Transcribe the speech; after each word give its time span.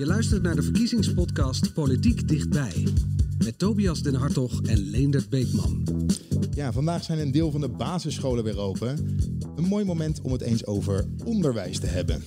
Je 0.00 0.06
luistert 0.06 0.42
naar 0.42 0.54
de 0.54 0.62
verkiezingspodcast 0.62 1.72
Politiek 1.72 2.28
Dichtbij. 2.28 2.88
Met 3.44 3.58
Tobias 3.58 4.02
Den 4.02 4.14
Hartog 4.14 4.62
en 4.62 4.78
Leendert 4.78 5.28
Beekman. 5.28 5.84
Ja, 6.54 6.72
vandaag 6.72 7.04
zijn 7.04 7.18
een 7.18 7.30
deel 7.30 7.50
van 7.50 7.60
de 7.60 7.68
basisscholen 7.68 8.44
weer 8.44 8.58
open. 8.58 9.18
Een 9.56 9.64
mooi 9.64 9.84
moment 9.84 10.20
om 10.20 10.32
het 10.32 10.40
eens 10.40 10.66
over 10.66 11.06
onderwijs 11.24 11.78
te 11.78 11.86
hebben. 11.86 12.22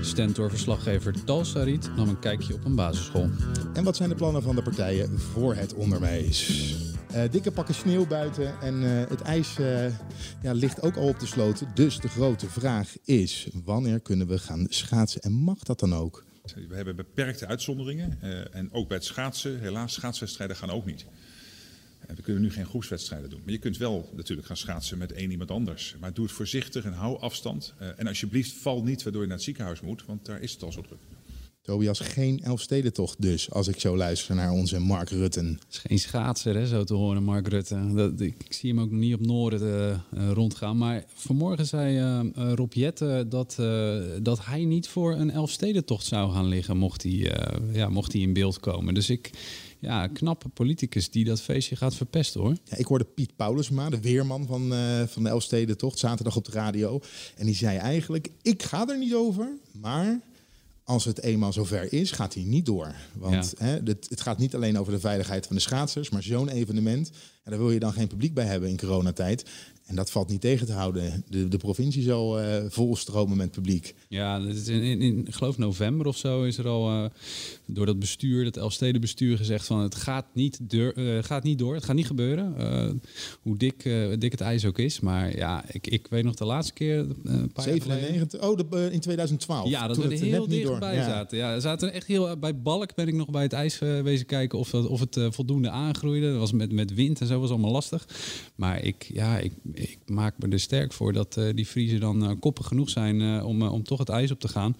Stentor-verslaggever 0.00 1.24
Tal 1.24 1.44
Sarit 1.44 1.90
nam 1.96 2.08
een 2.08 2.18
kijkje 2.18 2.54
op 2.54 2.64
een 2.64 2.74
basisschool. 2.74 3.30
En 3.72 3.84
wat 3.84 3.96
zijn 3.96 4.08
de 4.08 4.14
plannen 4.14 4.42
van 4.42 4.56
de 4.56 4.62
partijen 4.62 5.18
voor 5.18 5.54
het 5.54 5.74
onderwijs? 5.74 6.74
Uh, 7.14 7.22
dikke 7.30 7.50
pakken 7.50 7.74
sneeuw 7.74 8.06
buiten 8.06 8.60
en 8.60 8.82
uh, 8.82 8.90
het 9.08 9.20
ijs 9.20 9.58
uh, 9.58 9.86
ja, 10.42 10.52
ligt 10.52 10.82
ook 10.82 10.96
al 10.96 11.08
op 11.08 11.20
de 11.20 11.26
sloot. 11.26 11.62
Dus 11.74 12.00
de 12.00 12.08
grote 12.08 12.48
vraag 12.48 12.96
is, 13.04 13.48
wanneer 13.64 14.00
kunnen 14.00 14.26
we 14.26 14.38
gaan 14.38 14.66
schaatsen 14.68 15.20
en 15.20 15.32
mag 15.32 15.58
dat 15.58 15.80
dan 15.80 15.94
ook? 15.94 16.26
We 16.54 16.74
hebben 16.74 16.96
beperkte 16.96 17.46
uitzonderingen 17.46 18.18
en 18.52 18.72
ook 18.72 18.88
bij 18.88 18.96
het 18.96 19.06
schaatsen, 19.06 19.60
helaas 19.60 19.92
schaatswedstrijden 19.92 20.56
gaan 20.56 20.70
ook 20.70 20.86
niet. 20.86 21.06
We 22.06 22.22
kunnen 22.22 22.42
nu 22.42 22.50
geen 22.50 22.66
groepswedstrijden 22.66 23.30
doen. 23.30 23.40
Maar 23.44 23.52
je 23.52 23.58
kunt 23.58 23.76
wel 23.76 24.12
natuurlijk 24.16 24.46
gaan 24.46 24.56
schaatsen 24.56 24.98
met 24.98 25.12
één 25.12 25.30
iemand 25.30 25.50
anders. 25.50 25.96
Maar 26.00 26.12
doe 26.12 26.24
het 26.24 26.34
voorzichtig 26.34 26.84
en 26.84 26.92
hou 26.92 27.20
afstand. 27.20 27.74
En 27.96 28.06
alsjeblieft 28.06 28.52
val 28.52 28.82
niet 28.82 29.02
waardoor 29.02 29.22
je 29.22 29.28
naar 29.28 29.36
het 29.36 29.46
ziekenhuis 29.46 29.80
moet, 29.80 30.04
want 30.04 30.24
daar 30.26 30.40
is 30.40 30.52
het 30.52 30.62
al 30.62 30.72
zo 30.72 30.80
druk. 30.80 30.98
Tobias, 31.68 32.00
geen 32.00 32.40
Elfstedentocht 32.42 33.22
dus, 33.22 33.50
als 33.50 33.68
ik 33.68 33.80
zo 33.80 33.96
luister 33.96 34.34
naar 34.34 34.50
onze 34.50 34.78
Mark 34.78 35.10
Rutten. 35.10 35.46
Het 35.46 35.74
is 35.74 35.78
geen 35.78 35.98
schaatser, 35.98 36.54
hè, 36.54 36.66
zo 36.66 36.84
te 36.84 36.94
horen, 36.94 37.22
Mark 37.22 37.48
Rutte. 37.48 37.92
Dat, 37.94 38.20
ik, 38.20 38.34
zie 38.48 38.70
hem 38.70 38.80
ook 38.80 38.90
niet 38.90 39.14
op 39.14 39.20
Noorden 39.20 40.04
uh, 40.14 40.30
rondgaan. 40.30 40.76
Maar 40.76 41.04
vanmorgen 41.14 41.66
zei 41.66 41.98
uh, 41.98 42.52
Rob 42.54 42.72
Jette 42.72 43.26
dat, 43.28 43.56
dat 44.22 44.44
hij 44.44 44.64
niet 44.64 44.88
voor 44.88 45.14
een 45.14 45.30
Elfstedentocht 45.30 46.04
zou 46.04 46.32
gaan 46.32 46.46
liggen... 46.46 46.76
mocht 46.76 47.02
hij, 47.02 47.32
ja, 47.72 47.88
mocht 47.88 48.12
hij 48.12 48.20
in 48.20 48.32
beeld 48.32 48.60
komen. 48.60 48.94
Dus 48.94 49.10
ik 49.10 49.30
ja, 49.78 50.06
knappe 50.06 50.48
politicus 50.48 51.10
die 51.10 51.24
dat 51.24 51.40
feestje 51.40 51.76
gaat 51.76 51.94
verpesten 51.94 52.40
hoor. 52.40 52.56
Ja, 52.64 52.76
ik 52.76 52.86
hoorde 52.86 53.04
Piet 53.04 53.36
Paulusma, 53.36 53.90
de 53.90 54.00
weerman 54.00 54.46
van, 54.46 54.72
uh, 54.72 55.02
van 55.06 55.22
de 55.22 55.28
Elfstedentocht, 55.28 55.98
zaterdag 55.98 56.36
op 56.36 56.44
de 56.44 56.52
radio. 56.52 57.00
En 57.36 57.46
die 57.46 57.54
zei 57.54 57.78
eigenlijk, 57.78 58.28
ik 58.42 58.62
ga 58.62 58.88
er 58.88 58.98
niet 58.98 59.14
over, 59.14 59.56
maar 59.80 60.20
als 60.88 61.04
het 61.04 61.22
eenmaal 61.22 61.52
zover 61.52 61.92
is, 61.92 62.10
gaat 62.10 62.34
hij 62.34 62.42
niet 62.42 62.66
door. 62.66 62.94
Want 63.12 63.54
hè, 63.58 63.78
het, 63.84 64.06
het, 64.08 64.20
gaat 64.20 64.38
niet 64.38 64.54
alleen 64.54 64.78
over 64.78 64.92
de 64.92 65.00
veiligheid 65.00 65.46
van 65.46 65.56
de 65.56 65.62
schaatsers, 65.62 66.10
maar 66.10 66.22
zo'n 66.22 66.48
evenement, 66.48 67.10
en 67.42 67.50
daar 67.50 67.60
wil 67.60 67.70
je 67.70 67.78
dan 67.78 67.92
geen 67.92 68.06
publiek 68.06 68.34
bij 68.34 68.44
hebben 68.44 68.68
in 68.68 68.78
coronatijd. 68.78 69.44
En 69.88 69.96
dat 69.96 70.10
valt 70.10 70.28
niet 70.28 70.40
tegen 70.40 70.66
te 70.66 70.72
houden. 70.72 71.24
De, 71.28 71.48
de 71.48 71.56
provincie 71.56 72.02
zal 72.02 72.42
uh, 72.42 72.56
volstromen 72.68 73.36
met 73.36 73.50
publiek. 73.50 73.94
Ja, 74.08 74.36
in, 74.36 74.82
in, 74.82 75.00
in, 75.00 75.26
ik 75.26 75.34
geloof 75.34 75.58
november 75.58 76.06
of 76.06 76.16
zo 76.16 76.42
is 76.42 76.58
er 76.58 76.68
al 76.68 76.90
uh, 76.90 77.04
door 77.66 77.86
dat 77.86 77.98
bestuur, 77.98 78.44
dat 78.44 78.56
Elfstedenbestuur, 78.56 79.36
gezegd 79.36 79.66
van 79.66 79.80
het 79.80 79.94
gaat 79.94 80.26
niet, 80.32 80.58
deur, 80.62 80.98
uh, 80.98 81.22
gaat 81.22 81.42
niet 81.42 81.58
door, 81.58 81.74
het 81.74 81.84
gaat 81.84 81.94
niet 81.94 82.06
gebeuren. 82.06 82.54
hoe 83.42 83.56
dik, 83.56 83.82
dik 84.18 84.32
het 84.32 84.40
ijs 84.40 84.64
ook 84.64 84.78
is. 84.78 85.00
Maar 85.00 85.36
ja, 85.36 85.64
ik, 85.72 85.86
ik 85.86 86.06
weet 86.10 86.24
nog 86.24 86.34
de 86.34 86.44
laatste 86.44 86.72
keer. 86.72 86.98
Een 87.24 87.52
paar 87.52 87.64
97, 87.64 88.40
oh, 88.40 88.56
de, 88.56 88.88
in 88.92 89.00
2012. 89.00 89.68
Ja, 89.68 89.86
dat 89.86 89.96
we 89.96 90.02
er 90.02 90.10
heel 90.10 90.48
dichtbij 90.48 90.94
ja. 90.94 91.04
zaten. 91.04 91.38
Ja, 91.38 91.60
zaten 91.60 91.92
echt 91.92 92.06
heel 92.06 92.38
bij 92.38 92.60
Balk 92.60 92.94
ben 92.94 93.08
ik 93.08 93.14
nog 93.14 93.30
bij 93.30 93.42
het 93.42 93.52
ijs 93.52 93.78
wezen 93.78 94.26
kijken 94.26 94.58
of, 94.58 94.70
dat, 94.70 94.86
of 94.86 95.00
het 95.00 95.18
voldoende 95.30 95.70
aangroeide. 95.70 96.30
Dat 96.30 96.38
was 96.38 96.52
met, 96.52 96.72
met 96.72 96.94
wind 96.94 97.20
en 97.20 97.26
zo 97.26 97.40
was 97.40 97.50
allemaal 97.50 97.70
lastig. 97.70 98.08
Maar 98.54 98.84
ik, 98.84 99.10
ja, 99.12 99.38
ik 99.38 99.52
ik 99.78 99.98
maak 100.06 100.34
me 100.38 100.48
er 100.48 100.60
sterk 100.60 100.92
voor 100.92 101.12
dat 101.12 101.36
uh, 101.36 101.54
die 101.54 101.66
Friesen 101.66 102.00
dan 102.00 102.30
uh, 102.30 102.30
koppig 102.40 102.66
genoeg 102.66 102.90
zijn 102.90 103.20
uh, 103.20 103.46
om, 103.46 103.62
om 103.62 103.82
toch 103.82 103.98
het 103.98 104.08
ijs 104.08 104.30
op 104.30 104.40
te 104.40 104.48
gaan. 104.48 104.76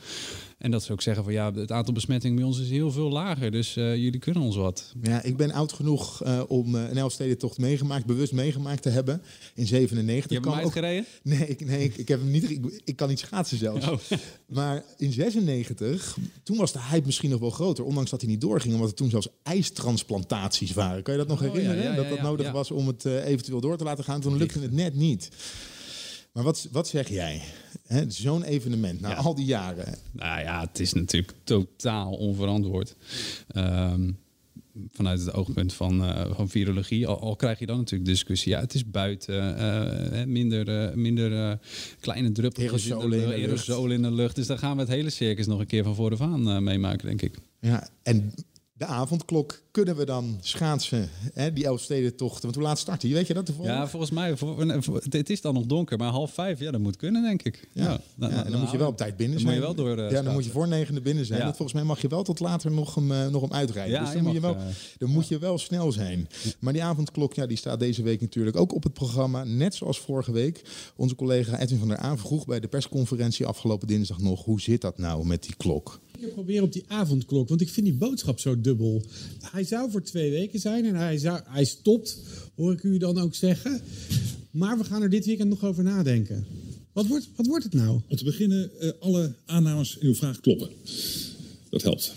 En 0.59 0.71
dat 0.71 0.83
ze 0.83 0.93
ook 0.93 1.03
zeggen 1.03 1.25
van 1.25 1.33
ja, 1.33 1.53
het 1.53 1.73
aantal 1.73 1.95
besmettingen 1.95 2.37
bij 2.37 2.45
ons 2.45 2.61
is 2.61 2.71
heel 2.71 2.91
veel 2.91 3.11
lager. 3.11 3.51
Dus 3.51 3.75
jullie 3.75 4.19
kunnen 4.19 4.43
ons 4.43 4.57
wat. 4.57 4.93
Ja, 5.03 5.23
ik 5.23 5.37
ben 5.37 5.53
oud 5.53 5.73
genoeg 5.73 6.23
om 6.49 6.75
een 6.75 6.97
Elfstedentocht 6.97 7.59
meegemaakt, 7.59 8.07
bewust 8.07 8.33
meegemaakt 8.33 8.83
te 8.83 8.89
hebben. 8.89 9.23
In 9.55 9.67
97. 9.67 10.31
Je 10.31 10.35
hebt 10.35 10.47
hem 10.47 10.59
uitgereden? 10.65 11.07
Nee, 11.23 11.47
ik, 11.49 11.67
nee 11.67 11.85
ik, 11.85 11.97
ik, 11.97 12.09
heb 12.09 12.21
hem 12.21 12.31
niet. 12.31 12.51
Ik, 12.51 12.81
ik, 12.85 12.97
kan 12.97 13.09
niet 13.09 13.19
schaatsen 13.19 13.59
zelfs. 13.59 13.87
Oh. 13.89 13.99
Maar 14.47 14.85
in 14.97 15.13
96, 15.13 16.17
toen 16.43 16.57
was 16.57 16.73
de 16.73 16.83
hype 16.91 17.07
misschien 17.07 17.31
nog 17.31 17.41
wel 17.41 17.51
groter. 17.51 17.85
Ondanks 17.85 18.11
dat 18.11 18.21
hij 18.21 18.31
niet 18.31 18.41
doorging, 18.41 18.75
omdat 18.75 18.89
er 18.89 18.95
toen 18.95 19.11
zelfs 19.11 19.29
ijstransplantaties 19.43 20.73
waren. 20.73 21.03
Kan 21.03 21.15
je 21.15 21.21
dat 21.21 21.29
nog 21.29 21.43
oh, 21.43 21.49
herinneren? 21.49 21.83
Ja, 21.83 21.91
ja, 21.91 21.97
dat 21.97 22.09
dat 22.09 22.23
nodig 22.23 22.51
was 22.51 22.71
om 22.71 22.87
het 22.87 23.05
eventueel 23.05 23.61
door 23.61 23.77
te 23.77 23.85
laten 23.85 24.05
gaan. 24.05 24.21
Toen 24.21 24.37
lukte 24.37 24.61
het 24.61 24.73
net 24.73 24.95
niet. 24.95 25.31
Maar 26.39 26.47
wat, 26.47 26.69
wat 26.73 26.89
zeg 26.89 27.09
jij? 27.09 27.43
Zo'n 28.09 28.43
evenement 28.43 29.01
na 29.01 29.15
al 29.15 29.35
die 29.35 29.45
jaren. 29.45 29.99
Nou 30.13 30.41
ja, 30.41 30.61
het 30.61 30.81
is 30.81 30.93
natuurlijk 30.93 31.33
totaal 31.45 32.13
onverantwoord. 32.13 32.97
Um, 33.57 34.19
vanuit 34.91 35.21
het 35.21 35.33
oogpunt 35.33 35.73
van, 35.73 36.05
uh, 36.05 36.35
van 36.35 36.49
virologie. 36.49 37.07
Al, 37.07 37.21
al, 37.21 37.37
krijg 37.37 37.59
je 37.59 37.67
dan 37.67 37.77
natuurlijk 37.77 38.11
discussie. 38.11 38.53
Ja, 38.53 38.61
het 38.61 38.75
is 38.75 38.91
buiten, 38.91 39.59
uh, 39.59 40.25
minder, 40.25 40.89
uh, 40.89 40.95
minder 40.95 41.59
kleine 42.01 42.33
druppeltjes 42.33 42.93
aerosol 42.93 43.13
in, 43.13 43.29
aerosol 43.29 43.91
in 43.91 44.03
de 44.03 44.13
lucht. 44.13 44.37
Dus 44.37 44.47
daar 44.47 44.59
gaan 44.59 44.75
we 44.75 44.83
het 44.83 44.91
hele 44.91 45.11
circus 45.11 45.47
nog 45.47 45.61
een 45.61 45.67
keer 45.67 45.85
van 45.85 45.95
voor 45.95 46.11
de 46.11 46.19
aan 46.19 46.65
meemaken, 46.65 47.07
denk 47.07 47.23
ik. 47.23 47.35
Ja, 47.61 47.89
en 48.03 48.33
de 48.79 48.87
avondklok 48.87 49.63
kunnen 49.71 49.97
we 49.97 50.05
dan 50.05 50.39
schaatsen, 50.41 51.09
hè, 51.33 51.53
die 51.53 51.65
Elfstedentocht. 51.65 52.43
Want 52.43 52.55
hoe 52.55 52.65
laat 52.65 52.79
starten? 52.79 53.11
Weet 53.11 53.27
je 53.27 53.35
dat 53.35 53.47
toevallig? 53.47 53.71
Ja, 53.71 53.89
volgens 53.89 54.11
mij, 54.11 54.37
het 55.09 55.31
is 55.31 55.41
dan 55.41 55.55
nog 55.55 55.67
donker, 55.67 55.99
maar 55.99 56.11
half 56.11 56.33
vijf, 56.33 56.61
ja, 56.61 56.71
dat 56.71 56.81
moet 56.81 56.97
kunnen, 56.97 57.23
denk 57.23 57.43
ik. 57.43 57.69
Ja, 57.73 57.83
ja, 57.83 58.01
nou, 58.15 58.33
en 58.33 58.39
dan 58.39 58.51
nou, 58.51 58.63
moet 58.63 58.71
je 58.71 58.79
wel 58.79 58.89
op 58.89 58.97
tijd 58.97 59.17
binnen 59.17 59.41
zijn. 59.41 59.53
Moet 59.53 59.61
je 59.61 59.75
wel 59.75 59.85
door, 59.85 59.99
uh, 59.99 60.11
ja, 60.11 60.23
dan 60.23 60.33
moet 60.33 60.45
je 60.45 60.51
voor 60.51 60.69
negende 60.69 61.01
binnen 61.01 61.27
zijn. 61.27 61.41
Dat, 61.41 61.57
volgens 61.57 61.73
mij 61.73 61.83
mag 61.83 62.01
je 62.01 62.09
wel 62.09 62.23
tot 62.23 62.41
later 62.41 62.71
nog 62.71 62.95
hem, 62.95 63.13
uh, 63.13 63.27
nog 63.27 63.43
hem 63.43 63.53
uitrijden. 63.53 63.93
Ja, 63.93 64.05
dus 64.05 64.13
dan, 64.13 64.23
moet, 64.23 64.33
je 64.33 64.41
wel, 64.41 64.55
uh, 64.55 64.63
dan 64.99 65.11
moet 65.11 65.29
je 65.29 65.39
wel 65.39 65.59
snel 65.59 65.93
zijn. 65.93 66.29
Maar 66.59 66.73
die 66.73 66.83
avondklok, 66.83 67.35
ja, 67.35 67.47
die 67.47 67.57
staat 67.57 67.81
deze 67.81 68.03
week 68.03 68.21
natuurlijk 68.21 68.57
ook 68.57 68.75
op 68.75 68.83
het 68.83 68.93
programma. 68.93 69.45
Net 69.45 69.75
zoals 69.75 70.01
vorige 70.01 70.33
week. 70.33 70.63
Onze 70.97 71.15
collega 71.15 71.59
Edwin 71.59 71.79
van 71.79 71.89
der 71.89 71.97
Aan 71.97 72.19
vroeg 72.19 72.47
bij 72.47 72.61
de 72.61 72.69
persconferentie 72.69 73.47
afgelopen 73.47 73.87
dinsdag 73.87 74.19
nog... 74.19 74.45
hoe 74.45 74.61
zit 74.61 74.81
dat 74.81 74.99
nou 74.99 75.27
met 75.27 75.43
die 75.43 75.57
klok? 75.57 76.01
Ik 76.21 76.33
probeer 76.33 76.63
op 76.63 76.73
die 76.73 76.85
avondklok, 76.87 77.49
want 77.49 77.61
ik 77.61 77.69
vind 77.69 77.87
die 77.87 77.95
boodschap 77.95 78.41
zo 78.41 78.61
dubbel. 78.61 79.03
Hij 79.41 79.65
zou 79.65 79.91
voor 79.91 80.03
twee 80.03 80.31
weken 80.31 80.61
zijn 80.61 80.85
en 80.85 80.95
hij, 80.95 81.19
zou, 81.19 81.41
hij 81.45 81.65
stopt, 81.65 82.19
hoor 82.55 82.73
ik 82.73 82.83
u 82.83 82.99
dan 82.99 83.19
ook 83.19 83.35
zeggen. 83.35 83.81
Maar 84.51 84.79
we 84.79 84.85
gaan 84.85 85.03
er 85.03 85.11
dit 85.11 85.27
weekend 85.27 85.49
nog 85.49 85.65
over 85.65 85.85
nadenken. 85.85 86.47
Wat 86.93 87.07
wordt, 87.07 87.29
wat 87.37 87.47
wordt 87.47 87.65
het 87.65 87.75
nou? 87.75 88.01
Om 88.09 88.17
te 88.17 88.25
beginnen, 88.25 88.71
uh, 88.81 88.91
alle 89.01 89.35
aannames 89.47 89.97
in 89.97 90.07
uw 90.07 90.15
vraag 90.15 90.41
kloppen. 90.41 90.71
Dat 91.71 91.83
helpt. 91.83 92.15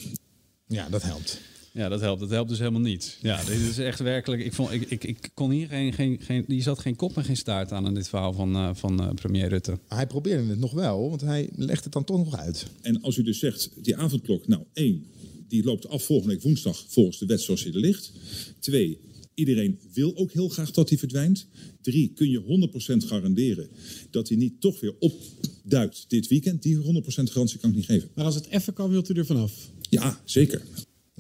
Ja, 0.68 0.89
dat 0.89 1.01
helpt. 1.01 1.39
Ja, 1.74 1.90
dat 1.90 2.02
helpt. 2.02 2.20
Dat 2.20 2.30
helpt 2.30 2.50
dus 2.50 2.59
helemaal 2.59 2.82
niet. 2.82 3.18
Ja, 3.22 3.44
dit 3.44 3.59
is 3.59 3.78
echt 3.78 4.00
werkelijk. 4.00 4.44
Ik, 4.44 4.54
vond, 4.54 4.72
ik, 4.72 4.90
ik, 4.90 5.04
ik 5.04 5.30
kon 5.34 5.52
hier 5.52 5.68
geen, 5.68 5.94
geen, 5.94 6.20
geen. 6.22 6.44
Die 6.48 6.62
zat 6.62 6.80
geen 6.80 6.96
kop 6.96 7.18
en 7.18 7.24
geen 7.24 7.38
staart 7.38 7.72
aan 7.72 7.86
in 7.86 7.94
dit 7.94 8.09
verhaal 8.09 8.34
van, 8.34 8.56
uh, 8.56 8.70
van 8.74 9.02
uh, 9.02 9.09
premier 9.14 9.48
Rutte. 9.48 9.72
Maar 9.72 9.98
hij 9.98 10.08
probeerde 10.08 10.50
het 10.50 10.60
nog 10.60 10.72
wel, 10.72 11.10
want 11.10 11.22
hij 11.22 11.50
legt 11.56 11.84
het 11.84 11.94
dan 11.94 12.04
toch 12.04 12.18
nog 12.18 12.38
uit. 12.38 12.66
En 12.81 13.02
als 13.02 13.18
u 13.18 13.24
dus 13.24 13.40
zegt, 13.40 13.70
die 13.81 13.96
avondklok, 13.96 14.48
nou 14.48 14.64
één, 14.74 15.06
die 15.48 15.64
loopt 15.64 15.88
af 15.88 16.04
volgende 16.04 16.34
week 16.34 16.44
woensdag 16.44 16.86
volgens 16.88 17.18
de 17.18 17.26
wet 17.26 17.42
zoals 17.42 17.64
die 17.64 17.74
er 17.74 17.80
ligt. 17.80 18.12
Twee, 18.60 19.00
iedereen 19.34 19.80
wil 19.94 20.18
ook 20.18 20.31
heel 20.31 20.50
graag 20.50 20.72
dat 20.72 20.90
die 20.90 21.00
verdwijnt. 21.00 21.48
Drie, 21.81 22.12
kun 22.16 22.30
je 22.30 22.70
100% 23.04 23.07
garanderen 23.07 23.69
dat 24.10 24.28
hij 24.28 24.38
niet 24.38 24.62
toch 24.62 24.80
weer 24.80 24.95
opduikt 25.00 26.06
dit 26.07 26.28
weekend. 26.28 26.63
Die 26.63 26.78
100% 26.78 26.81
garantie 27.07 27.60
kan 27.60 27.69
ik 27.69 27.75
niet 27.75 27.86
geven. 27.86 28.10
Maar 28.16 28.25
als 28.25 28.36
het 28.36 28.48
even 28.48 28.74
kan, 28.74 28.90
wilt 28.90 29.10
u 29.10 29.13
er 29.13 29.25
vanaf? 29.25 29.69
Ja, 29.90 30.22
zeker. 30.25 30.62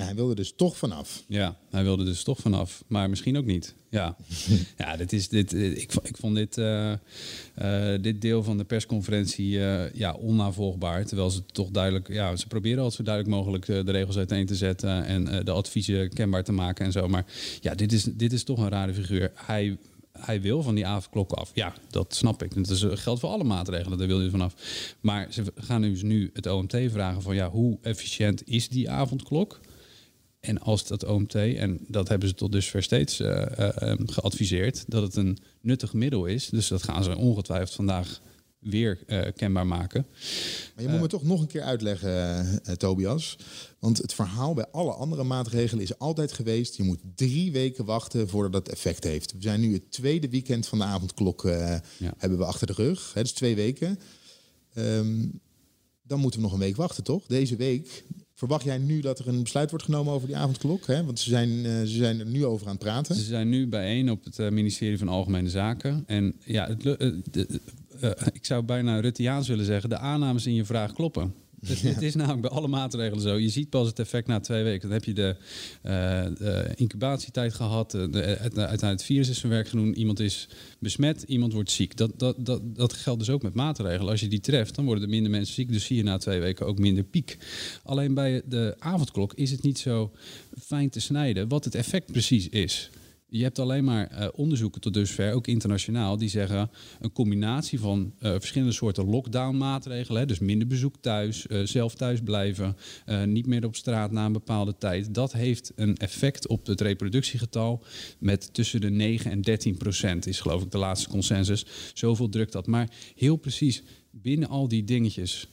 Hij 0.03 0.15
wilde 0.15 0.35
dus 0.35 0.53
toch 0.55 0.77
vanaf. 0.77 1.23
Ja, 1.27 1.57
hij 1.69 1.83
wilde 1.83 2.03
dus 2.03 2.23
toch 2.23 2.39
vanaf. 2.39 2.83
Maar 2.87 3.09
misschien 3.09 3.37
ook 3.37 3.45
niet. 3.45 3.73
Ja, 3.89 4.15
ja 4.77 4.97
dit 4.97 5.13
is, 5.13 5.29
dit, 5.29 5.53
ik, 5.53 5.93
ik 6.03 6.17
vond 6.17 6.35
dit, 6.35 6.57
uh, 6.57 6.91
uh, 7.61 8.01
dit 8.01 8.21
deel 8.21 8.43
van 8.43 8.57
de 8.57 8.63
persconferentie 8.63 9.51
uh, 9.51 9.93
ja, 9.93 10.13
onnavolgbaar. 10.13 11.05
Terwijl 11.05 11.29
ze 11.29 11.45
toch 11.45 11.69
duidelijk, 11.69 12.07
ja, 12.07 12.35
ze 12.35 12.47
proberen 12.47 12.77
altijd 12.77 12.97
zo 12.97 13.03
duidelijk 13.03 13.35
mogelijk 13.35 13.65
de 13.65 13.91
regels 13.91 14.17
uiteen 14.17 14.45
te 14.45 14.55
zetten 14.55 15.05
en 15.05 15.45
de 15.45 15.51
adviezen 15.51 16.13
kenbaar 16.13 16.43
te 16.43 16.51
maken 16.51 16.85
en 16.85 16.91
zo. 16.91 17.07
Maar 17.07 17.25
ja, 17.61 17.75
dit 17.75 17.93
is, 17.93 18.03
dit 18.03 18.33
is 18.33 18.43
toch 18.43 18.59
een 18.59 18.69
rare 18.69 18.93
figuur. 18.93 19.31
Hij 19.35 19.77
hij 20.19 20.41
wil 20.41 20.63
van 20.63 20.75
die 20.75 20.85
avondklok 20.85 21.31
af. 21.31 21.51
Ja, 21.53 21.73
dat 21.89 22.15
snap 22.15 22.43
ik. 22.43 22.55
Dat 22.55 22.69
is, 22.69 22.85
geldt 22.89 23.19
voor 23.19 23.29
alle 23.29 23.43
maatregelen, 23.43 23.97
daar 23.97 24.07
wil 24.07 24.21
je 24.21 24.29
vanaf. 24.29 24.55
Maar 25.01 25.27
ze 25.29 25.43
gaan 25.55 25.81
dus 25.81 26.01
nu 26.01 26.29
het 26.33 26.47
OMT 26.47 26.77
vragen 26.87 27.21
van 27.21 27.35
ja, 27.35 27.49
hoe 27.49 27.77
efficiënt 27.81 28.47
is 28.47 28.69
die 28.69 28.89
avondklok? 28.89 29.59
En 30.41 30.59
als 30.59 30.87
dat 30.87 31.05
OMT, 31.05 31.35
en 31.35 31.79
dat 31.87 32.07
hebben 32.07 32.27
ze 32.27 32.35
tot 32.35 32.51
dusver 32.51 32.83
steeds 32.83 33.19
uh, 33.19 33.45
uh, 33.59 33.93
geadviseerd, 34.05 34.83
dat 34.87 35.03
het 35.03 35.15
een 35.15 35.37
nuttig 35.61 35.93
middel 35.93 36.25
is. 36.25 36.49
Dus 36.49 36.67
dat 36.67 36.83
gaan 36.83 37.03
ze 37.03 37.17
ongetwijfeld 37.17 37.71
vandaag 37.71 38.21
weer 38.59 38.99
uh, 39.07 39.21
kenbaar 39.35 39.67
maken. 39.67 40.05
Maar 40.75 40.83
je 40.83 40.89
moet 40.89 41.01
me 41.01 41.07
toch 41.07 41.23
nog 41.23 41.41
een 41.41 41.47
keer 41.47 41.61
uitleggen, 41.61 42.61
Tobias. 42.77 43.37
Want 43.79 43.97
het 43.97 44.13
verhaal 44.13 44.53
bij 44.53 44.65
alle 44.71 44.91
andere 44.91 45.23
maatregelen 45.23 45.83
is 45.83 45.99
altijd 45.99 46.31
geweest... 46.31 46.75
je 46.75 46.83
moet 46.83 46.99
drie 47.15 47.51
weken 47.51 47.85
wachten 47.85 48.29
voordat 48.29 48.51
dat 48.51 48.69
effect 48.69 49.03
heeft. 49.03 49.31
We 49.31 49.41
zijn 49.41 49.59
nu 49.59 49.73
het 49.73 49.91
tweede 49.91 50.29
weekend 50.29 50.67
van 50.67 50.77
de 50.77 50.83
avondklok 50.83 51.41
ja. 51.43 52.13
hebben 52.17 52.37
we 52.37 52.45
achter 52.45 52.67
de 52.67 52.73
rug. 52.73 53.13
Hè, 53.13 53.21
dus 53.21 53.31
twee 53.31 53.55
weken. 53.55 53.99
Um, 54.75 55.41
dan 56.03 56.19
moeten 56.19 56.39
we 56.39 56.45
nog 56.45 56.53
een 56.53 56.61
week 56.61 56.75
wachten, 56.75 57.03
toch? 57.03 57.25
Deze 57.25 57.55
week 57.55 58.03
Verwacht 58.41 58.63
jij 58.63 58.77
nu 58.77 59.01
dat 59.01 59.19
er 59.19 59.27
een 59.27 59.43
besluit 59.43 59.69
wordt 59.69 59.85
genomen 59.85 60.13
over 60.13 60.27
die 60.27 60.37
avondklok? 60.37 60.87
Hè? 60.87 61.05
Want 61.05 61.19
ze 61.19 61.29
zijn, 61.29 61.49
uh, 61.49 61.79
ze 61.79 61.87
zijn 61.97 62.19
er 62.19 62.25
nu 62.25 62.45
over 62.45 62.67
aan 62.67 62.73
het 62.73 62.83
praten. 62.83 63.15
Ze 63.15 63.23
zijn 63.23 63.49
nu 63.49 63.67
bijeen 63.67 64.11
op 64.11 64.23
het 64.23 64.39
uh, 64.39 64.49
ministerie 64.49 64.97
van 64.97 65.07
Algemene 65.07 65.49
Zaken. 65.49 66.03
En 66.07 66.35
ja, 66.45 66.67
het, 66.67 66.85
uh, 66.85 68.11
ik 68.33 68.45
zou 68.45 68.63
bijna 68.63 68.99
Rutteaans 68.99 69.47
willen 69.47 69.65
zeggen: 69.65 69.89
de 69.89 69.97
aannames 69.97 70.45
in 70.45 70.53
je 70.53 70.65
vraag 70.65 70.93
kloppen. 70.93 71.33
Dus 71.67 71.81
het 71.81 72.01
is 72.01 72.15
namelijk 72.15 72.41
bij 72.41 72.49
alle 72.49 72.67
maatregelen 72.67 73.21
zo. 73.21 73.35
Je 73.35 73.49
ziet 73.49 73.69
pas 73.69 73.87
het 73.87 73.99
effect 73.99 74.27
na 74.27 74.39
twee 74.39 74.63
weken. 74.63 74.81
Dan 74.81 74.91
heb 74.91 75.03
je 75.03 75.13
de, 75.13 75.35
uh, 75.83 75.91
de 76.37 76.71
incubatietijd 76.75 77.53
gehad. 77.53 77.91
De, 77.91 78.09
de, 78.09 78.23
uiteindelijk 78.37 78.81
het 78.81 79.03
virus 79.03 79.29
is 79.29 79.39
zijn 79.39 79.51
werk 79.51 79.67
genoemd. 79.67 79.95
Iemand 79.95 80.19
is 80.19 80.47
besmet, 80.79 81.23
iemand 81.27 81.53
wordt 81.53 81.71
ziek. 81.71 81.97
Dat, 81.97 82.11
dat, 82.17 82.35
dat, 82.45 82.61
dat 82.63 82.93
geldt 82.93 83.19
dus 83.19 83.29
ook 83.29 83.41
met 83.41 83.53
maatregelen. 83.53 84.11
Als 84.11 84.19
je 84.19 84.27
die 84.27 84.39
treft, 84.39 84.75
dan 84.75 84.85
worden 84.85 85.03
er 85.03 85.09
minder 85.09 85.31
mensen 85.31 85.53
ziek. 85.53 85.71
Dus 85.71 85.85
zie 85.85 85.97
je 85.97 86.03
na 86.03 86.17
twee 86.17 86.39
weken 86.39 86.65
ook 86.65 86.79
minder 86.79 87.03
piek. 87.03 87.37
Alleen 87.83 88.13
bij 88.13 88.41
de 88.45 88.75
avondklok 88.79 89.33
is 89.33 89.51
het 89.51 89.61
niet 89.61 89.79
zo 89.79 90.11
fijn 90.61 90.89
te 90.89 90.99
snijden 90.99 91.47
wat 91.47 91.65
het 91.65 91.75
effect 91.75 92.11
precies 92.11 92.49
is. 92.49 92.89
Je 93.33 93.43
hebt 93.43 93.59
alleen 93.59 93.83
maar 93.83 94.11
uh, 94.11 94.27
onderzoeken 94.33 94.81
tot 94.81 94.93
dusver, 94.93 95.33
ook 95.33 95.47
internationaal, 95.47 96.17
die 96.17 96.29
zeggen 96.29 96.69
een 96.99 97.11
combinatie 97.11 97.79
van 97.79 98.13
uh, 98.19 98.31
verschillende 98.31 98.73
soorten 98.73 99.09
lockdown-maatregelen. 99.09 100.27
Dus 100.27 100.39
minder 100.39 100.67
bezoek 100.67 100.95
thuis, 101.01 101.45
uh, 101.47 101.65
zelf 101.65 101.95
thuis 101.95 102.21
blijven, 102.21 102.77
niet 103.25 103.45
meer 103.45 103.65
op 103.65 103.75
straat 103.75 104.11
na 104.11 104.25
een 104.25 104.31
bepaalde 104.31 104.77
tijd. 104.77 105.13
Dat 105.13 105.33
heeft 105.33 105.71
een 105.75 105.97
effect 105.97 106.47
op 106.47 106.65
het 106.65 106.81
reproductiegetal 106.81 107.83
met 108.19 108.53
tussen 108.53 108.81
de 108.81 108.89
9 108.89 109.31
en 109.31 109.41
13 109.41 109.77
procent, 109.77 110.27
is 110.27 110.39
geloof 110.39 110.63
ik 110.63 110.71
de 110.71 110.77
laatste 110.77 111.09
consensus. 111.09 111.65
Zoveel 111.93 112.29
drukt 112.29 112.51
dat. 112.51 112.67
Maar 112.67 112.89
heel 113.15 113.35
precies 113.35 113.83
binnen 114.11 114.49
al 114.49 114.67
die 114.67 114.83
dingetjes, 114.83 115.47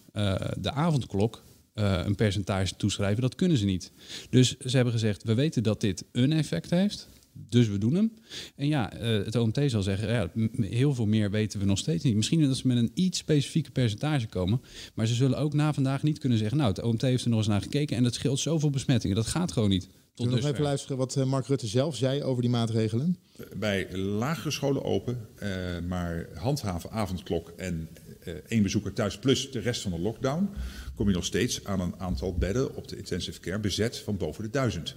de 0.58 0.72
avondklok, 0.72 1.42
een 1.74 2.14
percentage 2.14 2.76
toeschrijven, 2.76 3.22
dat 3.22 3.34
kunnen 3.34 3.58
ze 3.58 3.64
niet. 3.64 3.92
Dus 4.30 4.56
ze 4.56 4.76
hebben 4.76 4.92
gezegd, 4.92 5.22
we 5.22 5.34
weten 5.34 5.62
dat 5.62 5.80
dit 5.80 6.04
een 6.12 6.32
effect 6.32 6.70
heeft. 6.70 7.08
Dus 7.48 7.68
we 7.68 7.78
doen 7.78 7.94
hem. 7.94 8.12
En 8.56 8.66
ja, 8.66 8.94
uh, 8.94 9.24
het 9.24 9.36
OMT 9.36 9.60
zal 9.66 9.82
zeggen, 9.82 10.08
ja, 10.08 10.30
heel 10.60 10.94
veel 10.94 11.06
meer 11.06 11.30
weten 11.30 11.60
we 11.60 11.66
nog 11.66 11.78
steeds 11.78 12.04
niet. 12.04 12.16
Misschien 12.16 12.46
dat 12.46 12.56
ze 12.56 12.66
met 12.66 12.76
een 12.76 12.90
iets 12.94 13.18
specifieke 13.18 13.70
percentage 13.70 14.26
komen. 14.26 14.60
Maar 14.94 15.06
ze 15.06 15.14
zullen 15.14 15.38
ook 15.38 15.54
na 15.54 15.72
vandaag 15.72 16.02
niet 16.02 16.18
kunnen 16.18 16.38
zeggen, 16.38 16.56
nou, 16.56 16.70
het 16.70 16.82
OMT 16.82 17.02
heeft 17.02 17.24
er 17.24 17.30
nog 17.30 17.38
eens 17.38 17.48
naar 17.48 17.62
gekeken 17.62 17.96
en 17.96 18.02
dat 18.02 18.14
scheelt 18.14 18.38
zoveel 18.38 18.70
besmettingen. 18.70 19.16
Dat 19.16 19.26
gaat 19.26 19.52
gewoon 19.52 19.68
niet. 19.68 19.88
Tot 20.18 20.30
nog 20.30 20.44
even 20.44 20.62
luisteren 20.62 20.96
wat 20.96 21.16
eh, 21.16 21.24
Mark 21.24 21.46
Rutte 21.46 21.66
zelf 21.66 21.96
zei 21.96 22.22
over 22.22 22.42
die 22.42 22.50
maatregelen? 22.50 23.16
Bij 23.56 23.96
lagere 23.96 24.50
scholen 24.50 24.84
open, 24.84 25.28
uh, 25.42 25.48
maar 25.88 26.28
handhaven 26.34 26.90
avondklok 26.90 27.52
en 27.56 27.88
uh, 28.24 28.34
één 28.48 28.62
bezoeker 28.62 28.92
thuis 28.92 29.18
plus 29.18 29.50
de 29.50 29.58
rest 29.58 29.82
van 29.82 29.90
de 29.90 29.98
lockdown, 29.98 30.48
kom 30.94 31.08
je 31.08 31.14
nog 31.14 31.24
steeds 31.24 31.64
aan 31.64 31.80
een 31.80 31.94
aantal 31.98 32.34
bedden 32.34 32.76
op 32.76 32.88
de 32.88 32.96
intensive 32.96 33.40
care 33.40 33.58
bezet 33.58 33.98
van 33.98 34.16
boven 34.16 34.42
de 34.42 34.50
duizend. 34.50 34.96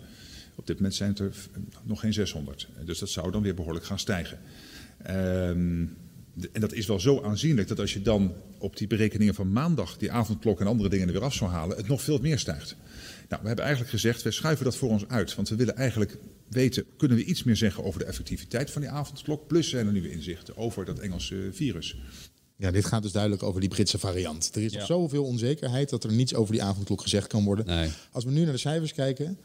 Op 0.61 0.67
dit 0.67 0.75
moment 0.75 0.95
zijn 0.95 1.09
het 1.09 1.19
er 1.19 1.33
nog 1.83 1.99
geen 1.99 2.13
600. 2.13 2.67
Dus 2.85 2.99
dat 2.99 3.09
zou 3.09 3.31
dan 3.31 3.41
weer 3.41 3.55
behoorlijk 3.55 3.85
gaan 3.85 3.99
stijgen. 3.99 4.39
Um, 5.09 5.97
en 6.51 6.61
dat 6.61 6.73
is 6.73 6.85
wel 6.85 6.99
zo 6.99 7.21
aanzienlijk 7.21 7.67
dat 7.67 7.79
als 7.79 7.93
je 7.93 8.01
dan 8.01 8.33
op 8.57 8.77
die 8.77 8.87
berekeningen 8.87 9.33
van 9.33 9.51
maandag 9.51 9.97
die 9.97 10.11
avondklok 10.11 10.59
en 10.59 10.67
andere 10.67 10.89
dingen 10.89 11.07
er 11.07 11.13
weer 11.13 11.23
af 11.23 11.33
zou 11.33 11.51
halen, 11.51 11.77
het 11.77 11.87
nog 11.87 12.01
veel 12.01 12.19
meer 12.19 12.39
stijgt. 12.39 12.75
Nou, 13.29 13.41
we 13.41 13.47
hebben 13.47 13.65
eigenlijk 13.65 13.93
gezegd, 13.93 14.21
we 14.21 14.31
schuiven 14.31 14.65
dat 14.65 14.75
voor 14.75 14.89
ons 14.89 15.07
uit. 15.07 15.35
Want 15.35 15.49
we 15.49 15.55
willen 15.55 15.75
eigenlijk 15.75 16.17
weten, 16.49 16.85
kunnen 16.97 17.17
we 17.17 17.23
iets 17.23 17.43
meer 17.43 17.55
zeggen 17.55 17.83
over 17.83 17.99
de 17.99 18.05
effectiviteit 18.05 18.71
van 18.71 18.81
die 18.81 18.89
avondklok? 18.89 19.47
Plus 19.47 19.69
zijn 19.69 19.85
er 19.85 19.91
nieuwe 19.91 20.11
inzichten 20.11 20.57
over 20.57 20.85
dat 20.85 20.99
Engelse 20.99 21.49
virus. 21.51 21.97
Ja, 22.55 22.71
dit 22.71 22.85
gaat 22.85 23.03
dus 23.03 23.11
duidelijk 23.11 23.43
over 23.43 23.59
die 23.59 23.69
Britse 23.69 23.99
variant. 23.99 24.51
Er 24.55 24.61
is 24.61 24.71
ja. 24.71 24.77
nog 24.77 24.87
zoveel 24.87 25.23
onzekerheid 25.23 25.89
dat 25.89 26.03
er 26.03 26.11
niets 26.11 26.33
over 26.33 26.53
die 26.53 26.63
avondklok 26.63 27.01
gezegd 27.01 27.27
kan 27.27 27.43
worden. 27.43 27.65
Nee. 27.65 27.89
Als 28.11 28.23
we 28.23 28.31
nu 28.31 28.43
naar 28.43 28.51
de 28.51 28.57
cijfers 28.57 28.93
kijken, 28.93 29.37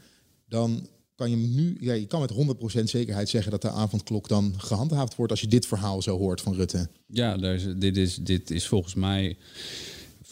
dan 0.47 0.87
kan 1.17 1.29
je 1.29 1.35
nu, 1.35 1.77
ja, 1.79 1.93
je 1.93 2.07
kan 2.07 2.19
met 2.19 2.33
100% 2.81 2.83
zekerheid 2.83 3.29
zeggen 3.29 3.51
dat 3.51 3.61
de 3.61 3.69
avondklok 3.69 4.27
dan 4.27 4.53
gehandhaafd 4.57 5.15
wordt 5.15 5.31
als 5.31 5.41
je 5.41 5.47
dit 5.47 5.65
verhaal 5.65 6.01
zo 6.01 6.17
hoort 6.17 6.41
van 6.41 6.53
Rutte. 6.53 6.89
Ja, 7.07 7.37
dit, 7.77 7.97
is, 7.97 8.15
dit 8.15 8.51
is 8.51 8.67
volgens 8.67 8.95
mij 8.95 9.37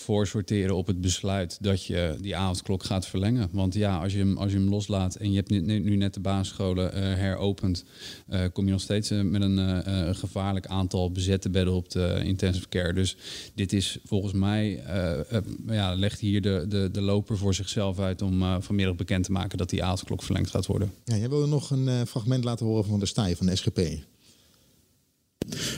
voorsorteren 0.05 0.75
op 0.75 0.87
het 0.87 1.01
besluit 1.01 1.57
dat 1.61 1.85
je 1.85 2.17
die 2.21 2.35
avondklok 2.35 2.83
gaat 2.83 3.07
verlengen. 3.07 3.49
Want 3.51 3.73
ja, 3.73 3.97
als 3.97 4.13
je 4.13 4.19
hem, 4.19 4.37
als 4.37 4.51
je 4.51 4.57
hem 4.57 4.69
loslaat 4.69 5.15
en 5.15 5.29
je 5.29 5.35
hebt 5.35 5.49
nu, 5.49 5.79
nu 5.79 5.95
net 5.95 6.13
de 6.13 6.19
basisscholen 6.19 6.97
uh, 6.97 7.01
heropend, 7.01 7.83
uh, 8.29 8.43
kom 8.53 8.65
je 8.65 8.71
nog 8.71 8.81
steeds 8.81 9.11
uh, 9.11 9.21
met 9.21 9.41
een 9.41 10.15
gevaarlijk 10.15 10.67
aantal 10.67 11.11
bezette 11.11 11.49
bedden 11.49 11.73
op 11.73 11.89
de 11.89 12.21
intensive 12.23 12.69
care. 12.69 12.93
Dus 12.93 13.17
dit 13.55 13.73
is 13.73 13.99
volgens 14.03 14.33
mij, 14.33 14.83
ja, 15.67 15.95
legt 15.95 16.19
hier 16.19 16.41
de, 16.41 16.65
de, 16.67 16.89
de 16.91 17.01
loper 17.01 17.37
voor 17.37 17.53
zichzelf 17.53 17.99
uit 17.99 18.21
om 18.21 18.61
vanmiddag 18.61 18.95
bekend 18.95 19.23
te 19.23 19.31
maken 19.31 19.57
dat 19.57 19.69
die 19.69 19.83
avondklok 19.83 20.23
verlengd 20.23 20.49
gaat 20.49 20.65
worden. 20.65 20.91
Ja, 21.05 21.15
jij 21.15 21.29
wilde 21.29 21.47
nog 21.47 21.71
een 21.71 22.07
fragment 22.07 22.43
laten 22.43 22.65
horen 22.65 22.85
van 22.85 22.99
de 22.99 23.05
Staaij 23.05 23.35
van 23.35 23.45
de 23.45 23.55
SGP. 23.55 23.79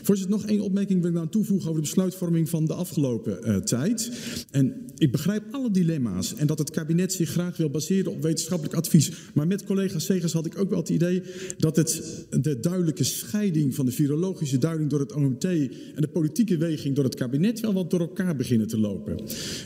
Voorzitter, 0.04 0.36
nog 0.36 0.46
één 0.46 0.62
opmerking 0.62 1.02
wil 1.02 1.10
ik 1.10 1.16
nou 1.16 1.30
toevoegen 1.30 1.70
over 1.70 1.82
de 1.82 1.88
besluitvorming 1.88 2.50
van 2.50 2.66
de 2.66 2.74
afgelopen 2.74 3.40
uh, 3.48 3.56
tijd. 3.56 4.12
En 4.52 4.74
ik 4.98 5.12
begrijp 5.12 5.44
alle 5.52 5.72
dilemma's 5.72 6.36
en 6.36 6.48
dat 6.48 6.58
het 6.58 6.70
kabinet 6.70 7.14
zich 7.14 7.30
graag 7.30 7.58
wil 7.58 7.70
baseren 7.70 8.12
op 8.12 8.22
wetenschappelijk 8.22 8.76
advies. 8.76 9.12
Maar 9.34 9.48
met 9.48 9.64
collega 9.64 10.00
Segers 10.00 10.34
had 10.34 10.46
ik 10.46 10.58
ook 10.58 10.70
wel 10.70 10.80
het 10.80 10.90
idee 10.90 11.22
dat 11.58 11.76
het 11.76 12.26
de 12.30 12.60
duidelijke 12.60 13.04
scheiding 13.04 13.76
van 13.76 13.86
de 13.86 13.92
virologische 13.92 14.58
duiding 14.58 14.90
door 14.90 15.00
het 15.00 15.14
OMT 15.14 15.44
en 15.44 16.02
de 16.02 16.08
politieke 16.08 16.58
weging 16.58 16.96
door 16.96 17.04
het 17.04 17.16
kabinet 17.16 17.60
wel 17.60 17.74
wat 17.74 17.90
door 17.90 18.00
elkaar 18.00 18.36
beginnen 18.36 18.68
te 18.68 18.80
lopen. 18.80 19.20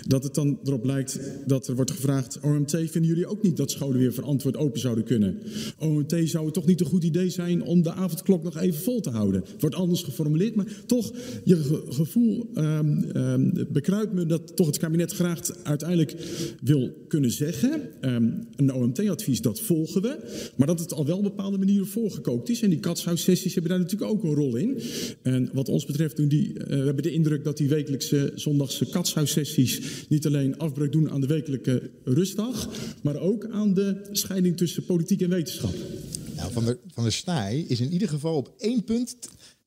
Dat 0.07 0.23
het 0.23 0.33
dan 0.33 0.59
erop 0.63 0.85
lijkt 0.85 1.19
dat 1.45 1.67
er 1.67 1.75
wordt 1.75 1.91
gevraagd, 1.91 2.39
OMT, 2.39 2.71
vinden 2.71 3.05
jullie 3.05 3.27
ook 3.27 3.43
niet 3.43 3.57
dat 3.57 3.71
scholen 3.71 3.99
weer 3.99 4.13
verantwoord 4.13 4.57
open 4.57 4.79
zouden 4.79 5.03
kunnen? 5.03 5.39
OMT 5.77 6.15
zou 6.23 6.45
het 6.45 6.53
toch 6.53 6.65
niet 6.65 6.79
een 6.79 6.85
goed 6.85 7.03
idee 7.03 7.29
zijn 7.29 7.63
om 7.63 7.81
de 7.81 7.93
avondklok 7.93 8.43
nog 8.43 8.57
even 8.57 8.81
vol 8.81 8.99
te 8.99 9.09
houden? 9.09 9.43
Wordt 9.59 9.75
geformuleerd, 9.99 10.55
maar 10.55 10.67
toch, 10.85 11.11
je 11.43 11.83
gevoel 11.89 12.49
um, 12.55 13.15
um, 13.15 13.67
bekruipt 13.71 14.13
me 14.13 14.25
dat 14.25 14.55
toch 14.55 14.67
het 14.67 14.77
kabinet 14.77 15.11
graag 15.11 15.39
uiteindelijk 15.63 16.15
wil 16.61 17.05
kunnen 17.07 17.31
zeggen. 17.31 17.81
Um, 18.01 18.47
een 18.55 18.73
OMT-advies, 18.73 19.41
dat 19.41 19.59
volgen 19.59 20.01
we. 20.01 20.17
Maar 20.55 20.67
dat 20.67 20.79
het 20.79 20.93
al 20.93 21.05
wel 21.05 21.17
op 21.17 21.23
bepaalde 21.23 21.57
manieren 21.57 21.87
voorgekookt 21.87 22.49
is. 22.49 22.61
En 22.61 22.69
die 22.69 22.79
katshuissessies 22.79 23.53
hebben 23.53 23.71
daar 23.71 23.79
natuurlijk 23.79 24.11
ook 24.11 24.23
een 24.23 24.33
rol 24.33 24.55
in. 24.55 24.81
En 25.21 25.49
wat 25.53 25.69
ons 25.69 25.85
betreft 25.85 26.15
doen 26.15 26.27
die, 26.27 26.49
uh, 26.49 26.65
we 26.65 26.75
hebben 26.75 27.03
de 27.03 27.11
indruk 27.11 27.43
dat 27.43 27.57
die 27.57 27.69
wekelijkse 27.69 28.31
zondagse 28.35 28.85
katshuissessies 28.85 29.81
niet 30.09 30.25
alleen 30.25 30.57
afbreuk 30.57 30.91
doen 30.91 31.09
aan 31.09 31.21
de 31.21 31.27
wekelijke 31.27 31.89
rustdag, 32.03 32.69
maar 33.03 33.19
ook 33.19 33.47
aan 33.49 33.73
de 33.73 34.01
scheiding 34.11 34.57
tussen 34.57 34.85
politiek 34.85 35.21
en 35.21 35.29
wetenschap. 35.29 35.73
Nou, 36.35 36.51
van, 36.51 36.65
de, 36.65 36.77
van 36.93 37.03
der 37.03 37.11
Staaij 37.11 37.65
is 37.67 37.79
in 37.79 37.91
ieder 37.91 38.07
geval 38.07 38.35
op 38.35 38.53
één 38.57 38.83
punt 38.83 39.17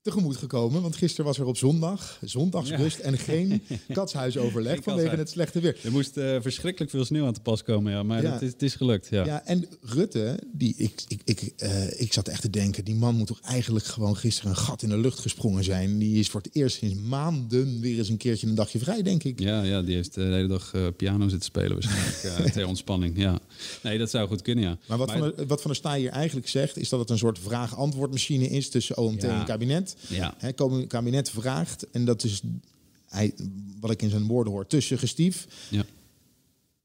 tegemoet 0.05 0.37
gekomen. 0.37 0.83
Want 0.83 0.97
gisteren 0.97 1.25
was 1.25 1.39
er 1.39 1.47
op 1.47 1.57
zondag, 1.57 2.19
zondagsrust 2.25 2.99
ja. 2.99 3.05
en 3.05 3.19
geen 3.19 3.63
katshuisoverleg 3.93 4.83
vanwege 4.83 5.17
het 5.17 5.31
slechte 5.31 5.61
weer. 5.61 5.77
Er 5.83 5.93
moest 5.93 6.17
uh, 6.17 6.37
verschrikkelijk 6.41 6.91
veel 6.91 7.05
sneeuw 7.05 7.27
aan 7.27 7.33
te 7.33 7.41
pas 7.41 7.63
komen, 7.63 7.93
ja, 7.93 8.03
maar 8.03 8.23
ja. 8.23 8.33
Het, 8.33 8.43
is, 8.43 8.53
het, 8.53 8.63
is, 8.63 8.75
gelukt. 8.75 9.09
Ja. 9.11 9.25
ja, 9.25 9.45
en 9.45 9.69
Rutte, 9.81 10.39
die, 10.53 10.75
ik, 10.77 11.03
ik, 11.09 11.21
ik, 11.25 11.53
uh, 11.63 12.01
ik 12.01 12.13
zat 12.13 12.29
echt 12.29 12.41
te 12.41 12.51
denken, 12.51 12.85
die 12.85 12.95
man 12.95 13.15
moet 13.15 13.27
toch 13.27 13.41
eigenlijk 13.41 13.85
gewoon 13.85 14.17
gisteren 14.17 14.51
een 14.51 14.57
gat 14.57 14.83
in 14.83 14.89
de 14.89 14.99
lucht 14.99 15.19
gesprongen 15.19 15.65
zijn. 15.65 15.99
Die 15.99 16.19
is 16.19 16.29
voor 16.29 16.41
het 16.41 16.55
eerst 16.55 16.77
sinds 16.77 16.95
maanden 16.95 17.81
weer 17.81 17.99
eens 17.99 18.09
een 18.09 18.17
keertje 18.17 18.47
een 18.47 18.55
dagje 18.55 18.79
vrij, 18.79 19.03
denk 19.03 19.25
ik. 19.25 19.41
Ja, 19.41 19.63
ja 19.63 19.83
die 19.83 19.95
heeft 19.95 20.15
de 20.15 20.23
hele 20.23 20.49
dag 20.49 20.73
uh, 20.75 20.87
piano 20.97 21.29
zitten 21.29 21.49
spelen 21.49 21.73
waarschijnlijk 21.73 22.53
ter 22.53 22.67
ontspanning. 22.67 23.19
Ja. 23.19 23.39
Nee, 23.83 23.99
dat 23.99 24.11
zou 24.11 24.29
goed 24.29 24.43
kunnen, 24.43 24.65
ja. 24.65 24.79
Maar 24.87 24.99
wat, 24.99 25.09
maar, 25.09 25.19
van, 25.19 25.33
de, 25.37 25.47
wat 25.47 25.61
van 25.61 25.71
der 25.71 25.81
Staaij 25.81 25.99
hier 25.99 26.11
eigenlijk 26.11 26.49
zegt, 26.49 26.77
is 26.77 26.89
dat 26.89 27.01
het 27.01 27.11
een 27.11 27.19
soort 27.19 27.39
vraag-antwoordmachine 27.39 28.49
is 28.49 28.69
tussen 28.69 28.97
OMT 28.97 29.25
en 29.25 29.45
kabinet. 29.45 29.94
Ja. 30.09 30.35
Het 30.39 30.87
kabinet 30.87 31.31
vraagt, 31.31 31.91
en 31.91 32.05
dat 32.05 32.25
is 32.25 32.43
hij, 33.15 33.35
wat 33.81 33.91
ik 33.91 34.03
in 34.03 34.11
zijn 34.11 34.27
woorden 34.27 34.53
hoor, 34.53 34.67
tussengestief. 34.67 35.47
Ja. 35.71 35.85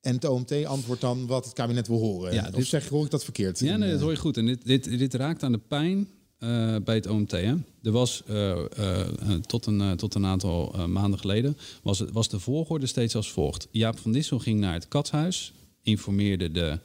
En 0.02 0.16
het 0.16 0.26
OMT 0.26 0.66
antwoordt 0.66 1.02
dan 1.02 1.28
wat 1.28 1.46
het 1.46 1.54
kabinet 1.54 1.88
wil 1.88 2.00
horen. 2.00 2.34
Ja, 2.34 2.50
of 2.54 2.66
zeg, 2.66 2.88
hoor 2.88 3.06
ik 3.06 3.12
dat 3.12 3.24
verkeerd? 3.24 3.60
Ja, 3.60 3.78
nee, 3.78 3.92
dat 3.92 4.02
hoor 4.02 4.12
je 4.12 4.18
goed. 4.18 4.38
En 4.38 4.46
dit, 4.46 4.66
dit, 4.66 4.84
dit 4.84 5.14
raakt 5.14 5.44
aan 5.44 5.52
de 5.52 5.62
pijn 5.68 6.08
uh, 6.40 6.76
bij 6.84 6.96
het 6.96 7.08
OMT. 7.08 7.32
Hè? 7.32 7.54
Er 7.84 7.92
was 7.92 8.24
uh, 8.30 8.58
uh, 8.80 9.08
tot, 9.46 9.66
een, 9.66 9.98
tot 9.98 10.16
een 10.16 10.26
aantal 10.26 10.88
maanden 10.88 11.20
geleden 11.20 11.58
was, 11.84 12.00
het, 12.00 12.12
was 12.12 12.30
de 12.30 12.40
volgorde 12.40 12.86
steeds 12.86 13.16
als 13.16 13.32
volgt. 13.32 13.68
Jaap 13.72 14.00
van 14.00 14.12
Dissel 14.12 14.40
ging 14.40 14.60
naar 14.60 14.74
het 14.74 14.88
katshuis, 14.88 15.54
informeerde 15.82 16.52
de 16.52 16.80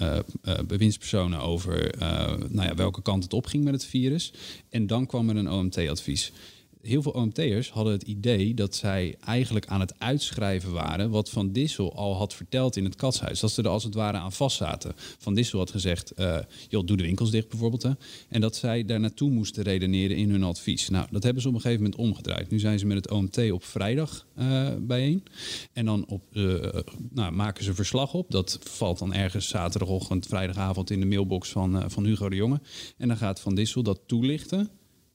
uh, 0.00 0.18
bewindspersonen 0.66 1.40
over 1.40 1.94
nou 2.48 2.68
ja, 2.68 2.74
welke 2.74 3.02
kant 3.02 3.22
het 3.22 3.32
opging 3.32 3.64
met 3.64 3.72
het 3.72 3.84
virus. 3.84 4.32
En 4.68 4.86
dan 4.86 5.06
kwam 5.06 5.28
er 5.28 5.36
een 5.36 5.50
OMT-advies 5.50 6.32
heel 6.82 7.02
veel 7.02 7.12
OMT'ers 7.12 7.70
hadden 7.70 7.92
het 7.92 8.02
idee 8.02 8.54
dat 8.54 8.74
zij 8.74 9.16
eigenlijk 9.20 9.66
aan 9.66 9.80
het 9.80 9.94
uitschrijven 9.98 10.72
waren 10.72 11.10
wat 11.10 11.30
Van 11.30 11.52
Dissel 11.52 11.94
al 11.96 12.16
had 12.16 12.34
verteld 12.34 12.76
in 12.76 12.84
het 12.84 12.96
katshuis. 12.96 13.40
Dat 13.40 13.50
ze 13.50 13.62
er 13.62 13.68
als 13.68 13.84
het 13.84 13.94
ware 13.94 14.16
aan 14.16 14.32
vast 14.32 14.56
zaten. 14.56 14.92
Van 14.96 15.34
Dissel 15.34 15.58
had 15.58 15.70
gezegd, 15.70 16.12
uh, 16.16 16.38
joh, 16.68 16.86
doe 16.86 16.96
de 16.96 17.02
winkels 17.02 17.30
dicht 17.30 17.48
bijvoorbeeld. 17.48 17.82
Hè. 17.82 17.90
En 18.28 18.40
dat 18.40 18.56
zij 18.56 18.84
daar 18.84 19.00
naartoe 19.00 19.30
moesten 19.30 19.62
redeneren 19.62 20.16
in 20.16 20.30
hun 20.30 20.42
advies. 20.42 20.88
Nou, 20.88 21.06
dat 21.10 21.22
hebben 21.22 21.42
ze 21.42 21.48
op 21.48 21.54
een 21.54 21.60
gegeven 21.60 21.82
moment 21.82 22.00
omgedraaid. 22.00 22.50
Nu 22.50 22.58
zijn 22.58 22.78
ze 22.78 22.86
met 22.86 22.96
het 22.96 23.10
OMT 23.10 23.50
op 23.50 23.64
vrijdag 23.64 24.26
uh, 24.38 24.68
bijeen. 24.80 25.22
En 25.72 25.84
dan 25.84 26.06
op, 26.06 26.22
uh, 26.32 26.64
nou, 27.10 27.32
maken 27.32 27.64
ze 27.64 27.74
verslag 27.74 28.14
op. 28.14 28.30
Dat 28.30 28.58
valt 28.62 28.98
dan 28.98 29.14
ergens 29.14 29.48
zaterdagochtend, 29.48 30.26
vrijdagavond 30.26 30.90
in 30.90 31.00
de 31.00 31.06
mailbox 31.06 31.48
van, 31.48 31.90
van 31.90 32.04
Hugo 32.04 32.28
de 32.28 32.36
Jonge. 32.36 32.60
En 32.96 33.08
dan 33.08 33.16
gaat 33.16 33.40
Van 33.40 33.54
Dissel 33.54 33.82
dat 33.82 34.00
toelichten 34.06 34.70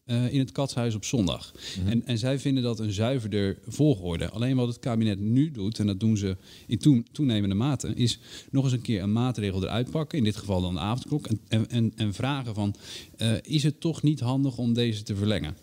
uh, 0.05 0.33
in 0.33 0.39
het 0.39 0.51
katshuis 0.51 0.95
op 0.95 1.05
zondag. 1.05 1.53
Mhm. 1.79 1.87
en, 1.87 2.05
en 2.05 2.17
zij 2.17 2.39
vinden 2.39 2.63
dat 2.63 2.79
een 2.79 2.91
zuiverder 2.91 3.57
volgorde. 3.67 4.29
Alleen 4.29 4.55
wat 4.55 4.67
het 4.67 4.79
kabinet 4.79 5.19
nu 5.19 5.51
doet, 5.51 5.79
en 5.79 5.87
dat 5.87 5.99
doen 5.99 6.17
ze 6.17 6.37
in 6.67 7.05
toenemende 7.11 7.55
mate, 7.55 7.93
is 7.95 8.19
nog 8.51 8.63
eens 8.63 8.73
een 8.73 8.81
keer 8.81 9.01
een 9.01 9.13
maatregel 9.13 9.63
eruit 9.63 9.91
pakken. 9.91 10.17
In 10.17 10.23
dit 10.23 10.35
geval 10.35 10.61
dan 10.61 10.73
de 10.73 10.79
avondklok. 10.79 11.27
En, 11.47 11.69
en, 11.69 11.91
en 11.95 12.13
vragen 12.13 12.53
van, 12.53 12.75
uh, 13.17 13.31
is 13.41 13.63
het 13.63 13.79
toch 13.79 14.03
niet 14.03 14.19
handig 14.19 14.57
om 14.57 14.73
deze 14.73 15.03
te 15.03 15.15
verlengen? 15.15 15.55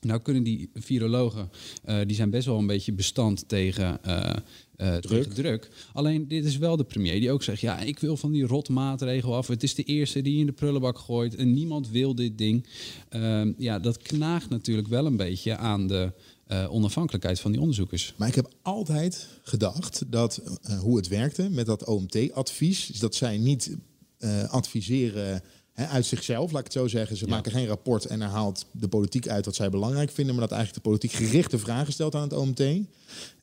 Nou 0.00 0.20
kunnen 0.20 0.42
die 0.42 0.70
virologen, 0.74 1.50
uh, 1.88 2.00
die 2.06 2.16
zijn 2.16 2.30
best 2.30 2.46
wel 2.46 2.58
een 2.58 2.66
beetje 2.66 2.92
bestand 2.92 3.48
tegen 3.48 4.00
uh, 4.06 4.96
druk. 4.96 5.32
druk. 5.32 5.68
Alleen 5.92 6.28
dit 6.28 6.44
is 6.44 6.56
wel 6.56 6.76
de 6.76 6.84
premier 6.84 7.20
die 7.20 7.32
ook 7.32 7.42
zegt: 7.42 7.60
ja, 7.60 7.78
ik 7.78 7.98
wil 7.98 8.16
van 8.16 8.32
die 8.32 8.46
rotmaatregel 8.46 9.34
af. 9.34 9.46
Het 9.46 9.62
is 9.62 9.74
de 9.74 9.82
eerste 9.82 10.22
die 10.22 10.38
in 10.38 10.46
de 10.46 10.52
prullenbak 10.52 10.98
gooit 10.98 11.34
en 11.34 11.52
niemand 11.52 11.90
wil 11.90 12.14
dit 12.14 12.38
ding. 12.38 12.66
Uh, 13.10 13.46
ja, 13.56 13.78
dat 13.78 13.98
knaagt 13.98 14.48
natuurlijk 14.48 14.88
wel 14.88 15.06
een 15.06 15.16
beetje 15.16 15.56
aan 15.56 15.86
de 15.86 16.12
onafhankelijkheid 16.68 17.40
van 17.40 17.50
die 17.50 17.60
onderzoekers. 17.60 18.14
Maar 18.16 18.28
ik 18.28 18.34
heb 18.34 18.52
altijd 18.62 19.28
gedacht 19.42 20.02
dat 20.06 20.42
hoe 20.80 20.96
het 20.96 21.08
werkte 21.08 21.48
met 21.50 21.66
dat 21.66 21.84
OMT-advies, 21.84 22.86
dat 22.86 23.14
zij 23.14 23.38
niet 23.38 23.76
adviseren 24.48 25.42
uit 25.86 26.06
zichzelf, 26.06 26.50
laat 26.50 26.58
ik 26.58 26.64
het 26.64 26.72
zo 26.72 26.86
zeggen. 26.86 27.16
Ze 27.16 27.26
maken 27.26 27.52
geen 27.52 27.66
rapport 27.66 28.04
en 28.04 28.20
er 28.20 28.28
haalt 28.28 28.66
de 28.70 28.88
politiek 28.88 29.28
uit 29.28 29.44
wat 29.44 29.54
zij 29.54 29.70
belangrijk 29.70 30.10
vinden, 30.10 30.34
maar 30.34 30.48
dat 30.48 30.56
eigenlijk 30.58 30.84
de 30.84 30.90
politiek 30.90 31.12
gerichte 31.12 31.58
vragen 31.58 31.92
stelt 31.92 32.14
aan 32.14 32.22
het 32.22 32.32
OMT. 32.32 32.62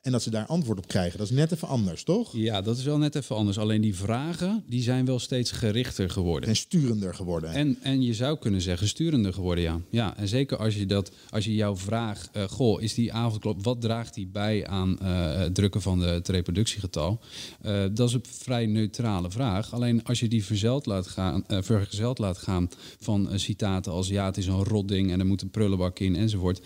En 0.05 0.11
dat 0.11 0.23
ze 0.23 0.29
daar 0.29 0.45
antwoord 0.45 0.77
op 0.77 0.87
krijgen. 0.87 1.17
Dat 1.17 1.29
is 1.29 1.35
net 1.35 1.51
even 1.51 1.67
anders, 1.67 2.03
toch? 2.03 2.33
Ja, 2.33 2.61
dat 2.61 2.77
is 2.77 2.83
wel 2.83 2.97
net 2.97 3.15
even 3.15 3.35
anders. 3.35 3.57
Alleen 3.57 3.81
die 3.81 3.95
vragen, 3.95 4.63
die 4.67 4.81
zijn 4.81 5.05
wel 5.05 5.19
steeds 5.19 5.51
gerichter 5.51 6.09
geworden. 6.09 6.49
En 6.49 6.55
sturender 6.55 7.15
geworden. 7.15 7.51
En, 7.51 7.77
en 7.81 8.01
je 8.01 8.13
zou 8.13 8.37
kunnen 8.37 8.61
zeggen 8.61 8.87
sturender 8.87 9.33
geworden, 9.33 9.63
ja. 9.63 9.79
Ja, 9.89 10.17
en 10.17 10.27
zeker 10.27 10.57
als 10.57 10.75
je, 10.75 10.85
dat, 10.85 11.11
als 11.29 11.45
je 11.45 11.55
jouw 11.55 11.75
vraag... 11.75 12.29
Uh, 12.35 12.43
goh, 12.43 12.81
is 12.81 12.93
die 12.93 13.13
avondklok, 13.13 13.63
wat 13.63 13.81
draagt 13.81 14.13
die 14.13 14.27
bij 14.27 14.67
aan 14.67 14.97
uh, 15.01 15.35
het 15.35 15.55
drukken 15.55 15.81
van 15.81 15.99
de, 15.99 16.05
het 16.05 16.27
reproductiegetal? 16.27 17.19
Uh, 17.65 17.83
dat 17.91 18.07
is 18.07 18.13
een 18.13 18.23
vrij 18.29 18.65
neutrale 18.65 19.31
vraag. 19.31 19.73
Alleen 19.73 20.03
als 20.03 20.19
je 20.19 20.27
die 20.27 20.45
verzeld 20.45 20.85
laat 20.85 21.07
gaan, 21.07 21.43
vergezeld 21.47 22.17
laat 22.17 22.37
gaan 22.37 22.69
van 22.99 23.29
citaten 23.35 23.91
als... 23.91 24.07
ja, 24.07 24.25
het 24.25 24.37
is 24.37 24.47
een 24.47 24.63
rotding 24.63 25.11
en 25.11 25.19
er 25.19 25.25
moet 25.25 25.41
een 25.41 25.49
prullenbak 25.49 25.99
in 25.99 26.15
enzovoort... 26.15 26.61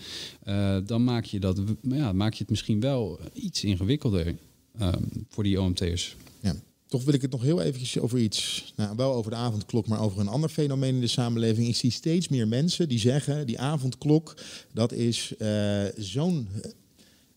dan 0.84 1.04
maak 1.04 1.24
je, 1.24 1.40
dat, 1.40 1.60
ja, 1.82 2.12
maak 2.12 2.32
je 2.32 2.40
het 2.40 2.50
misschien 2.50 2.80
wel 2.80 3.18
iets 3.32 3.64
ingewikkelder 3.64 4.36
um, 4.80 5.26
voor 5.28 5.44
die 5.44 5.60
OMT'ers. 5.60 6.16
Ja. 6.40 6.54
Toch 6.86 7.04
wil 7.04 7.14
ik 7.14 7.22
het 7.22 7.30
nog 7.30 7.42
heel 7.42 7.60
eventjes 7.60 7.98
over 7.98 8.18
iets, 8.18 8.72
nou, 8.76 8.96
wel 8.96 9.14
over 9.14 9.30
de 9.30 9.36
avondklok, 9.36 9.86
maar 9.86 10.00
over 10.00 10.20
een 10.20 10.28
ander 10.28 10.50
fenomeen 10.50 10.94
in 10.94 11.00
de 11.00 11.06
samenleving. 11.06 11.68
Ik 11.68 11.76
zie 11.76 11.90
steeds 11.90 12.28
meer 12.28 12.48
mensen 12.48 12.88
die 12.88 12.98
zeggen, 12.98 13.46
die 13.46 13.58
avondklok, 13.58 14.34
dat 14.72 14.92
is 14.92 15.32
uh, 15.38 15.84
zo'n 15.96 16.48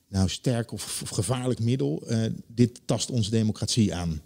nou, 0.07 0.29
sterk 0.29 0.71
of, 0.71 1.01
of 1.01 1.09
gevaarlijk 1.09 1.59
middel. 1.59 2.03
Uh, 2.07 2.25
dit 2.47 2.81
tast 2.85 3.09
onze 3.09 3.29
democratie 3.29 3.93
aan. 3.93 4.21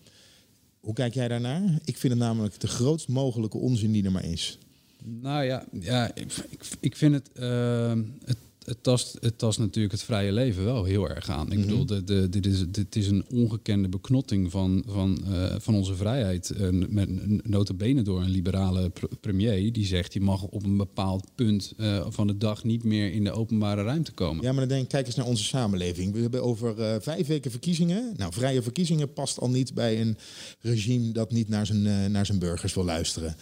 Hoe 0.80 0.94
kijk 0.94 1.14
jij 1.14 1.28
daarnaar? 1.28 1.80
Ik 1.86 1.98
vind 1.98 2.14
het 2.14 2.22
namelijk 2.22 2.60
de 2.60 2.68
grootst 2.68 3.08
mogelijke 3.08 3.58
onzin 3.58 3.92
die 3.92 4.06
er 4.06 4.12
maar 4.12 4.26
is. 4.26 4.58
Nou 5.04 5.44
ja, 5.44 5.66
ja 5.72 6.16
ik, 6.16 6.34
ik 6.80 6.96
vind 6.96 7.14
het, 7.14 7.30
uh, 7.40 7.94
het 8.26 8.38
het 8.68 8.84
tast, 8.84 9.18
het 9.20 9.38
tast 9.38 9.60
natuurlijk 9.60 9.94
het 9.94 10.04
vrije 10.04 10.32
leven 10.32 10.64
wel 10.64 10.84
heel 10.84 11.10
erg 11.10 11.30
aan. 11.30 11.52
Ik 11.52 11.58
mhm. 11.58 11.68
bedoel, 11.68 11.86
de, 11.86 12.04
de, 12.04 12.30
dit, 12.30 12.46
is, 12.46 12.66
dit 12.68 12.96
is 12.96 13.08
een 13.08 13.26
ongekende 13.30 13.90
beknotting 13.90 14.52
van, 14.52 14.84
van, 14.88 15.20
uh, 15.30 15.56
van 15.58 15.76
onze 15.76 15.96
vrijheid. 15.96 16.54
Uh, 16.58 16.88
met 16.90 17.10
notabene 17.48 18.02
door 18.02 18.22
een 18.22 18.30
liberale 18.30 18.92
premier 19.22 19.74
die 19.74 19.86
zegt... 19.86 20.14
je 20.14 20.22
mag 20.22 20.44
op 20.44 20.64
een 20.64 20.78
bepaald 20.78 21.26
punt 21.36 21.74
uh, 21.78 22.06
van 22.10 22.28
de 22.28 22.38
dag 22.38 22.64
niet 22.64 22.84
meer 22.84 23.12
in 23.12 23.24
de 23.24 23.32
openbare 23.32 23.84
ruimte 23.84 24.12
komen. 24.12 24.44
Ja, 24.44 24.52
maar 24.52 24.60
dan 24.60 24.70
denk 24.70 24.84
ik, 24.84 24.90
kijk 24.90 25.06
eens 25.06 25.16
naar 25.16 25.26
onze 25.26 25.44
samenleving. 25.44 26.14
We 26.14 26.22
hebben 26.22 26.44
over 26.44 27.02
vijf 27.02 27.28
weken 27.28 27.52
verkiezingen. 27.52 28.14
Nou, 28.18 28.34
vrije 28.34 28.62
verkiezingen 28.62 29.14
past 29.14 29.40
al 29.40 29.50
niet 29.50 29.74
bij 29.74 30.02
een 30.02 30.18
regime... 30.62 31.12
dat 31.12 31.32
niet 31.32 31.50
naar 31.50 31.66
zijn, 31.66 32.12
naar 32.12 32.26
zijn 32.26 32.40
burgers 32.40 32.74
wil 32.74 32.86
luisteren. 32.86 33.36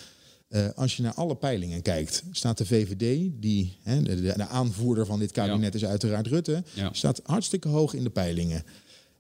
Uh, 0.55 0.67
als 0.75 0.95
je 0.95 1.03
naar 1.03 1.13
alle 1.13 1.35
peilingen 1.35 1.81
kijkt, 1.81 2.23
staat 2.31 2.57
de 2.57 2.65
VVD, 2.65 3.29
die 3.39 3.77
hè, 3.83 4.01
de, 4.01 4.21
de, 4.21 4.47
aanvoerder 4.47 5.05
van 5.05 5.19
dit 5.19 5.31
kabinet 5.31 5.73
ja. 5.73 5.79
is 5.79 5.85
uiteraard 5.85 6.27
Rutte, 6.27 6.63
ja. 6.73 6.89
staat 6.91 7.21
hartstikke 7.23 7.67
hoog 7.67 7.93
in 7.93 8.03
de 8.03 8.09
peilingen. 8.09 8.63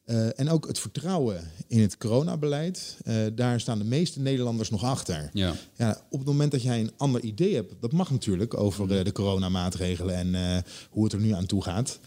Uh, 0.05 0.39
en 0.39 0.49
ook 0.49 0.67
het 0.67 0.79
vertrouwen 0.79 1.51
in 1.67 1.79
het 1.79 1.97
coronabeleid, 1.97 2.97
uh, 3.05 3.15
daar 3.33 3.59
staan 3.59 3.77
de 3.77 3.85
meeste 3.85 4.19
Nederlanders 4.19 4.69
nog 4.69 4.83
achter. 4.83 5.29
Ja. 5.33 5.53
Ja, 5.75 6.01
op 6.09 6.19
het 6.19 6.27
moment 6.27 6.51
dat 6.51 6.61
jij 6.61 6.79
een 6.79 6.91
ander 6.97 7.21
idee 7.21 7.55
hebt, 7.55 7.73
dat 7.79 7.91
mag 7.91 8.11
natuurlijk 8.11 8.57
over 8.57 8.97
uh, 8.97 9.03
de 9.03 9.11
coronamaatregelen 9.11 10.15
en 10.15 10.63
hoe 10.89 11.03
het 11.03 11.13
er 11.13 11.19
nu 11.19 11.31
aan 11.31 11.45
toe 11.45 11.63
gaat. 11.63 11.99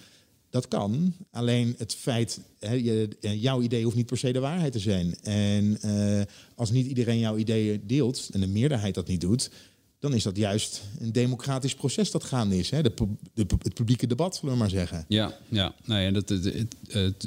Dat 0.51 0.69
kan, 0.69 1.15
alleen 1.31 1.75
het 1.79 1.95
feit, 1.95 2.41
hè, 2.59 2.77
eh, 3.21 3.43
jouw 3.43 3.63
idee 3.63 3.85
hoeft 3.85 3.97
niet 3.97 4.07
per 4.07 4.19
se 4.19 4.33
de 4.33 4.41
waarheid 4.41 4.73
te 4.73 4.79
zijn. 4.79 5.17
En 5.23 5.79
uh, 5.85 6.23
als 6.55 6.71
niet 6.71 6.87
iedereen 6.87 7.19
jouw 7.19 7.37
ideeën 7.37 7.83
deelt 7.87 8.29
en 8.33 8.41
de 8.41 8.47
meerderheid 8.47 8.95
dat 8.95 9.09
niet 9.09 9.21
doet, 9.21 9.51
dan 9.99 10.15
is 10.15 10.23
dat 10.23 10.37
juist 10.37 10.83
een 10.99 11.13
democratisch 11.13 11.75
proces 11.75 12.11
dat 12.11 12.25
gaande 12.25 12.59
is. 12.59 12.71
Hè? 12.71 12.83
De, 12.83 12.93
het 13.35 13.75
publieke 13.75 14.07
debat, 14.07 14.37
zullen 14.37 14.55
we 14.55 14.61
maar 14.61 14.71
zeggen. 14.71 15.05
Ja, 15.09 15.39
ja. 15.49 15.75
Nou 15.85 16.01
ja 16.01 16.11
dat, 16.11 16.35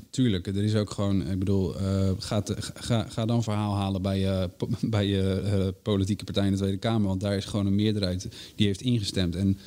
tuurlijk. 0.09 0.47
Er 0.47 0.63
is 0.63 0.75
ook 0.75 0.91
gewoon, 0.91 1.29
ik 1.29 1.39
bedoel, 1.39 1.81
uh, 1.81 2.11
ga, 2.17 2.43
ga, 2.73 3.03
ga 3.09 3.25
dan 3.25 3.43
verhaal 3.43 3.75
halen 3.75 4.01
bij 4.01 4.19
je, 4.19 4.49
bij 4.81 5.07
je 5.07 5.73
politieke 5.81 6.23
partij 6.23 6.45
in 6.45 6.51
de 6.51 6.57
Tweede 6.57 6.77
Kamer. 6.77 7.07
Want 7.07 7.21
daar 7.21 7.37
is 7.37 7.45
gewoon 7.45 7.65
een 7.65 7.75
meerderheid 7.75 8.27
die 8.55 8.67
heeft 8.67 8.81
ingestemd. 8.81 9.35
En 9.35 9.57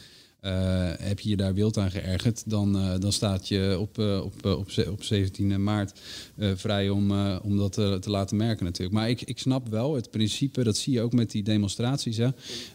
uh, 0.44 0.50
heb 0.98 1.20
je 1.20 1.28
je 1.28 1.36
daar 1.36 1.54
wild 1.54 1.78
aan 1.78 1.90
geërgerd, 1.90 2.42
dan, 2.46 2.76
uh, 2.76 2.94
dan 2.98 3.12
staat 3.12 3.48
je 3.48 3.76
op, 3.80 3.98
uh, 3.98 4.20
op, 4.24 4.46
op, 4.46 4.68
op 4.90 5.02
17 5.02 5.62
maart 5.62 6.00
vrij 6.36 6.88
om, 6.88 7.12
om 7.42 7.56
dat 7.56 7.72
te, 7.72 7.98
te, 8.00 8.10
laten 8.10 8.36
merken 8.36 8.64
natuurlijk. 8.64 8.96
Maar 8.96 9.08
ik, 9.08 9.22
ik 9.22 9.38
snap 9.38 9.68
wel 9.68 9.94
het 9.94 10.10
principe, 10.10 10.62
dat 10.62 10.76
zie 10.76 10.92
je 10.92 11.00
ook 11.00 11.12
met 11.12 11.30
die 11.30 11.42
demonstraties. 11.42 12.16
Hè. 12.16 12.28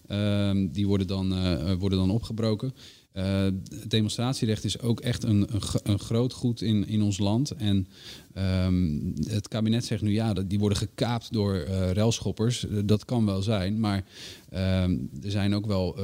Ehm, 0.07 0.67
die 0.71 0.88
worden 0.88 1.07
dan, 1.07 1.29
worden 1.79 1.97
dan 1.99 2.11
opgebroken. 2.11 2.73
Uh, 3.13 3.43
het 3.43 3.89
demonstratierecht 3.89 4.63
is 4.63 4.79
ook 4.79 4.99
echt 4.99 5.23
een, 5.23 5.47
een, 5.53 5.61
een, 5.83 5.99
groot 5.99 6.33
goed 6.33 6.61
in, 6.61 6.87
in 6.87 7.01
ons 7.01 7.17
land. 7.17 7.51
En 7.51 7.87
um, 8.65 9.13
het 9.27 9.47
kabinet 9.47 9.85
zegt 9.85 10.01
nu 10.01 10.11
ja, 10.11 10.33
die 10.33 10.59
worden 10.59 10.77
gekaapt 10.77 11.33
door 11.33 11.55
uh, 11.55 11.91
relschoppers. 11.91 12.65
Uh, 12.65 12.79
dat 12.85 13.05
kan 13.05 13.25
wel 13.25 13.41
zijn, 13.41 13.79
maar 13.79 14.05
um, 14.53 15.09
er 15.23 15.31
zijn 15.31 15.55
ook 15.55 15.65
wel 15.65 15.95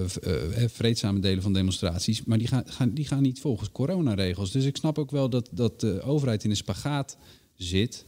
vreedzame 0.68 1.20
delen 1.20 1.44
van 1.44 1.54
demonstraties. 1.54 2.24
Maar 2.24 2.38
die 2.38 2.48
gaan, 2.48 2.64
gaan, 2.66 2.94
die 2.94 3.08
gaan 3.08 3.22
niet 3.22 3.40
volgens 3.40 3.72
coronaregels. 3.72 4.52
Dus 4.52 4.66
ik 4.66 4.78
snap 4.78 5.00
ook 5.00 5.12
wel 5.12 5.30
dat, 5.30 5.50
dat 5.52 5.80
de 5.80 6.02
overheid 6.02 6.44
in 6.44 6.50
een 6.50 6.56
spagaat 6.56 7.18
zit. 7.56 8.06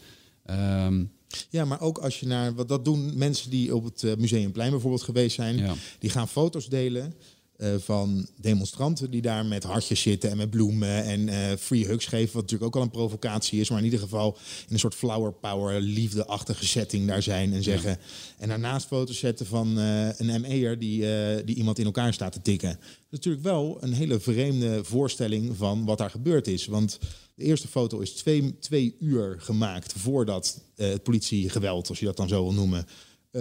Um, 0.86 1.12
ja, 1.50 1.66
maar 1.66 1.82
ook 1.82 1.98
als 1.98 2.20
je 2.20 2.28
naar 2.28 2.56
wat 2.56 2.68
dat 2.68 2.86
doen 2.86 3.18
mensen 3.18 3.50
die 3.50 3.76
op 3.76 3.84
het 3.84 4.20
Museumplein 4.20 4.72
bijvoorbeeld 4.72 5.04
geweest 5.04 5.36
zijn, 5.36 5.58
ja. 5.58 5.74
die 6.00 6.10
gaan 6.10 6.28
foto's 6.28 6.70
delen. 6.70 7.14
Uh, 7.58 7.76
van 7.78 8.28
demonstranten 8.36 9.12
die 9.12 9.22
daar 9.22 9.46
met 9.46 9.64
hartjes 9.64 10.02
zitten 10.02 10.30
en 10.30 10.38
met 10.38 10.50
bloemen 10.50 11.04
en 11.04 11.28
uh, 11.28 11.36
free 11.60 11.86
hugs 11.86 12.06
geven, 12.06 12.34
wat 12.34 12.42
natuurlijk 12.42 12.64
ook 12.64 12.76
al 12.76 12.82
een 12.82 12.90
provocatie 12.90 13.60
is, 13.60 13.70
maar 13.70 13.78
in 13.78 13.84
ieder 13.84 14.00
geval 14.00 14.38
in 14.68 14.74
een 14.74 14.80
soort 14.80 14.96
flower 14.96 15.34
power, 15.34 15.82
liefdeachtige 15.82 16.66
setting 16.66 17.08
daar 17.08 17.22
zijn 17.22 17.54
en 17.54 17.64
zeggen. 17.64 17.90
Ja. 17.90 17.98
En 18.38 18.48
daarnaast 18.48 18.88
foto's 18.88 19.18
zetten 19.18 19.46
van 19.46 19.80
uh, 19.80 20.10
een 20.18 20.42
ME'er 20.42 20.80
die, 20.80 21.06
die 21.44 21.56
iemand 21.56 21.80
in 21.80 21.86
elkaar 21.86 22.14
staat 22.14 22.32
te 22.32 22.42
tikken. 22.42 22.80
Natuurlijk 23.10 23.44
wel 23.44 23.78
een 23.80 23.94
hele 23.94 24.20
vreemde 24.20 24.84
voorstelling 24.84 25.58
van 25.58 25.86
wat 25.86 25.98
daar 25.98 26.10
gebeurd 26.10 26.48
is. 26.48 26.66
Want 26.66 27.00
de 27.36 27.44
eerste 27.44 27.68
foto 27.68 28.00
is 28.00 28.12
twee, 28.12 28.60
twee 28.60 28.96
uur 29.00 29.36
gemaakt 29.40 29.94
voordat 29.94 30.62
het 30.76 31.04
politiegeweld, 31.04 31.90
als 31.90 32.00
je 32.00 32.06
dat 32.06 32.18
dan 32.18 32.28
zo 32.28 32.44
wil 32.44 32.54
noemen, 32.54 32.86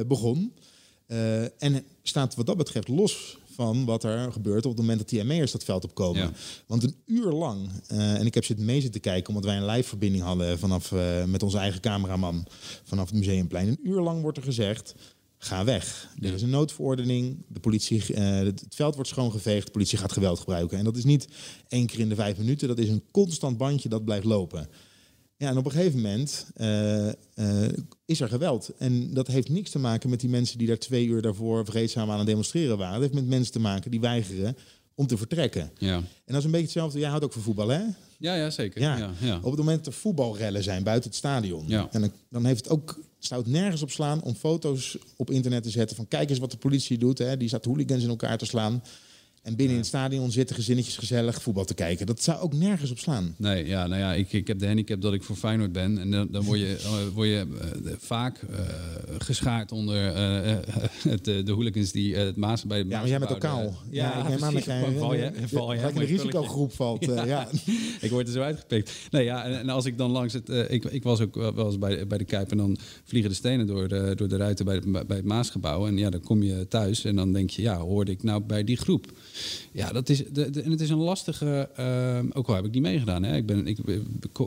begon. 0.06 0.52
en 1.58 1.84
staat 2.02 2.34
wat 2.34 2.46
dat 2.46 2.56
betreft 2.56 2.88
los 2.88 3.38
van 3.56 3.84
wat 3.84 4.04
er 4.04 4.32
gebeurt 4.32 4.64
op 4.64 4.70
het 4.70 4.80
moment 4.80 4.98
dat 4.98 5.08
die 5.08 5.24
ME'ers 5.24 5.52
dat 5.52 5.64
veld 5.64 5.84
opkomen. 5.84 6.22
Ja. 6.22 6.32
Want 6.66 6.82
een 6.82 6.96
uur 7.06 7.32
lang, 7.32 7.70
eh, 7.86 8.14
en 8.14 8.26
ik 8.26 8.34
heb 8.34 8.44
zitten 8.44 8.64
mee 8.64 8.80
zitten 8.80 9.00
kijken... 9.00 9.28
omdat 9.28 9.44
wij 9.44 9.56
een 9.56 9.66
live 9.66 9.88
verbinding 9.88 10.24
hadden 10.24 10.58
vanaf, 10.58 10.92
eh, 10.92 11.24
met 11.24 11.42
onze 11.42 11.58
eigen 11.58 11.80
cameraman... 11.80 12.46
vanaf 12.84 13.06
het 13.06 13.18
Museumplein. 13.18 13.68
Een 13.68 13.78
uur 13.82 14.00
lang 14.00 14.22
wordt 14.22 14.36
er 14.36 14.44
gezegd, 14.44 14.94
ga 15.38 15.64
weg. 15.64 16.14
Er 16.20 16.34
is 16.34 16.42
een 16.42 16.50
noodverordening, 16.50 17.44
de 17.48 17.60
politie, 17.60 18.14
eh, 18.14 18.24
het 18.24 18.60
het 18.60 18.74
veld 18.74 18.94
wordt 18.94 19.10
schoongeveegd... 19.10 19.66
de 19.66 19.72
politie 19.72 19.98
gaat 19.98 20.12
geweld 20.12 20.38
gebruiken. 20.38 20.78
En 20.78 20.84
dat 20.84 20.96
is 20.96 21.04
niet 21.04 21.28
één 21.68 21.86
keer 21.86 21.98
in 22.00 22.08
de 22.08 22.14
vijf 22.14 22.38
minuten, 22.38 22.68
dat 22.68 22.78
is 22.78 22.88
een 22.88 23.04
constant 23.10 23.56
bandje 23.56 23.88
dat 23.88 24.04
blijft 24.04 24.24
lopen. 24.24 24.68
Ja, 25.38 25.48
en 25.48 25.56
op 25.56 25.64
een 25.64 25.70
gegeven 25.70 26.00
moment 26.00 26.46
eh, 26.54 27.08
eh, 27.08 27.72
is 28.04 28.20
er 28.20 28.28
geweld. 28.28 28.70
En 28.78 29.14
dat 29.14 29.26
heeft 29.26 29.48
niks 29.48 29.70
te 29.70 29.78
maken 29.78 30.10
met 30.10 30.20
die 30.20 30.30
mensen 30.30 30.58
die 30.58 30.66
daar 30.66 30.78
twee 30.78 31.06
uur 31.06 31.22
daarvoor 31.22 31.64
vreedzaam 31.64 32.10
aan 32.10 32.18
het 32.18 32.26
demonstreren 32.26 32.78
waren. 32.78 32.92
Dat 32.92 33.02
heeft 33.02 33.14
met 33.14 33.26
mensen 33.26 33.52
te 33.52 33.58
maken 33.58 33.90
die 33.90 34.00
weigeren 34.00 34.56
om 34.94 35.06
te 35.06 35.16
vertrekken. 35.16 35.70
Ja, 35.78 35.94
En 35.96 36.04
dat 36.24 36.36
is 36.36 36.44
een 36.44 36.50
beetje 36.50 36.66
hetzelfde. 36.66 36.98
Jij 36.98 37.08
houdt 37.08 37.24
ook 37.24 37.32
van 37.32 37.42
voetbal, 37.42 37.68
hè? 37.68 37.82
ja, 38.18 38.34
ja 38.34 38.50
zeker. 38.50 38.80
Ja. 38.80 38.96
Ja. 38.96 39.10
Ja, 39.20 39.36
Op 39.36 39.44
het 39.44 39.56
moment 39.56 39.84
dat 39.84 39.94
er 39.94 40.00
voetbalrellen 40.00 40.62
zijn 40.62 40.82
buiten 40.82 41.10
het 41.10 41.18
stadion. 41.18 41.64
Ja. 41.66 41.88
En 41.90 42.00
dan, 42.00 42.12
dan 42.30 42.44
heeft 42.44 42.64
het 42.64 42.72
ook, 42.72 43.00
zou 43.18 43.42
het 43.42 43.50
nergens 43.50 43.82
op 43.82 43.90
slaan 43.90 44.22
om 44.22 44.34
foto's 44.34 44.98
op 45.16 45.30
internet 45.30 45.62
te 45.62 45.70
zetten 45.70 45.96
van 45.96 46.08
kijk 46.08 46.30
eens 46.30 46.38
wat 46.38 46.50
de 46.50 46.56
politie 46.56 46.98
doet. 46.98 47.18
Hè? 47.18 47.36
Die 47.36 47.48
staat 47.48 47.64
hooligans 47.64 48.02
in 48.02 48.08
elkaar 48.08 48.38
te 48.38 48.46
slaan. 48.46 48.82
En 49.46 49.56
binnen 49.56 49.74
in 49.74 49.80
het 49.80 49.86
stadion 49.90 50.30
zitten 50.32 50.56
gezinnetjes 50.56 50.96
gezellig 50.96 51.42
voetbal 51.42 51.64
te 51.64 51.74
kijken. 51.74 52.06
Dat 52.06 52.22
zou 52.22 52.40
ook 52.40 52.52
nergens 52.54 52.90
op 52.90 52.98
slaan. 52.98 53.34
Nee, 53.38 53.66
ja, 53.66 53.86
nou 53.86 54.00
ja, 54.00 54.14
ik, 54.14 54.32
ik 54.32 54.46
heb 54.46 54.58
de 54.58 54.66
handicap 54.66 55.00
dat 55.00 55.12
ik 55.12 55.22
voor 55.22 55.36
Feyenoord 55.36 55.72
ben. 55.72 55.98
En 55.98 56.10
dan, 56.10 56.28
dan 56.30 56.44
word 56.44 56.58
je, 56.58 56.76
dan 56.82 57.10
word 57.14 57.28
je 57.28 57.46
eh, 57.60 57.92
vaak 57.98 58.38
eh, 58.42 58.58
geschaard 59.18 59.72
onder 59.72 59.96
eh, 60.14 60.52
eh, 60.52 60.58
het, 61.02 61.24
de 61.24 61.52
hooligans 61.52 61.92
die 61.92 62.14
eh, 62.16 62.24
het 62.24 62.36
Maas 62.36 62.64
bij 62.64 62.78
Ja, 62.78 62.98
maar 62.98 63.08
jij 63.08 63.18
bent 63.18 63.32
ook 63.32 63.40
kaal. 63.40 63.62
eh, 63.84 63.90
Ja, 63.90 64.28
ik 64.28 64.40
aan 64.42 64.54
dat 64.54 64.62
val 64.98 65.14
je, 65.14 65.32
val 65.46 65.72
je 65.72 65.80
in 65.80 65.94
de 65.94 66.04
risicogroep 66.04 66.72
valt. 66.72 67.08
eh, 67.08 67.26
ja. 67.26 67.48
ik 68.00 68.10
word 68.10 68.26
er 68.26 68.32
zo 68.32 68.40
uitgepikt. 68.40 68.92
Nee, 69.10 69.24
ja, 69.24 69.44
en, 69.44 69.58
en 69.58 69.68
als 69.68 69.84
ik 69.84 69.98
dan 69.98 70.10
langs 70.10 70.32
het... 70.32 70.48
eh, 70.48 70.70
ik, 70.70 70.84
ik 70.84 71.02
was 71.02 71.20
ook 71.20 71.34
wel 71.34 71.66
eens 71.66 71.78
bij, 71.78 72.06
bij 72.06 72.18
de 72.18 72.24
Kuip 72.24 72.50
en 72.50 72.56
dan 72.56 72.76
vliegen 73.04 73.30
de 73.30 73.36
stenen 73.36 73.66
door 73.66 73.88
de, 73.88 74.12
door 74.16 74.28
de 74.28 74.36
ruiten 74.36 74.64
bij, 74.64 74.80
bij 74.86 75.06
bij 75.06 75.16
het 75.16 75.26
Maasgebouw. 75.26 75.86
En 75.86 75.98
ja, 75.98 76.10
dan 76.10 76.20
kom 76.20 76.42
je 76.42 76.68
thuis 76.68 77.04
en 77.04 77.16
dan 77.16 77.32
denk 77.32 77.50
je, 77.50 77.62
ja, 77.62 77.78
hoorde 77.78 78.10
ik 78.10 78.22
nou 78.22 78.42
bij 78.42 78.64
die 78.64 78.76
groep? 78.76 79.12
Ja, 79.72 79.92
dat 79.92 80.08
is... 80.08 80.22
De, 80.32 80.50
de- 80.50 80.62
en 80.62 80.70
het 80.70 80.80
is 80.80 80.90
een 80.90 80.98
lastige... 80.98 81.68
eh, 81.76 82.18
ook 82.32 82.48
al 82.48 82.54
heb 82.54 82.64
ik 82.64 82.72
niet 82.72 82.82
meegedaan, 82.82 83.22
hè. 83.22 83.36
Ik, 83.36 83.46
ben, 83.46 83.66
ik 83.66 83.78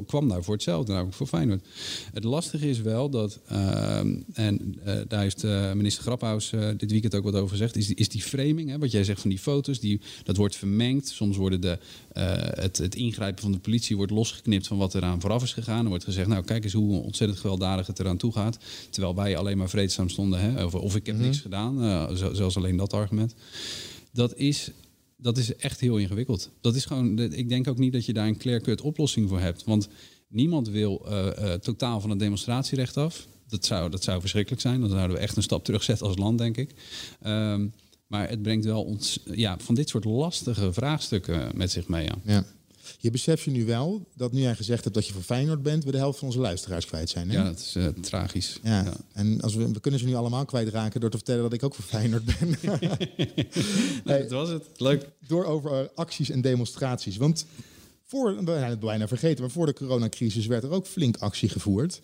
kwam 0.07 0.27
daar 0.29 0.43
voor 0.43 0.53
hetzelfde, 0.53 0.91
namelijk 0.91 1.15
voor 1.15 1.27
Feyenoord. 1.27 1.65
Het 2.13 2.23
lastige 2.23 2.69
is 2.69 2.81
wel 2.81 3.09
dat... 3.09 3.39
eh, 3.45 3.97
en 4.33 4.75
eh, 4.83 4.95
daar 5.07 5.21
heeft 5.21 5.43
eh, 5.43 5.73
minister 5.73 6.03
Graphaus 6.03 6.51
eh, 6.51 6.67
dit 6.77 6.91
weekend 6.91 7.15
ook 7.15 7.23
wat 7.23 7.33
over 7.35 7.49
gezegd... 7.49 7.75
is, 7.75 7.87
die- 7.87 7.95
is 7.95 8.09
die 8.09 8.21
framing, 8.21 8.69
hè, 8.69 8.77
wat 8.79 8.91
jij 8.91 9.03
zegt 9.03 9.21
van 9.21 9.29
die 9.29 9.39
foto's, 9.39 9.79
die, 9.79 9.99
dat 10.23 10.37
wordt 10.37 10.55
vermengd. 10.55 11.07
Soms 11.07 11.37
worden 11.37 11.61
de, 11.61 11.77
het, 12.13 12.77
het 12.77 12.95
ingrijpen 12.95 13.41
van 13.41 13.51
de 13.51 13.59
politie 13.59 13.95
wordt 13.97 14.11
losgeknipt 14.11 14.67
van 14.67 14.77
wat 14.77 14.95
eraan 14.95 15.21
vooraf 15.21 15.43
is 15.43 15.53
gegaan. 15.53 15.83
Er 15.83 15.89
wordt 15.89 16.03
gezegd, 16.03 16.27
nou 16.27 16.43
kijk 16.43 16.63
eens 16.63 16.73
hoe 16.73 17.01
ontzettend 17.03 17.39
gewelddadig 17.39 17.87
het 17.87 17.99
eraan 17.99 18.17
toe 18.17 18.31
gaat. 18.33 18.57
Terwijl 18.89 19.15
wij 19.15 19.37
alleen 19.37 19.57
maar 19.57 19.69
vreedzaam 19.69 20.09
stonden. 20.09 20.39
Hè? 20.39 20.63
Of, 20.65 20.73
of 20.75 20.95
ik 20.95 21.05
heb 21.05 21.17
niks 21.17 21.39
gedaan, 21.39 22.07
zelfs 22.33 22.57
alleen 22.57 22.77
dat 22.77 22.93
argument. 22.93 23.33
Dat 24.19 24.35
is, 24.35 24.71
dat 25.17 25.37
is 25.37 25.55
echt 25.55 25.79
heel 25.79 25.97
ingewikkeld. 25.97 26.49
Dat 26.61 26.75
is 26.75 26.85
gewoon, 26.85 27.19
ik 27.19 27.49
denk 27.49 27.67
ook 27.67 27.77
niet 27.77 27.93
dat 27.93 28.05
je 28.05 28.13
daar 28.13 28.27
een 28.27 28.37
clear-cut 28.37 28.81
oplossing 28.81 29.29
voor 29.29 29.39
hebt. 29.39 29.63
Want 29.63 29.87
niemand 30.27 30.69
wil 30.69 31.05
eh, 31.05 31.53
eh, 31.53 31.59
totaal 31.59 32.01
van 32.01 32.09
het 32.09 32.19
demonstratierecht 32.19 32.97
af. 32.97 33.27
Dat 33.47 33.65
zou, 33.65 33.89
dat 33.89 34.03
zou 34.03 34.19
verschrikkelijk 34.19 34.61
zijn. 34.61 34.79
Dan 34.79 34.89
zouden 34.89 35.15
we 35.15 35.21
echt 35.21 35.35
een 35.35 35.43
stap 35.43 35.63
terugzetten 35.63 36.07
als 36.07 36.17
land, 36.17 36.37
denk 36.37 36.57
ik. 36.57 36.73
Ehm, 37.21 37.67
maar 38.07 38.29
het 38.29 38.41
brengt 38.41 38.65
wel 38.65 38.83
ons, 38.83 39.19
ja, 39.25 39.57
van 39.59 39.75
dit 39.75 39.89
soort 39.89 40.05
lastige 40.05 40.73
vraagstukken 40.73 41.51
met 41.55 41.71
zich 41.71 41.87
mee. 41.87 42.05
Ja. 42.05 42.15
Ja. 42.23 42.45
Je 42.97 43.11
beseft 43.11 43.43
je 43.43 43.51
nu 43.51 43.65
wel 43.65 44.07
dat 44.15 44.31
nu 44.31 44.41
jij 44.41 44.55
gezegd 44.55 44.83
hebt 44.83 44.95
dat 44.95 45.07
je 45.07 45.13
voor 45.13 45.21
Feyenoord 45.21 45.63
bent, 45.63 45.83
we 45.83 45.91
de 45.91 45.97
helft 45.97 46.19
van 46.19 46.27
onze 46.27 46.39
luisteraars 46.39 46.85
kwijt 46.85 47.09
zijn. 47.09 47.29
Hè? 47.29 47.37
Ja, 47.37 47.43
dat 47.43 47.59
is 47.59 47.75
eh, 47.75 47.87
tragisch. 47.87 48.59
Ja, 48.63 48.83
Ja. 48.83 48.93
en 49.13 49.41
als 49.41 49.55
we, 49.55 49.71
we 49.71 49.79
kunnen 49.79 49.99
ze 49.99 50.05
nu 50.05 50.15
allemaal 50.15 50.45
kwijtraken 50.45 50.99
door 50.99 51.09
te 51.09 51.17
vertellen 51.17 51.41
dat 51.43 51.53
ik 51.53 51.63
ook 51.63 51.75
voor 51.75 51.83
Feyenoord 51.83 52.23
ben. 52.25 52.55
Nee, 54.03 54.21
dat 54.21 54.31
was 54.31 54.49
het. 54.49 54.65
Leuk. 54.77 55.09
door 55.27 55.45
over 55.45 55.71
eh, 55.71 55.85
acties 55.95 56.29
en 56.29 56.41
demonstraties. 56.41 57.17
Want 57.17 57.45
voor, 58.05 58.35
we 58.45 58.51
zijn 58.51 58.69
het 58.69 58.79
bijna 58.79 59.07
vergeten, 59.07 59.41
maar 59.41 59.51
voor 59.51 59.65
de 59.65 59.73
coronacrisis 59.73 60.45
werd 60.45 60.63
er 60.63 60.71
ook 60.71 60.87
flink 60.87 61.17
actie 61.17 61.49
gevoerd. 61.49 62.01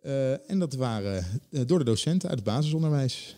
Eh, 0.00 0.50
en 0.50 0.58
dat 0.58 0.74
waren 0.74 1.24
eh, 1.50 1.60
door 1.66 1.78
de 1.78 1.84
docenten 1.84 2.28
uit 2.28 2.38
het 2.38 2.48
basisonderwijs. 2.48 3.36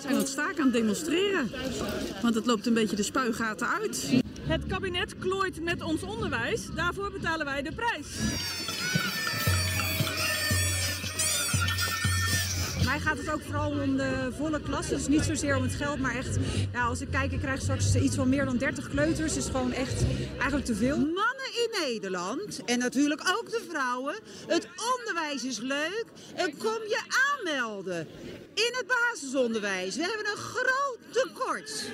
Zijn 0.00 0.12
aan 0.12 0.18
het 0.18 0.28
staken 0.28 0.58
aan 0.58 0.64
het 0.64 0.72
demonstreren. 0.72 1.50
Want 2.22 2.34
het 2.34 2.46
loopt 2.46 2.66
een 2.66 2.74
beetje 2.74 2.96
de 2.96 3.02
spuigaten 3.02 3.68
uit. 3.68 4.22
Het 4.40 4.66
kabinet 4.66 5.18
klooit 5.18 5.62
met 5.62 5.82
ons 5.82 6.02
onderwijs. 6.02 6.66
Daarvoor 6.74 7.10
betalen 7.10 7.46
wij 7.46 7.62
de 7.62 7.72
prijs. 7.72 8.06
Mij 12.90 13.00
gaat 13.00 13.18
het 13.18 13.30
ook 13.30 13.40
vooral 13.40 13.70
om 13.70 13.96
de 13.96 14.32
volle 14.36 14.60
klas. 14.60 14.88
Dus 14.88 15.08
niet 15.08 15.22
zozeer 15.22 15.56
om 15.56 15.62
het 15.62 15.74
geld, 15.74 15.98
maar 15.98 16.16
echt... 16.16 16.38
Ja, 16.72 16.84
als 16.84 17.00
ik 17.00 17.10
kijk, 17.10 17.32
ik 17.32 17.38
krijg 17.38 17.60
straks 17.60 17.94
iets 17.94 18.16
van 18.16 18.28
meer 18.28 18.44
dan 18.44 18.56
30 18.56 18.88
kleuters. 18.88 19.36
is 19.36 19.46
gewoon 19.46 19.72
echt 19.72 20.04
eigenlijk 20.30 20.64
te 20.64 20.74
veel. 20.74 20.96
Mannen 20.96 21.50
in 21.62 21.70
Nederland, 21.82 22.64
en 22.64 22.78
natuurlijk 22.78 23.20
ook 23.20 23.50
de 23.50 23.66
vrouwen, 23.68 24.14
het 24.46 24.68
onderwijs 24.96 25.44
is 25.44 25.58
leuk 25.58 26.04
en 26.34 26.56
kom 26.56 26.82
je 26.88 27.02
aanmelden 27.28 28.06
in 28.54 28.72
het 28.72 28.86
basisonderwijs. 28.86 29.96
We 29.96 30.02
hebben 30.02 30.32
een 30.32 30.42
groot 30.42 30.98
tekort. 31.10 31.90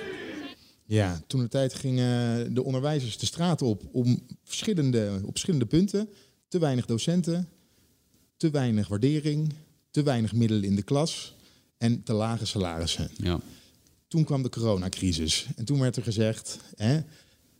Ja, 0.85 1.21
toen 1.27 1.41
de 1.41 1.47
tijd 1.47 1.73
gingen 1.73 2.53
de 2.53 2.63
onderwijzers 2.63 3.17
de 3.17 3.25
straat 3.25 3.61
op 3.61 3.83
om 3.91 4.27
verschillende, 4.43 5.19
op 5.23 5.31
verschillende 5.31 5.65
punten. 5.65 6.09
Te 6.47 6.59
weinig 6.59 6.85
docenten, 6.85 7.49
te 8.37 8.49
weinig 8.49 8.87
waardering, 8.87 9.53
te 9.97 10.03
weinig 10.03 10.33
middelen 10.33 10.63
in 10.63 10.75
de 10.75 10.81
klas 10.81 11.35
en 11.77 12.03
te 12.03 12.13
lage 12.13 12.45
salarissen. 12.45 13.09
Ja. 13.17 13.39
Toen 14.07 14.23
kwam 14.23 14.43
de 14.43 14.49
coronacrisis 14.49 15.47
en 15.55 15.65
toen 15.65 15.79
werd 15.79 15.95
er 15.95 16.03
gezegd, 16.03 16.59
hè, 16.75 16.99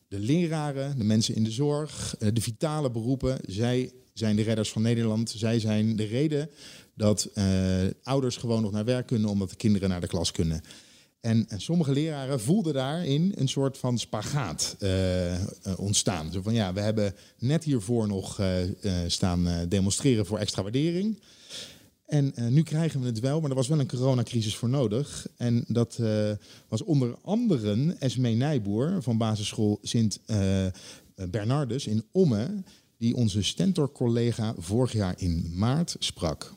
de 0.07 0.19
leraren, 0.19 0.97
de 0.97 1.03
mensen 1.03 1.35
in 1.35 1.43
de 1.43 1.51
zorg, 1.51 2.15
eh, 2.19 2.29
de 2.33 2.41
vitale 2.41 2.91
beroepen, 2.91 3.39
zij 3.45 3.91
zijn 4.13 4.35
de 4.35 4.41
redders 4.41 4.71
van 4.71 4.81
Nederland. 4.81 5.33
Zij 5.37 5.59
zijn 5.59 5.95
de 5.95 6.03
reden 6.03 6.49
dat 6.93 7.29
eh, 7.33 7.45
ouders 8.03 8.37
gewoon 8.37 8.61
nog 8.61 8.71
naar 8.71 8.85
werk 8.85 9.07
kunnen 9.07 9.29
omdat 9.29 9.49
de 9.49 9.55
kinderen 9.55 9.89
naar 9.89 10.01
de 10.01 10.07
klas 10.07 10.31
kunnen. 10.31 10.61
En, 11.19 11.45
en 11.49 11.61
sommige 11.61 11.91
leraren 11.91 12.41
voelden 12.41 12.73
daarin 12.73 13.33
een 13.35 13.49
soort 13.49 13.77
van 13.77 13.97
spagaat 13.97 14.75
eh, 14.79 15.37
ontstaan. 15.77 16.31
Zo 16.31 16.41
van 16.41 16.53
ja, 16.53 16.73
we 16.73 16.79
hebben 16.79 17.15
net 17.37 17.63
hiervoor 17.63 18.07
nog 18.07 18.41
staan 19.07 19.65
demonstreren 19.69 20.25
voor 20.25 20.37
extra 20.37 20.63
waardering. 20.63 21.19
En 22.07 22.35
eh, 22.35 22.47
nu 22.47 22.63
krijgen 22.63 22.99
we 22.99 23.05
het 23.05 23.19
wel, 23.19 23.41
maar 23.41 23.49
er 23.49 23.55
was 23.55 23.67
wel 23.67 23.79
een 23.79 23.87
coronacrisis 23.87 24.55
voor 24.55 24.69
nodig. 24.69 25.27
En 25.37 25.63
dat 25.67 25.97
eh, 25.99 26.31
was 26.67 26.83
onder 26.83 27.15
andere 27.21 27.95
Esmee 27.99 28.35
Nijboer 28.35 29.03
van 29.03 29.17
basisschool 29.17 29.79
Sint 29.81 30.19
eh, 30.25 30.65
Bernardus 31.29 31.87
in 31.87 32.03
Ommen... 32.11 32.65
die 32.97 33.15
onze 33.15 33.43
Stentor-collega 33.43 34.53
vorig 34.57 34.91
jaar 34.91 35.13
in 35.17 35.51
maart 35.55 35.95
sprak. 35.99 36.53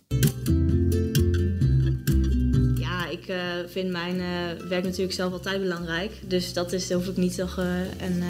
Ik 3.20 3.28
eh, 3.28 3.38
vind 3.66 3.90
mijn 3.90 4.20
eh, 4.20 4.66
werk 4.68 4.84
natuurlijk 4.84 5.12
zelf 5.12 5.32
altijd 5.32 5.60
belangrijk. 5.60 6.12
Dus 6.26 6.52
dat 6.52 6.72
is, 6.72 6.92
hoef 6.92 7.06
ik 7.06 7.16
niet 7.16 7.36
nog 7.36 7.58
eh, 7.58 7.66
een, 7.80 8.22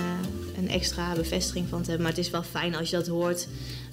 een 0.57 0.69
extra 0.69 1.15
bevestiging 1.15 1.69
van 1.69 1.83
te 1.83 1.89
hebben. 1.89 2.07
Maar 2.07 2.17
het 2.17 2.25
is 2.25 2.31
wel 2.31 2.43
fijn 2.43 2.75
als 2.75 2.91
je 2.91 2.97
dat 2.97 3.07
hoort. 3.07 3.49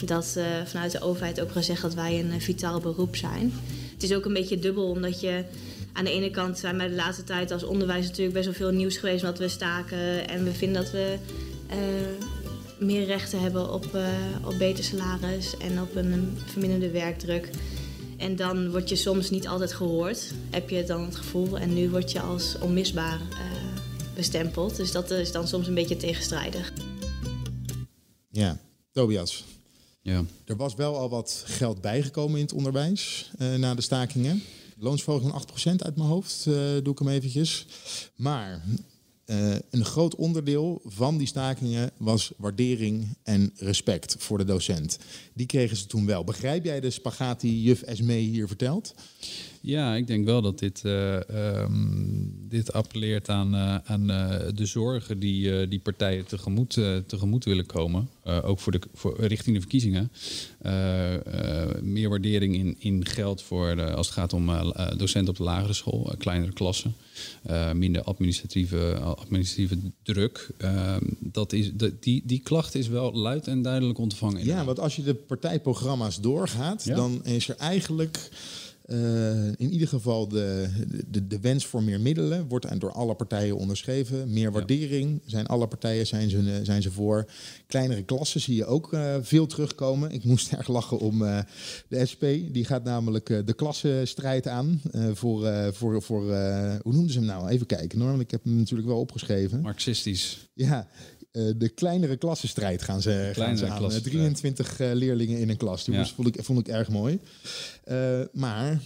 Dat 0.06 0.38
vanuit 0.66 0.92
de 0.92 1.02
overheid 1.02 1.42
ook 1.42 1.52
gezegd 1.52 1.82
dat 1.82 1.94
wij 1.94 2.20
een 2.20 2.42
vitaal 2.42 2.80
beroep 2.80 3.16
zijn. 3.16 3.54
Het 3.94 4.04
is 4.04 4.14
ook 4.14 4.26
een 4.26 4.34
beetje 4.34 4.60
dubbel, 4.60 4.90
omdat 4.90 5.22
je 5.22 5.44
aan 5.94 6.04
de 6.04 6.12
ene 6.12 6.32
kant 6.32 6.60
zijn 6.60 6.78
wij 6.78 6.88
de 6.88 6.96
laatste 6.96 7.24
tijd 7.24 7.52
als 7.52 7.64
onderwijs 7.64 8.06
natuurlijk 8.06 8.34
best 8.34 8.46
wel 8.46 8.56
veel 8.56 8.72
nieuws 8.72 8.98
geweest 8.98 9.24
omdat 9.24 9.40
we 9.40 9.48
staken. 9.48 10.28
En 10.28 10.44
we 10.44 10.52
vinden 10.52 10.82
dat 10.82 10.92
we 10.92 11.18
meer 12.80 13.06
rechten 13.06 13.42
hebben 13.42 13.74
op, 13.74 13.86
op 14.46 14.58
beter 14.58 14.84
salaris 14.84 15.58
en 15.58 15.82
op 15.82 15.96
een 15.96 16.38
verminderde 16.46 16.90
werkdruk. 16.90 17.50
En 18.18 18.36
dan 18.36 18.72
word 18.72 18.90
je 18.90 18.96
soms 18.96 19.30
niet 19.30 19.48
altijd 19.48 19.74
gehoord, 19.74 20.34
heb 20.50 20.70
je 20.70 20.84
dan 20.84 21.06
het 21.06 21.16
gevoel. 21.16 21.58
En 21.58 21.74
nu 21.74 21.90
word 21.90 22.12
je 22.12 22.22
als 22.22 22.60
onmisbaar 22.60 23.22
eh, 23.32 23.38
bestempeld. 24.16 24.76
Dus 24.76 24.92
dat 24.92 25.12
is 25.12 25.32
dan 25.32 25.48
soms 25.48 25.68
een 25.68 25.74
beetje 25.74 25.98
tegenstrijdig. 25.98 26.74
Ja, 28.30 28.60
Tobias. 28.92 29.44
Ja. 30.02 30.24
Er 30.46 30.56
was 30.56 30.76
wel 30.76 30.98
al 30.98 31.10
wat 31.10 31.44
geld 31.46 31.82
bijgekomen 31.82 32.36
in 32.40 32.46
het 32.46 32.54
onderwijs 32.54 33.32
eh, 33.38 33.56
na 33.56 33.76
de 33.76 33.82
stakingen. 33.82 34.44
Loonsverhoging 34.78 35.32
van 35.32 35.76
8% 35.76 35.82
uit 35.82 35.96
mijn 35.96 36.10
hoofd, 36.10 36.46
eh, 36.48 36.54
doe 36.84 36.92
ik 36.92 37.00
hem 37.00 37.08
eventjes. 37.08 37.66
Maar 38.16 38.64
eh, 39.28 39.56
een 39.70 39.86
groot 39.86 40.16
onderdeel 40.16 40.82
van 40.86 41.18
die 41.18 41.28
stakingen 41.28 41.92
was 41.98 42.32
waardering 42.38 43.18
en 43.24 43.52
respect 43.56 44.16
voor 44.20 44.38
de 44.38 44.44
docent. 44.44 44.98
Die 45.34 45.46
kregen 45.46 45.78
ze 45.78 45.86
toen 45.86 46.06
wel. 46.06 46.24
Begrijp 46.24 46.66
jij 46.66 46.80
de 46.80 46.90
spagaat 46.90 47.42
juf 47.42 47.82
Esmee 47.82 48.24
hier 48.24 48.48
vertelt? 48.48 48.94
Ja, 49.68 49.96
ik 49.96 50.08
denk 50.08 50.26
wel 50.26 50.42
dat 50.42 50.60
dit, 50.60 50.82
uh, 50.86 51.20
um, 51.62 52.36
dit 52.50 52.74
appelleert 52.74 53.30
aan, 53.30 53.56
uh, 53.56 53.76
aan 53.84 54.12
uh, 54.12 54.36
de 54.54 54.66
zorgen 54.66 55.20
die, 55.20 55.68
die 55.68 55.80
partijen 55.80 56.26
tegemoet, 56.26 56.80
tegemoet 57.06 57.46
willen 57.46 57.66
komen. 57.66 58.10
ook 58.44 58.60
voor 58.60 58.72
de, 58.72 58.80
voor, 58.94 59.16
richting 59.20 59.56
de 59.56 59.62
verkiezingen. 59.62 60.12
meer 61.82 62.10
waardering 62.10 62.56
in, 62.56 62.76
in 62.80 63.06
geld 63.06 63.42
voor 63.42 63.76
de, 63.76 63.94
als 63.94 64.08
het 64.08 64.16
gaat 64.16 64.34
om 64.34 64.52
docenten 64.98 65.30
op 65.30 65.38
de 65.38 65.44
lagere 65.44 65.74
school, 65.74 66.16
kleinere 66.18 66.54
klassen. 66.54 66.96
minder 67.74 68.04
administratieve, 68.04 68.96
administratieve 69.00 69.78
druk. 70.04 70.50
Ehm, 70.58 71.04
dat 71.20 71.54
is, 71.54 71.72
die, 72.00 72.22
die 72.26 72.40
klacht 72.40 72.76
is 72.76 72.88
wel 72.88 73.14
luid 73.14 73.48
en 73.48 73.62
duidelijk 73.62 74.00
ontvangen. 74.00 74.46
Ja, 74.46 74.66
want 74.66 74.80
als 74.80 74.96
je 74.96 75.04
de 75.04 75.14
partijprogramma's 75.14 76.22
doorgaat, 76.22 76.84
ja. 76.84 76.96
dan 76.96 77.26
is 77.26 77.50
er 77.50 77.56
eigenlijk. 77.56 78.30
Uh, 78.88 79.48
in 79.48 79.72
ieder 79.72 79.88
geval 79.88 80.28
de, 80.28 80.68
de, 81.08 81.28
de, 81.28 81.40
wens 81.40 81.66
voor 81.66 81.84
meer 81.84 82.00
middelen 82.00 82.48
wordt 82.48 82.80
door 82.80 82.92
alle 82.92 83.16
partijen 83.16 83.58
onderschreven. 83.58 84.34
Meer 84.34 84.52
waardering 84.52 85.22
zijn 85.26 85.48
alle 85.48 85.68
partijen 85.68 86.08
zijn 86.08 86.30
ze, 86.30 86.60
zijn 86.64 86.82
ze 86.82 86.92
voor. 86.92 87.30
Kleinere 87.66 88.04
klassen 88.04 88.42
zie 88.42 88.56
je 88.56 88.66
ook 88.66 88.94
uh, 88.94 89.16
veel 89.22 89.46
terugkomen. 89.46 90.12
Ik 90.12 90.24
moest 90.24 90.52
erg 90.54 90.68
lachen 90.68 91.00
om 91.00 91.22
uh, 91.22 91.40
de 91.88 92.06
SP. 92.12 92.24
Die 92.52 92.66
gaat 92.66 92.84
namelijk 92.84 93.26
de 93.46 93.54
klassenstrijd 93.54 94.48
aan. 94.48 94.82
voor, 95.14 95.74
voor, 95.74 96.02
voor 96.02 96.24
hoe 96.82 96.94
noemden 96.94 97.12
ze 97.12 97.18
hem 97.18 97.28
nou? 97.28 97.48
Even 97.48 97.66
kijken. 97.66 98.00
Norm, 98.00 98.20
ik 98.20 98.32
heb 98.32 98.44
hem 98.44 98.56
natuurlijk 98.56 98.88
wel 98.88 99.00
opgeschreven. 99.00 99.62
Marxistisch. 99.62 100.50
Ja, 100.54 100.88
uh, 101.38 101.54
de 101.58 101.70
kleinere 101.70 102.18
klassenstrijd 102.18 102.82
gaan 102.82 103.02
ze, 103.02 103.32
gaan 103.34 103.58
ze 103.58 103.68
aan. 103.68 103.90
23 103.90 104.80
uh, 104.80 104.92
leerlingen 104.94 105.40
in 105.40 105.50
een 105.50 105.58
klas. 105.58 105.84
Die 105.84 105.94
ja. 105.94 106.06
vond, 106.06 106.28
ik, 106.28 106.44
vond 106.44 106.60
ik 106.60 106.68
erg 106.68 106.90
mooi. 106.90 107.20
Uh, 107.86 108.20
maar 108.34 108.80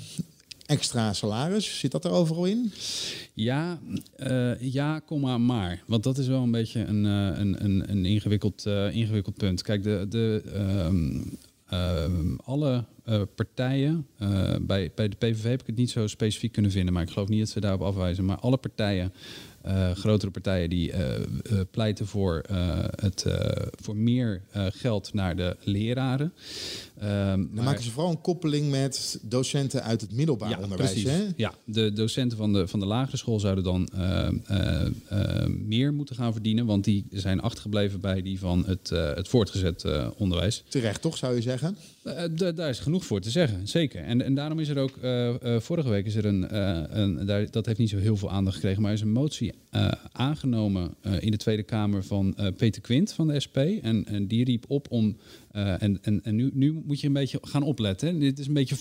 extra 0.66 1.14
salaris, 1.14 1.80
zit 1.80 1.92
dat 1.92 2.06
er 2.06 2.12
overal 2.12 2.46
in? 2.46 2.72
Ja, 3.34 3.80
ja, 4.60 5.00
komma, 5.00 5.38
maar. 5.38 5.84
Want 5.88 6.04
dat 6.04 6.18
is 6.18 6.28
wel 6.28 6.42
een 6.42 6.52
beetje 6.52 6.84
een, 6.84 7.04
een, 7.04 7.64
een, 7.64 7.92
een 7.92 8.06
ingewikkeld, 8.06 8.66
ingewikkeld 8.92 9.38
punt. 9.38 9.62
Kijk, 9.62 9.84
de, 9.84 10.06
de, 10.10 10.44
um, 10.88 11.38
uh, 11.74 12.38
alle 12.44 12.86
uh, 13.06 13.22
partijen, 13.36 14.08
uh, 14.20 14.56
bij, 14.62 14.92
bij 14.96 15.10
de 15.10 15.16
PVV 15.16 15.44
heb 15.44 15.62
ik 15.62 15.68
het 15.68 15.76
niet 15.76 15.90
zo 15.90 16.08
specifiek 16.08 16.52
kunnen 16.52 16.72
vinden, 16.72 16.94
maar 16.94 17.04
ik 17.04 17.10
geloof 17.10 17.28
niet 17.28 17.40
dat 17.40 17.50
ze 17.50 17.60
daarop 17.60 17.82
afwijzen. 17.82 18.26
Maar 18.26 18.38
alle 18.38 18.58
partijen 18.58 19.14
uh, 19.66 19.92
grotere 19.92 20.32
partijen 20.32 20.70
die 20.70 20.92
uh, 20.92 21.20
uh, 21.20 21.60
pleiten 21.72 22.08
voor, 22.08 22.44
het, 22.96 23.26
voor 23.82 23.96
meer 23.96 24.42
geld 24.54 25.14
naar 25.14 25.36
de 25.36 25.56
leraren. 25.60 26.34
Um, 27.04 27.08
dan 27.08 27.50
maar... 27.52 27.64
maken 27.64 27.84
ze 27.84 27.92
vooral 27.92 28.12
een 28.12 28.22
koppeling 28.22 28.70
met 28.70 29.20
docenten 29.22 29.84
uit 29.84 30.02
het 30.02 30.12
middelbaar 30.12 30.50
ja, 30.50 30.60
onderwijs. 30.60 30.92
Precies. 30.92 31.10
Hè? 31.10 31.24
Ja, 31.36 31.54
de 31.66 31.94
docenten 31.94 32.38
van 32.38 32.54
de, 32.54 32.68
van 32.68 32.80
de 32.80 32.86
lagere 32.86 33.18
school 33.18 33.40
zouden 33.40 33.64
dan 33.64 33.90
meer 35.68 35.94
moeten 35.94 36.16
gaan 36.16 36.34
verdienen, 36.34 36.66
want 36.66 36.84
die 36.84 37.06
zijn 37.12 37.42
achtergebleven 37.42 38.00
bij 38.00 38.22
die 38.22 38.40
van 38.40 38.64
het, 38.68 38.90
het 38.90 39.28
voortgezet 39.28 39.86
onderwijs. 40.18 40.64
Terecht 40.68 41.02
toch, 41.02 41.18
zou 41.18 41.36
je 41.36 41.42
zeggen? 41.42 41.78
daar 42.56 42.70
is 42.70 42.80
genoeg 42.80 43.06
voor 43.06 43.22
te 43.22 43.30
zeggen, 43.30 43.68
zeker. 43.68 44.04
En, 44.04 44.22
en 44.22 44.36
daarom 44.36 44.60
is 44.60 44.70
er 44.70 44.78
ook, 44.78 44.98
vorige 45.62 45.90
week 45.90 46.06
is 46.06 46.16
er 46.16 46.26
een, 46.26 46.58
een 47.00 47.26
daar, 47.26 47.52
dat 47.52 47.66
heeft 47.66 47.80
niet 47.80 47.90
zo 47.90 47.98
heel 47.98 48.18
veel 48.18 48.32
aandacht 48.32 48.56
gekregen, 48.56 48.82
maar 48.82 48.92
er 48.92 48.98
is 48.98 49.04
een 49.04 49.12
motie 49.12 49.54
aangenomen 50.12 50.94
in 51.20 51.32
de 51.32 51.38
Tweede 51.38 51.64
Kamer 51.64 52.04
van 52.04 52.36
Peter 52.58 52.82
Quint 52.82 53.14
van 53.14 53.28
de 53.28 53.40
SP. 53.46 53.58
En, 53.58 54.06
en 54.06 54.28
die 54.28 54.44
riep 54.44 54.66
op 54.68 54.88
om. 54.90 55.18
en 55.52 56.02
en, 56.02 56.24
en 56.24 56.36
nu, 56.36 56.50
nu 56.54 56.84
moet 56.92 57.00
je 57.00 57.08
een 57.08 57.14
beetje 57.14 57.40
gaan 57.42 57.64
opletten. 57.64 58.20
Dit 58.20 58.40
is 58.40 58.48
een 58.48 58.54
beetje 58.54 58.76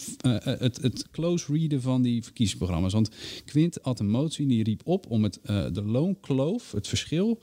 het, 0.44 0.82
het 0.82 1.10
close 1.10 1.52
readen 1.52 1.82
van 1.82 2.02
die 2.02 2.22
verkiezingsprogramma's. 2.22 2.92
Want 2.92 3.10
Quint 3.44 3.78
had 3.82 4.00
een 4.00 4.10
motie 4.10 4.46
die 4.46 4.64
riep 4.64 4.80
op 4.84 5.10
om 5.10 5.22
het, 5.22 5.38
de 5.72 5.82
loonkloof, 5.82 6.72
het 6.72 6.88
verschil 6.88 7.40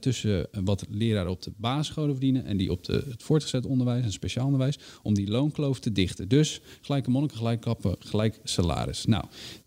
tussen 0.00 0.48
wat 0.64 0.86
leraren 0.90 1.30
op 1.30 1.42
de 1.42 1.52
basisscholen 1.56 2.10
verdienen 2.10 2.44
en 2.44 2.56
die 2.56 2.70
op 2.70 2.86
het 2.86 3.22
voortgezet 3.22 3.66
onderwijs 3.66 4.04
en 4.04 4.12
speciaal 4.12 4.44
onderwijs, 4.44 4.78
om 5.02 5.14
die 5.14 5.28
loonkloof 5.28 5.80
te 5.80 5.92
dichten. 5.92 6.28
Dus 6.28 6.60
gelijke 6.80 7.10
monniken, 7.10 7.36
gelijk 7.36 7.60
kappen, 7.60 7.96
gelijk 7.98 8.40
salaris. 8.44 9.04
Nou, 9.04 9.24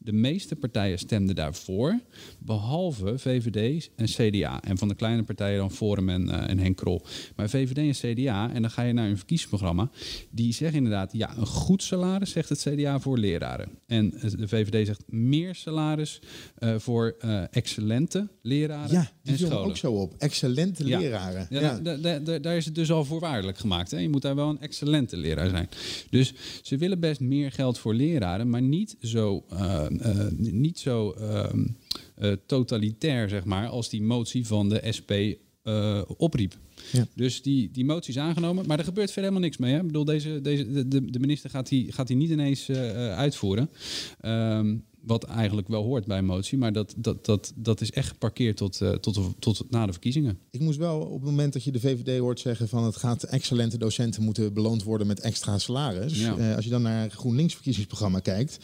de 0.09 0.15
meeste 0.15 0.55
partijen 0.55 0.99
stemden 0.99 1.35
daarvoor, 1.35 1.99
behalve 2.39 3.17
VVD 3.17 3.89
en 3.95 4.05
CDA. 4.05 4.61
En 4.61 4.77
van 4.77 4.87
de 4.87 4.95
kleine 4.95 5.23
partijen 5.23 5.57
dan 5.57 5.71
Forum 5.71 6.09
en, 6.09 6.27
uh, 6.27 6.49
en 6.49 6.59
Henk 6.59 6.77
Krol. 6.77 7.01
Maar 7.35 7.49
VVD 7.49 7.77
en 7.77 8.13
CDA, 8.13 8.53
en 8.53 8.61
dan 8.61 8.71
ga 8.71 8.81
je 8.81 8.93
naar 8.93 9.09
een 9.09 9.17
verkiezingsprogramma, 9.17 9.89
die 10.29 10.53
zeggen 10.53 10.77
inderdaad, 10.77 11.13
ja, 11.13 11.37
een 11.37 11.45
goed 11.45 11.83
salaris 11.83 12.31
zegt 12.31 12.49
het 12.49 12.59
CDA 12.69 12.99
voor 12.99 13.17
leraren. 13.17 13.69
En 13.87 14.09
de 14.37 14.47
VVD 14.47 14.85
zegt 14.85 15.03
meer 15.07 15.55
salaris 15.55 16.21
uh, 16.59 16.75
voor 16.77 17.15
uh, 17.25 17.43
excellente 17.51 18.27
leraren 18.41 18.91
ja, 18.91 19.11
die 19.23 19.45
en 19.45 19.51
ook 19.51 19.77
zo 19.77 19.91
op. 19.91 20.15
Excellente 20.17 20.87
ja. 20.87 20.99
leraren. 20.99 21.47
Ja, 21.49 21.61
ja. 21.61 21.79
Da, 21.79 21.95
da, 21.95 22.19
da, 22.19 22.39
daar 22.39 22.57
is 22.57 22.65
het 22.65 22.75
dus 22.75 22.91
al 22.91 23.05
voorwaardelijk 23.05 23.57
gemaakt. 23.57 23.91
Hè? 23.91 23.97
Je 23.97 24.09
moet 24.09 24.21
daar 24.21 24.35
wel 24.35 24.49
een 24.49 24.59
excellente 24.59 25.17
leraar 25.17 25.49
zijn. 25.49 25.69
Dus 26.09 26.33
ze 26.61 26.77
willen 26.77 26.99
best 26.99 27.19
meer 27.19 27.51
geld 27.51 27.77
voor 27.77 27.93
leraren, 27.93 28.49
maar 28.49 28.61
niet 28.61 28.95
zo, 29.01 29.45
uh, 29.53 29.85
niet 30.37 30.79
zo 30.79 31.15
uh, 31.19 32.31
totalitair, 32.45 33.29
zeg 33.29 33.43
maar, 33.43 33.67
als 33.67 33.89
die 33.89 34.01
motie 34.01 34.47
van 34.47 34.69
de 34.69 34.81
SP 34.97 35.11
opriep. 36.17 36.57
Ja. 36.91 37.07
Dus 37.15 37.41
die, 37.41 37.71
die 37.71 37.85
motie 37.85 38.13
is 38.13 38.19
aangenomen, 38.19 38.65
maar 38.67 38.77
er 38.77 38.83
gebeurt 38.83 39.11
verder 39.11 39.31
helemaal 39.31 39.49
niks 39.49 39.57
mee. 39.57 39.73
Hè? 39.73 39.79
Ik 39.79 39.85
bedoel, 39.85 40.05
deze, 40.05 40.41
deze, 40.41 40.87
de, 40.87 41.11
de 41.11 41.19
minister 41.19 41.49
gaat 41.49 41.69
die, 41.69 41.91
gaat 41.91 42.07
die 42.07 42.17
niet 42.17 42.29
ineens 42.29 42.69
uitvoeren. 42.69 43.69
Um, 44.25 44.83
wat 45.01 45.23
eigenlijk 45.23 45.67
wel 45.67 45.83
hoort 45.83 46.05
bij 46.05 46.17
een 46.17 46.25
motie, 46.25 46.57
maar 46.57 46.73
dat, 46.73 46.93
dat, 46.97 47.25
dat, 47.25 47.53
dat 47.55 47.81
is 47.81 47.91
echt 47.91 48.07
geparkeerd 48.07 48.57
tot, 48.57 48.81
uh, 48.81 48.91
tot, 48.91 49.19
tot 49.39 49.65
na 49.69 49.85
de 49.85 49.91
verkiezingen. 49.91 50.39
Ik 50.51 50.59
moest 50.59 50.77
wel 50.77 50.99
op 50.99 51.21
het 51.21 51.29
moment 51.29 51.53
dat 51.53 51.63
je 51.63 51.71
de 51.71 51.79
VVD 51.79 52.19
hoort 52.19 52.39
zeggen 52.39 52.67
van 52.67 52.83
het 52.83 52.95
gaat 52.95 53.23
excellente 53.23 53.77
docenten 53.77 54.23
moeten 54.23 54.53
beloond 54.53 54.83
worden 54.83 55.07
met 55.07 55.19
extra 55.19 55.57
salaris. 55.57 56.19
Ja. 56.19 56.37
Uh, 56.37 56.55
als 56.55 56.65
je 56.65 56.71
dan 56.71 56.81
naar 56.81 57.09
GroenLinks 57.09 57.53
verkiezingsprogramma 57.53 58.19
kijkt, 58.19 58.57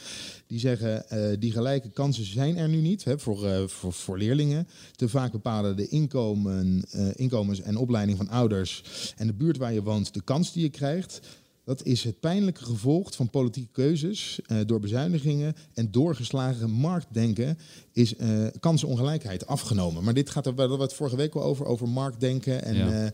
die 0.48 0.60
zeggen 0.60 1.06
uh, 1.14 1.38
die 1.40 1.52
gelijke 1.52 1.90
kansen 1.90 2.26
zijn 2.26 2.58
er 2.58 2.70
nu 2.70 2.82
niet 2.82 3.04
hè, 3.04 3.20
voor, 3.20 3.70
voor, 3.70 3.94
voor 3.94 4.18
leerlingen. 4.18 4.68
Te 4.96 5.10
vaak 5.10 5.32
bepalen 5.32 5.76
de 5.76 5.88
inkomen, 5.88 6.86
inkomens 7.16 7.62
en 7.62 7.78
opleiding 7.78 8.18
van 8.18 8.30
ouders 8.30 8.84
en 9.18 9.28
de 9.28 9.34
buurt 9.34 9.58
waar 9.58 9.74
je 9.74 9.84
woont 9.84 10.14
de 10.14 10.22
kans 10.22 10.54
die 10.54 10.64
je 10.64 10.70
krijgt. 10.70 11.22
Dat 11.66 11.84
is 11.84 12.04
het 12.04 12.20
pijnlijke 12.20 12.64
gevolg 12.64 13.16
van 13.16 13.30
politieke 13.30 13.72
keuzes 13.72 14.40
uh, 14.48 14.58
door 14.66 14.80
bezuinigingen 14.80 15.56
en 15.74 15.92
doorgeslagen 15.92 16.72
marktdenken 16.72 17.58
is 17.92 18.14
uh, 18.14 18.48
kansenongelijkheid 18.60 19.48
afgenomen. 19.48 20.04
Maar 20.04 20.14
dit 20.14 20.30
gaat 20.30 20.46
er, 20.46 20.56
we 20.56 20.82
het 20.82 20.94
vorige 20.94 21.16
week 21.16 21.34
al 21.34 21.44
over, 21.44 21.66
over 21.66 21.90
marktdenken 21.90 22.64
en 22.64 22.76
ja. 22.76 23.04
uh, 23.04 23.08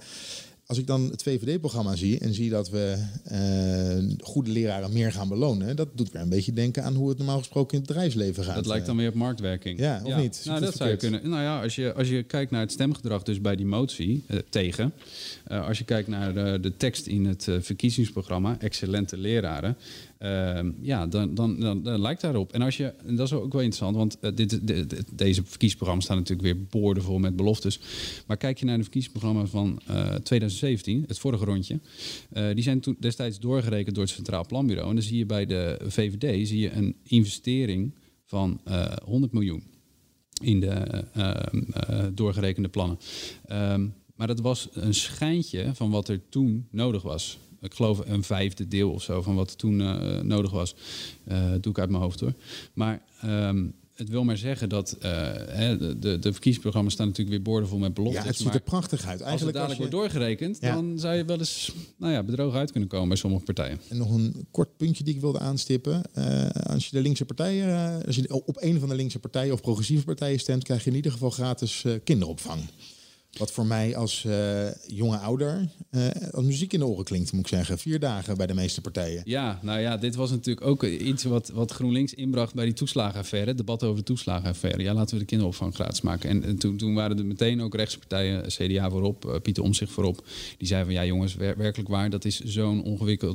als 0.72 0.80
ik 0.80 0.88
dan 0.88 1.10
het 1.12 1.24
VVD-programma 1.24 1.96
zie 1.96 2.20
en 2.20 2.34
zie 2.34 2.50
dat 2.50 2.70
we 2.70 3.06
uh, 3.32 4.16
goede 4.20 4.52
leraren 4.52 4.94
meer 4.94 5.12
gaan 5.12 5.28
belonen, 5.28 5.76
dat 5.76 5.88
doet 5.96 6.12
weer 6.12 6.22
een 6.22 6.30
beetje 6.30 6.54
denken 6.54 6.84
aan 6.84 6.96
hoe 6.96 7.10
het 7.10 7.18
normaal 7.18 7.38
gesproken 7.38 7.74
in 7.74 7.78
het 7.78 7.88
bedrijfsleven 7.88 8.44
gaat. 8.44 8.56
Dat 8.56 8.66
lijkt 8.66 8.86
dan 8.86 8.98
weer 8.98 9.08
op 9.08 9.14
marktwerking. 9.14 9.80
Ja, 9.80 10.00
of 10.04 10.10
ja. 10.10 10.18
niet? 10.18 10.42
Nou, 10.46 10.60
dat, 10.60 10.76
zou 10.76 10.90
je 10.90 10.96
kunnen. 10.96 11.30
Nou 11.30 11.42
ja, 11.42 11.62
als 11.62 11.76
je, 11.76 11.94
als 11.94 12.10
je 12.10 12.24
kijkt 12.24 12.52
naar 12.52 12.62
het 12.62 12.72
stemgedrag 12.72 13.24
dus 13.24 13.42
bij 13.42 13.56
die 13.56 13.66
motie 13.66 14.24
uh, 14.28 14.40
tegen, 14.50 14.94
uh, 15.52 15.68
als 15.68 15.78
je 15.78 15.84
kijkt 15.84 16.08
naar 16.08 16.34
de, 16.34 16.58
de 16.62 16.78
tekst 16.78 17.08
in 17.08 17.26
het 17.26 17.48
verkiezingsprogramma, 17.60 18.60
excellente 18.60 19.18
leraren, 19.18 19.78
uh, 20.20 20.60
ja, 20.82 21.08
dan, 21.08 21.36
dan, 21.36 21.60
dan, 21.60 22.02
lijkt 22.02 22.22
daarop. 22.22 22.54
En 22.54 22.62
als 22.62 22.78
je, 22.78 22.94
en 23.06 23.16
dat 23.16 23.28
is 23.28 23.34
ook 23.34 23.54
wel 23.54 23.62
interessant, 23.62 23.96
want 23.96 24.18
uh, 24.22 24.32
dit, 24.36 24.68
deze 25.18 25.42
verkiezingsprogramma's 25.42 26.06
staan 26.06 26.18
natuurlijk 26.18 26.48
weer 26.48 26.66
boordevol 26.66 27.20
met 27.20 27.36
beloftes. 27.36 27.80
Maar 28.28 28.38
kijk 28.38 28.60
je 28.60 28.66
naar 28.66 28.78
de 28.78 28.84
verkiezingsprogramma's 28.84 29.50
van 29.50 29.82
uh, 29.90 30.14
2017, 30.14 31.04
het 31.08 31.20
vorige 31.20 31.46
rondje, 31.46 31.80
die 32.54 32.64
zijn 32.64 32.80
toen 32.80 32.96
destijds 33.00 33.40
doorgerekend 33.40 33.96
door 33.96 34.04
het 34.04 34.14
Centraal 34.14 34.46
Planbureau. 34.46 34.90
En 34.90 34.96
dan 34.96 35.04
zie 35.04 35.18
je 35.18 35.26
bij 35.26 35.46
de 35.46 35.80
VVD 35.84 36.48
zie 36.48 36.60
je 36.60 36.72
een 36.72 36.96
investering 37.04 37.96
van 38.26 38.62
100 39.04 39.34
miljoen 39.34 39.64
in 40.42 40.60
de 40.60 41.04
doorgerekende 42.14 42.70
plannen. 42.70 42.98
Um, 43.52 43.94
maar 44.22 44.30
dat 44.30 44.40
was 44.40 44.68
een 44.72 44.94
schijntje 44.94 45.72
van 45.74 45.90
wat 45.90 46.08
er 46.08 46.22
toen 46.30 46.68
nodig 46.72 47.02
was 47.02 47.38
ik 47.62 47.74
geloof 47.74 48.02
een 48.06 48.24
vijfde 48.24 48.68
deel 48.68 48.92
of 48.92 49.04
zo 49.04 49.22
van 49.22 49.36
wat 49.36 49.58
toen 49.58 49.80
uh, 49.80 50.20
nodig 50.20 50.52
was. 50.52 50.76
Uh, 51.28 51.52
doe 51.62 51.72
ik 51.72 51.80
uit 51.80 51.90
mijn 51.90 52.02
hoofd 52.02 52.20
hoor. 52.20 52.34
Maar 52.74 53.02
um, 53.26 53.74
het 53.94 54.10
wil 54.10 54.24
maar 54.24 54.38
zeggen 54.38 54.70
dat 54.70 54.98
uh, 54.98 55.04
hè, 55.48 55.78
de, 55.78 56.00
de, 56.00 56.20
de 56.20 56.32
verkiezingsprogramma's 56.32 56.94
staan 56.94 57.08
natuurlijk 57.08 57.36
weer 57.36 57.46
boordevol 57.46 57.78
met 57.78 57.94
beloftes. 57.94 58.22
Ja, 58.22 58.28
het 58.28 58.38
ziet 58.38 58.54
er 58.54 58.62
prachtig 58.62 59.06
uit. 59.06 59.22
Eigenlijk 59.22 59.32
als 59.32 59.42
het 59.42 59.54
dadelijk 59.54 59.80
je... 59.80 59.98
wordt 59.98 60.14
doorgerekend, 60.14 60.58
ja. 60.62 60.74
dan 60.74 61.00
zou 61.00 61.16
je 61.16 61.26
wel 61.26 61.38
eens 61.38 61.72
nou 61.98 62.14
ja, 62.14 62.24
bedrogen 62.24 62.60
uit 62.60 62.72
kunnen 62.72 62.90
komen 62.90 63.08
bij 63.08 63.18
sommige 63.18 63.44
partijen. 63.44 63.80
En 63.90 63.98
nog 63.98 64.12
een 64.12 64.48
kort 64.52 64.78
puntje 64.78 65.04
die 65.04 65.16
ik 65.16 65.22
wilde 65.22 65.40
aanstippen. 65.40 66.02
Uh, 66.18 66.50
als 66.50 66.86
je 66.86 66.96
de 66.96 67.02
linkse 67.02 67.26
partijen, 67.26 67.68
uh, 67.68 68.06
als 68.06 68.16
je 68.16 68.44
op 68.46 68.58
een 68.60 68.80
van 68.80 68.90
de 68.90 68.96
linkse 68.96 69.20
partijen 69.20 69.54
of 69.54 69.62
progressieve 69.62 70.06
partijen 70.06 70.40
stemt, 70.40 70.64
krijg 70.64 70.84
je 70.84 70.90
in 70.90 70.96
ieder 70.96 71.12
geval 71.12 71.30
gratis 71.30 71.86
kinderopvang. 72.04 72.62
Wat 73.38 73.52
voor 73.52 73.66
mij 73.66 73.96
als 73.96 74.24
uh, 74.28 74.68
jonge 74.88 75.18
ouder 75.18 75.70
uh, 75.92 76.08
als 76.32 76.46
muziek 76.46 76.74
in 76.74 76.80
de 76.80 76.86
oren 76.86 77.04
klinkt, 77.04 77.32
moet 77.32 77.42
ik 77.42 77.48
zeggen. 77.48 77.78
Vier 77.78 78.00
dagen 78.00 78.38
bij 78.38 78.48
de 78.48 78.54
meeste 78.54 78.82
partijen. 78.82 79.22
Ja, 79.26 79.60
nou 79.62 79.80
ja, 79.80 79.98
dit 79.98 80.16
was 80.16 80.30
natuurlijk 80.30 80.68
ook 80.68 80.84
iets 80.84 81.24
wat, 81.24 81.50
wat 81.50 81.72
GroenLinks 81.72 82.14
inbracht 82.14 82.54
bij 82.54 82.66
die 82.66 82.74
toeslagenaffaire. 82.74 83.54
debat 83.54 83.84
over 83.84 83.98
de 83.98 84.04
toeslagenaffaire. 84.04 84.84
Ja, 84.84 84.94
laten 84.94 85.14
we 85.14 85.20
de 85.20 85.26
kinderopvang 85.26 85.74
gratis 85.74 86.02
maken. 86.02 86.30
En, 86.30 86.44
en 86.44 86.58
toen, 86.58 86.78
toen 86.78 86.94
waren 86.94 87.18
er 87.18 87.26
meteen 87.26 87.62
ook 87.62 87.76
rechtse 87.76 88.00
partijen, 88.00 88.48
CDA 88.48 88.90
voorop, 88.90 89.40
Pieter 89.44 89.64
Omzicht 89.64 89.92
voorop. 89.92 90.26
Die 90.58 90.68
zeiden 90.68 90.94
van 90.94 91.02
ja 91.02 91.08
jongens, 91.08 91.36
wer 91.36 91.58
werkelijk 91.58 91.90
waar, 91.90 92.10
dat 92.10 92.26
is 92.26 92.40
zo'n 92.40 92.86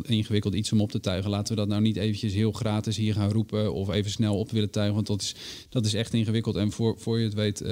ingewikkeld 0.06 0.54
iets 0.54 0.72
om 0.72 0.80
op 0.80 0.90
te 0.90 1.00
tuigen. 1.00 1.30
Laten 1.30 1.54
we 1.54 1.60
dat 1.60 1.68
nou 1.68 1.82
niet 1.82 1.96
eventjes 1.96 2.34
heel 2.34 2.52
gratis 2.52 2.96
hier 2.96 3.14
gaan 3.14 3.30
roepen 3.30 3.72
of 3.72 3.90
even 3.90 4.10
snel 4.10 4.38
op 4.38 4.50
willen 4.50 4.70
tuigen. 4.70 4.94
Want 4.94 5.06
dat 5.06 5.22
is, 5.22 5.34
dat 5.68 5.86
is 5.86 5.94
echt 5.94 6.14
ingewikkeld. 6.14 6.56
En 6.56 6.72
voor, 6.72 6.94
voor 6.98 7.18
je 7.18 7.24
het 7.24 7.34
weet 7.34 7.64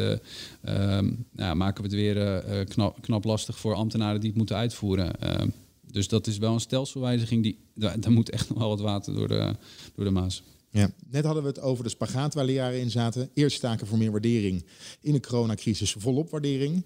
nou, 1.33 1.55
maken 1.55 1.83
we 1.83 1.89
het 1.89 1.97
weer 1.97 2.13
uh, 2.16 2.90
knap, 3.00 3.24
lastig 3.24 3.59
voor 3.59 3.74
ambtenaren 3.74 4.20
die 4.20 4.29
het 4.29 4.38
moeten 4.38 4.57
uitvoeren. 4.57 5.12
Uh, 5.22 5.46
dus 5.90 6.09
dat 6.09 6.27
is 6.27 6.38
wel 6.38 6.53
een 6.53 6.61
stelselwijziging. 6.61 7.42
Die, 7.42 7.59
daar, 7.74 8.11
moet 8.11 8.31
echt 8.31 8.48
nog 8.48 8.59
wel 8.59 8.68
wat 8.68 8.81
water 8.81 9.14
door 9.14 9.29
de, 9.29 9.57
door 9.94 10.05
de 10.05 10.11
Maas. 10.11 10.42
Ja, 10.70 10.90
net 11.11 11.24
hadden 11.24 11.42
we 11.42 11.48
het 11.48 11.61
over 11.61 11.85
de 11.85 11.90
spagaat 11.90 12.35
waar 12.35 12.44
leraren 12.44 12.81
in 12.81 12.90
zaten. 12.90 13.31
Eerst 13.35 13.57
staken 13.57 13.87
voor 13.87 13.98
meer 13.98 14.11
waardering. 14.11 14.64
In 15.00 15.12
de 15.12 15.20
coronacrisis 15.20 15.92
volop 15.98 16.31
waardering. 16.31 16.85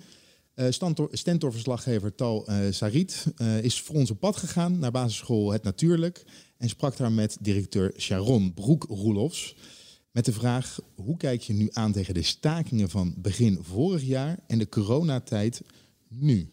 Uh, 0.54 0.66
Stentor-verslaggever 1.10 2.14
Tal 2.14 2.50
uh, 2.50 2.56
Sarit 2.70 3.26
is 3.62 3.80
voor 3.80 3.96
ons 3.96 4.10
op 4.10 4.20
pad 4.20 4.36
gegaan 4.36 4.78
naar 4.78 4.90
basisschool 4.90 5.52
Het 5.52 5.62
Natuurlijk. 5.62 6.24
En 6.56 6.68
sprak 6.68 6.96
daar 6.96 7.12
met 7.12 7.36
directeur 7.40 7.92
Sharon 7.96 8.54
Broek-Roelofs. 8.54 9.54
Met 10.18 10.26
de 10.26 10.33
vraag, 10.33 10.78
hoe 10.94 11.16
kijk 11.16 11.40
je 11.40 11.52
nu 11.52 11.68
aan 11.72 11.92
tegen 11.92 12.14
de 12.14 12.22
stakingen 12.22 12.90
van 12.90 13.14
begin 13.16 13.59
vorig 13.62 14.02
jaar 14.02 14.38
en 14.46 14.59
de 14.59 14.68
coronatijd 14.68 15.62
nu? 16.09 16.48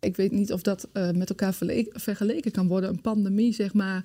Ik 0.00 0.16
weet 0.16 0.32
niet 0.32 0.52
of 0.52 0.62
dat 0.62 0.88
uh, 0.92 1.10
met 1.10 1.28
elkaar 1.28 1.54
vergeleken 1.92 2.50
kan 2.50 2.66
worden. 2.66 2.90
Een 2.90 3.00
pandemie, 3.00 3.54
zeg 3.54 3.74
maar, 3.74 4.04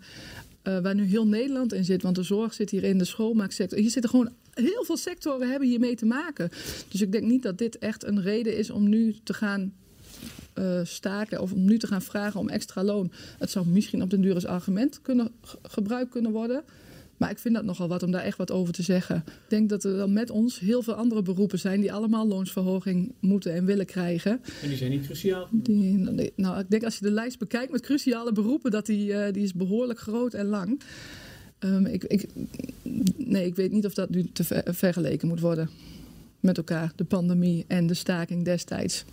uh, 0.63 0.80
waar 0.80 0.96
nu 0.96 1.04
heel 1.04 1.28
Nederland 1.28 1.74
in 1.74 1.86
zit. 1.86 2.02
Want 2.02 2.15
de 2.15 2.24
zorg 2.24 2.54
zit 2.54 2.70
hier 2.70 2.84
in, 2.84 2.98
de 2.98 3.06
schoolmaaksector. 3.06 3.78
Hier 3.78 3.89
zitten 3.89 4.10
gewoon 4.10 4.32
heel 4.54 4.84
veel 4.84 4.98
sectoren 4.98 5.50
hebben 5.50 5.68
hiermee 5.68 5.96
te 5.96 6.06
maken. 6.06 6.50
Dus 6.89 7.02
ik 7.02 7.12
denk 7.12 7.26
niet 7.26 7.44
dat 7.44 7.58
dit 7.58 7.78
echt 7.78 8.04
een 8.04 8.22
reden 8.22 8.58
is 8.58 8.70
om 8.70 8.89
nu 8.89 9.15
te 9.24 9.34
gaan 9.34 9.74
uh, 10.56 10.80
staken 10.84 11.41
of 11.41 11.52
om 11.52 11.65
nu 11.65 11.78
te 11.78 11.88
gaan 11.88 12.02
vragen 12.02 12.39
om 12.39 12.50
extra 12.50 12.84
loon. 12.84 13.12
Het 13.39 13.50
zou 13.50 13.68
misschien 13.68 14.02
op 14.02 14.10
den 14.10 14.22
duur 14.22 14.34
als 14.34 14.46
argument 14.46 15.02
kunnen, 15.02 15.32
gebruikt 15.62 16.12
kunnen 16.12 16.32
worden. 16.32 16.63
Maar 17.17 17.30
ik 17.32 17.39
vind 17.39 17.56
dat 17.56 17.63
nogal 17.63 17.88
wat 17.88 18.04
om 18.04 18.12
daar 18.12 18.23
echt 18.23 18.38
wat 18.38 18.51
over 18.51 18.73
te 18.73 18.84
zeggen. 18.84 19.15
Ik 19.25 19.49
denk 19.49 19.69
dat 19.69 19.84
er 19.84 19.97
dan 19.97 20.13
met 20.13 20.30
ons 20.30 20.60
heel 20.60 20.82
veel 20.82 20.93
andere 20.93 21.21
beroepen 21.21 21.60
zijn 21.60 21.82
die 21.82 21.93
allemaal 21.93 22.28
loonsverhoging 22.28 23.12
moeten 23.19 23.54
en 23.54 23.65
willen 23.65 23.86
krijgen. 23.86 24.41
En 24.62 24.67
die 24.67 24.78
zijn 24.78 24.91
niet 24.91 25.06
cruciaal? 25.06 25.47
Die, 25.51 26.32
nou, 26.36 26.60
ik 26.60 26.69
denk 26.69 26.84
als 26.84 26.97
je 26.97 27.06
de 27.06 27.12
lijst 27.12 27.39
bekijkt 27.39 27.71
met 27.71 27.82
cruciale 27.82 28.32
beroepen, 28.32 28.71
dat 28.71 28.86
die, 28.86 29.08
uh, 29.08 29.25
die 29.32 29.43
is 29.43 29.54
behoorlijk 29.54 29.99
groot 29.99 30.34
en 30.34 30.45
lang. 30.45 30.82
Um, 31.60 31.86
ik, 31.86 32.04
ik, 32.04 32.28
nee, 33.17 33.45
ik 33.45 33.56
weet 33.56 33.71
niet 33.71 33.86
of 33.86 33.93
dat 33.93 34.10
nu 34.10 34.30
te 34.34 34.43
ver, 34.43 34.63
vergeleken 34.65 35.28
moet 35.28 35.39
worden 35.39 35.69
met 36.39 36.58
elkaar. 36.58 36.91
De 36.95 37.04
pandemie 37.04 37.65
en 37.67 37.88
de 37.88 37.93
staking 37.93 38.45
destijds. 38.45 39.06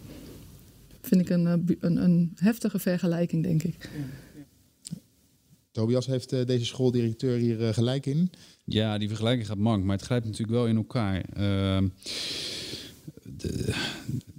Vind 1.00 1.20
ik 1.20 1.28
een, 1.28 1.46
een, 1.80 1.96
een 2.02 2.32
heftige 2.34 2.78
vergelijking, 2.78 3.42
denk 3.42 3.62
ik. 3.62 3.74
Ja. 3.80 3.88
Tobias 5.72 6.06
heeft 6.06 6.32
uh, 6.32 6.46
deze 6.46 6.64
schooldirecteur 6.64 7.38
hier 7.38 7.60
uh, 7.60 7.68
gelijk 7.68 8.06
in. 8.06 8.30
Ja, 8.64 8.98
die 8.98 9.08
vergelijking 9.08 9.46
gaat 9.46 9.58
mank, 9.58 9.84
maar 9.84 9.96
het 9.96 10.04
grijpt 10.04 10.24
natuurlijk 10.24 10.52
wel 10.52 10.66
in 10.66 10.76
elkaar. 10.76 11.24
Uh, 11.38 11.78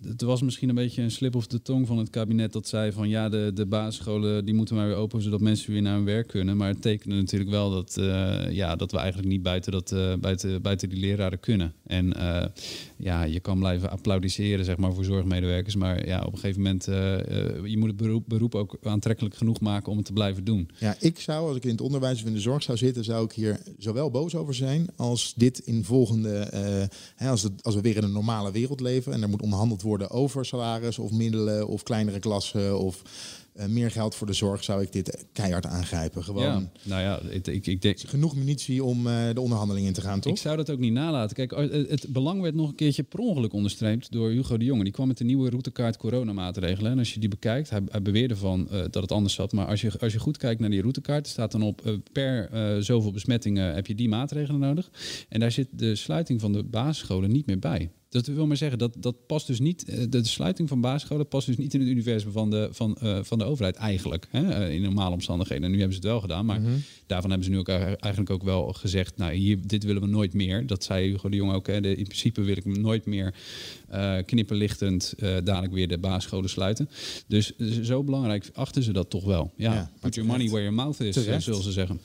het 0.08 0.22
was 0.22 0.42
misschien 0.42 0.70
een 0.70 0.76
beetje 0.76 1.02
een 1.02 1.12
slip 1.12 1.36
of 1.36 1.48
de 1.48 1.62
tong 1.62 1.88
van 1.88 1.98
het 1.98 2.10
kabinet 2.10 2.54
dat 2.54 2.68
zei 2.68 2.92
van 2.92 3.10
ja, 3.10 3.30
de, 3.30 3.52
de 3.54 3.66
basisscholen 3.66 4.46
die 4.46 4.54
moeten 4.54 4.76
maar 4.76 4.88
weer 4.88 4.96
open 4.96 5.22
zodat 5.22 5.42
mensen 5.42 5.72
weer 5.72 5.82
naar 5.82 5.96
hun 5.96 6.06
werk 6.06 6.28
kunnen. 6.28 6.58
Maar 6.58 6.68
het 6.68 6.82
tekende 6.82 7.16
natuurlijk 7.16 7.52
wel 7.52 7.70
dat, 7.70 7.96
uh, 8.00 8.52
ja, 8.52 8.76
dat 8.76 8.92
we 8.92 8.98
eigenlijk 8.98 9.28
niet 9.30 9.44
buiten, 9.44 9.72
dat, 9.72 9.92
uh, 9.92 10.14
buiten, 10.16 10.62
buiten 10.62 10.90
die 10.90 11.00
leraren 11.00 11.40
kunnen. 11.40 11.74
En 11.86 12.14
uh, 12.18 12.46
ja, 12.98 13.24
je 13.24 13.40
kan 13.40 13.60
blijven 13.60 13.90
applaudisseren 13.90 14.66
zeg 14.66 14.78
maar, 14.78 14.94
voor 14.94 15.04
zorgmedewerkers, 15.04 15.76
maar 15.76 16.08
ja, 16.08 16.24
op 16.24 16.34
een 16.34 16.40
gegeven 16.40 16.62
moment 16.62 16.86
je 17.70 17.78
moet 17.78 17.88
het 17.88 17.98
beroep, 17.98 18.24
beroep 18.28 18.56
ook 18.56 18.78
aantrekkelijk 18.84 19.36
genoeg 19.36 19.60
maken 19.60 19.92
om 19.92 19.98
het 19.98 20.06
te 20.06 20.14
blijven 20.14 20.44
doen. 20.44 20.70
Ja, 20.80 20.96
ik 21.00 21.20
zou, 21.20 21.48
als 21.48 21.58
ik 21.58 21.64
in 21.64 21.72
het 21.72 21.82
onderwijs 21.82 22.22
of 22.22 22.28
in 22.28 22.34
de 22.34 22.40
zorg 22.40 22.64
zou 22.64 22.78
zitten, 22.78 23.04
zou 23.04 23.26
ik 23.26 23.32
hier 23.32 23.60
zowel 23.78 24.12
boos 24.12 24.36
over 24.36 24.54
zijn 24.54 24.88
als 24.96 25.34
dit 25.36 25.60
in 25.60 25.84
volgende, 25.84 26.48
hè, 27.16 27.30
als, 27.30 27.44
het, 27.44 27.64
als 27.64 27.76
we 27.76 27.82
weer 27.82 27.96
in 27.96 28.04
een 28.04 28.12
normale 28.12 28.52
wereld 28.52 28.80
leven 28.80 29.14
en 29.14 29.22
er 29.22 29.30
moet 29.30 29.42
onderhandeld 29.42 29.82
worden 29.82 29.93
over 30.10 30.46
salaris 30.46 31.00
of 31.00 31.12
middelen 31.12 31.68
of 31.68 31.84
kleinere 31.84 32.20
klassen 32.20 32.80
of 32.80 33.02
uh, 33.56 33.66
meer 33.66 33.92
geld 33.92 34.16
voor 34.16 34.28
de 34.28 34.34
zorg, 34.34 34.64
zou 34.64 34.82
ik 34.82 34.92
dit 34.92 35.26
keihard 35.34 35.66
aangrijpen. 35.66 36.24
Gewoon. 36.24 36.44
Ja, 36.44 36.72
nou 36.84 37.02
ja, 37.02 37.20
ik, 37.30 37.48
ik, 37.48 37.68
ik 37.68 37.82
denk... 37.82 38.00
Genoeg 38.00 38.36
munitie 38.36 38.84
om 38.84 39.08
uh, 39.08 39.30
de 39.34 39.42
onderhandeling 39.42 39.88
in 39.88 39.94
te 39.94 40.02
gaan, 40.02 40.20
toch? 40.20 40.34
Ik 40.34 40.40
zou 40.40 40.58
dat 40.58 40.70
ook 40.70 40.80
niet 40.80 40.94
nalaten. 40.94 41.36
Kijk, 41.36 41.72
het 41.90 42.06
belang 42.10 42.42
werd 42.42 42.56
nog 42.56 42.70
een 42.70 42.76
keertje 42.76 43.04
per 43.04 43.20
ongeluk 43.20 43.54
onderstreept 43.54 44.12
door 44.12 44.30
Hugo 44.30 44.58
de 44.58 44.66
Jonge. 44.66 44.84
Die 44.84 44.94
kwam 44.94 45.08
met 45.08 45.18
de 45.18 45.24
nieuwe 45.24 45.50
routekaart 45.50 45.98
coronamaatregelen. 45.98 46.92
En 46.92 47.00
als 47.00 47.14
je 47.14 47.20
die 47.20 47.30
bekijkt, 47.30 47.70
hij, 47.70 47.82
hij 47.86 48.02
beweerde 48.02 48.36
van 48.36 48.68
uh, 48.72 48.80
dat 48.80 49.02
het 49.02 49.12
anders 49.12 49.34
zat. 49.34 49.52
Maar 49.52 49.66
als 49.66 49.82
je, 49.82 49.92
als 50.00 50.14
je 50.14 50.20
goed 50.20 50.38
kijkt 50.38 50.60
naar 50.60 50.70
die 50.70 50.82
routekaart, 50.82 51.28
staat 51.28 51.52
dan 51.52 51.62
op 51.62 52.00
per 52.12 52.50
zoveel 52.84 53.12
besmettingen 53.12 53.74
heb 53.74 53.88
je 53.88 53.96
die 53.96 54.10
maatregelen 54.10 54.60
nodig. 54.60 54.90
En 55.30 55.40
daar 55.40 55.52
zit 55.52 55.68
de 55.72 55.96
sluiting 55.96 56.42
van 56.42 56.54
de 56.54 56.64
basisscholen 56.64 57.32
niet 57.32 57.46
meer 57.46 57.60
bij. 57.60 57.90
Dat 58.14 58.28
wil 58.28 58.48
maar 58.48 58.58
zeggen, 58.58 58.78
dat, 58.78 58.96
dat 58.98 59.26
past 59.26 59.48
dus 59.48 59.60
niet, 59.60 59.86
de, 59.86 60.10
de 60.10 60.28
sluiting 60.28 60.70
van 60.70 60.82
basisscholen 60.82 61.28
past 61.28 61.48
dus 61.48 61.58
niet 61.58 61.74
in 61.74 61.80
het 61.80 61.90
universum 61.90 62.32
van 62.32 62.50
de, 62.50 62.70
van, 62.72 62.98
uh, 63.04 63.20
van 63.22 63.38
de 63.38 63.44
overheid 63.44 63.76
eigenlijk. 63.76 64.28
Hè, 64.30 64.70
in 64.70 64.82
normale 64.82 65.14
omstandigheden. 65.14 65.64
En 65.64 65.72
nu 65.72 65.78
hebben 65.78 65.96
ze 65.96 66.02
het 66.02 66.12
wel 66.12 66.22
gedaan, 66.22 66.46
maar 66.46 66.60
mm 66.60 66.66
-hmm. 66.66 66.84
daarvan 67.06 67.30
hebben 67.30 67.48
ze 67.48 67.54
nu 67.54 67.60
ook 67.60 67.70
eigenlijk 67.70 68.30
ook 68.30 68.44
wel 68.44 68.74
gezegd, 68.74 69.18
nou 69.18 69.34
hier, 69.34 69.58
dit 69.68 69.84
willen 69.84 70.02
we 70.02 70.08
nooit 70.08 70.34
meer. 70.34 70.68
Dat 70.68 70.84
zei 70.84 71.10
Hugo 71.10 71.30
de 71.30 71.36
Jong 71.36 71.54
ook, 71.54 71.68
hè, 71.68 71.82
de, 71.82 71.96
in 71.96 72.04
principe 72.04 72.42
wil 72.42 72.58
ik 72.58 72.66
nooit 72.66 73.06
meer 73.06 73.34
uh, 73.94 74.18
knipperlichtend 74.26 75.14
uh, 75.18 75.38
dadelijk 75.44 75.74
weer 75.74 75.88
de 75.88 75.98
basisscholen 75.98 76.50
sluiten. 76.50 76.90
Dus 77.28 77.58
zo 77.82 78.04
belangrijk 78.04 78.50
achten 78.54 78.84
ze 78.84 78.92
dat 78.92 79.10
toch 79.10 79.26
wel. 79.26 79.54
Ja, 79.56 79.74
ja 79.74 79.92
put 80.00 80.16
your 80.16 80.30
money 80.30 80.48
where 80.48 80.64
your 80.64 80.76
mouth 80.76 81.00
is, 81.00 81.44
zullen 81.44 81.64
ze 81.64 81.72
zeggen. 81.72 82.00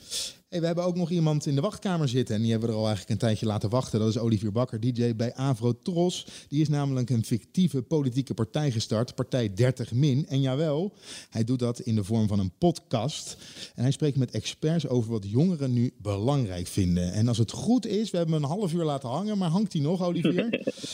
Hey, 0.49 0.59
we 0.59 0.65
hebben 0.65 0.83
ook 0.83 0.95
nog 0.95 1.09
iemand 1.09 1.45
in 1.45 1.55
de 1.55 1.61
wachtkamer 1.61 2.07
zitten. 2.07 2.35
En 2.35 2.41
die 2.41 2.51
hebben 2.51 2.69
we 2.69 2.75
er 2.75 2.81
al 2.81 2.87
eigenlijk 2.87 3.21
een 3.21 3.27
tijdje 3.27 3.45
laten 3.45 3.69
wachten. 3.69 3.99
Dat 3.99 4.09
is 4.09 4.17
Olivier 4.17 4.51
Bakker, 4.51 4.79
DJ 4.79 5.15
bij 5.15 5.33
Avro 5.33 5.73
Tros. 5.83 6.45
Die 6.47 6.61
is 6.61 6.69
namelijk 6.69 7.09
een 7.09 7.25
fictieve 7.25 7.81
politieke 7.81 8.33
partij 8.33 8.71
gestart. 8.71 9.15
Partij 9.15 9.53
30 9.53 9.93
Min. 9.93 10.25
En 10.27 10.41
jawel, 10.41 10.93
hij 11.29 11.43
doet 11.43 11.59
dat 11.59 11.79
in 11.79 11.95
de 11.95 12.03
vorm 12.03 12.27
van 12.27 12.39
een 12.39 12.51
podcast. 12.57 13.37
En 13.75 13.81
hij 13.81 13.91
spreekt 13.91 14.17
met 14.17 14.31
experts 14.31 14.87
over 14.87 15.11
wat 15.11 15.29
jongeren 15.29 15.73
nu 15.73 15.93
belangrijk 16.01 16.67
vinden. 16.67 17.11
En 17.13 17.27
als 17.27 17.37
het 17.37 17.51
goed 17.51 17.85
is, 17.85 18.11
we 18.11 18.17
hebben 18.17 18.35
hem 18.35 18.43
een 18.43 18.49
half 18.49 18.73
uur 18.73 18.83
laten 18.83 19.09
hangen. 19.09 19.37
Maar 19.37 19.49
hangt 19.49 19.73
hij 19.73 19.81
nog, 19.81 20.03
Olivier? 20.03 20.49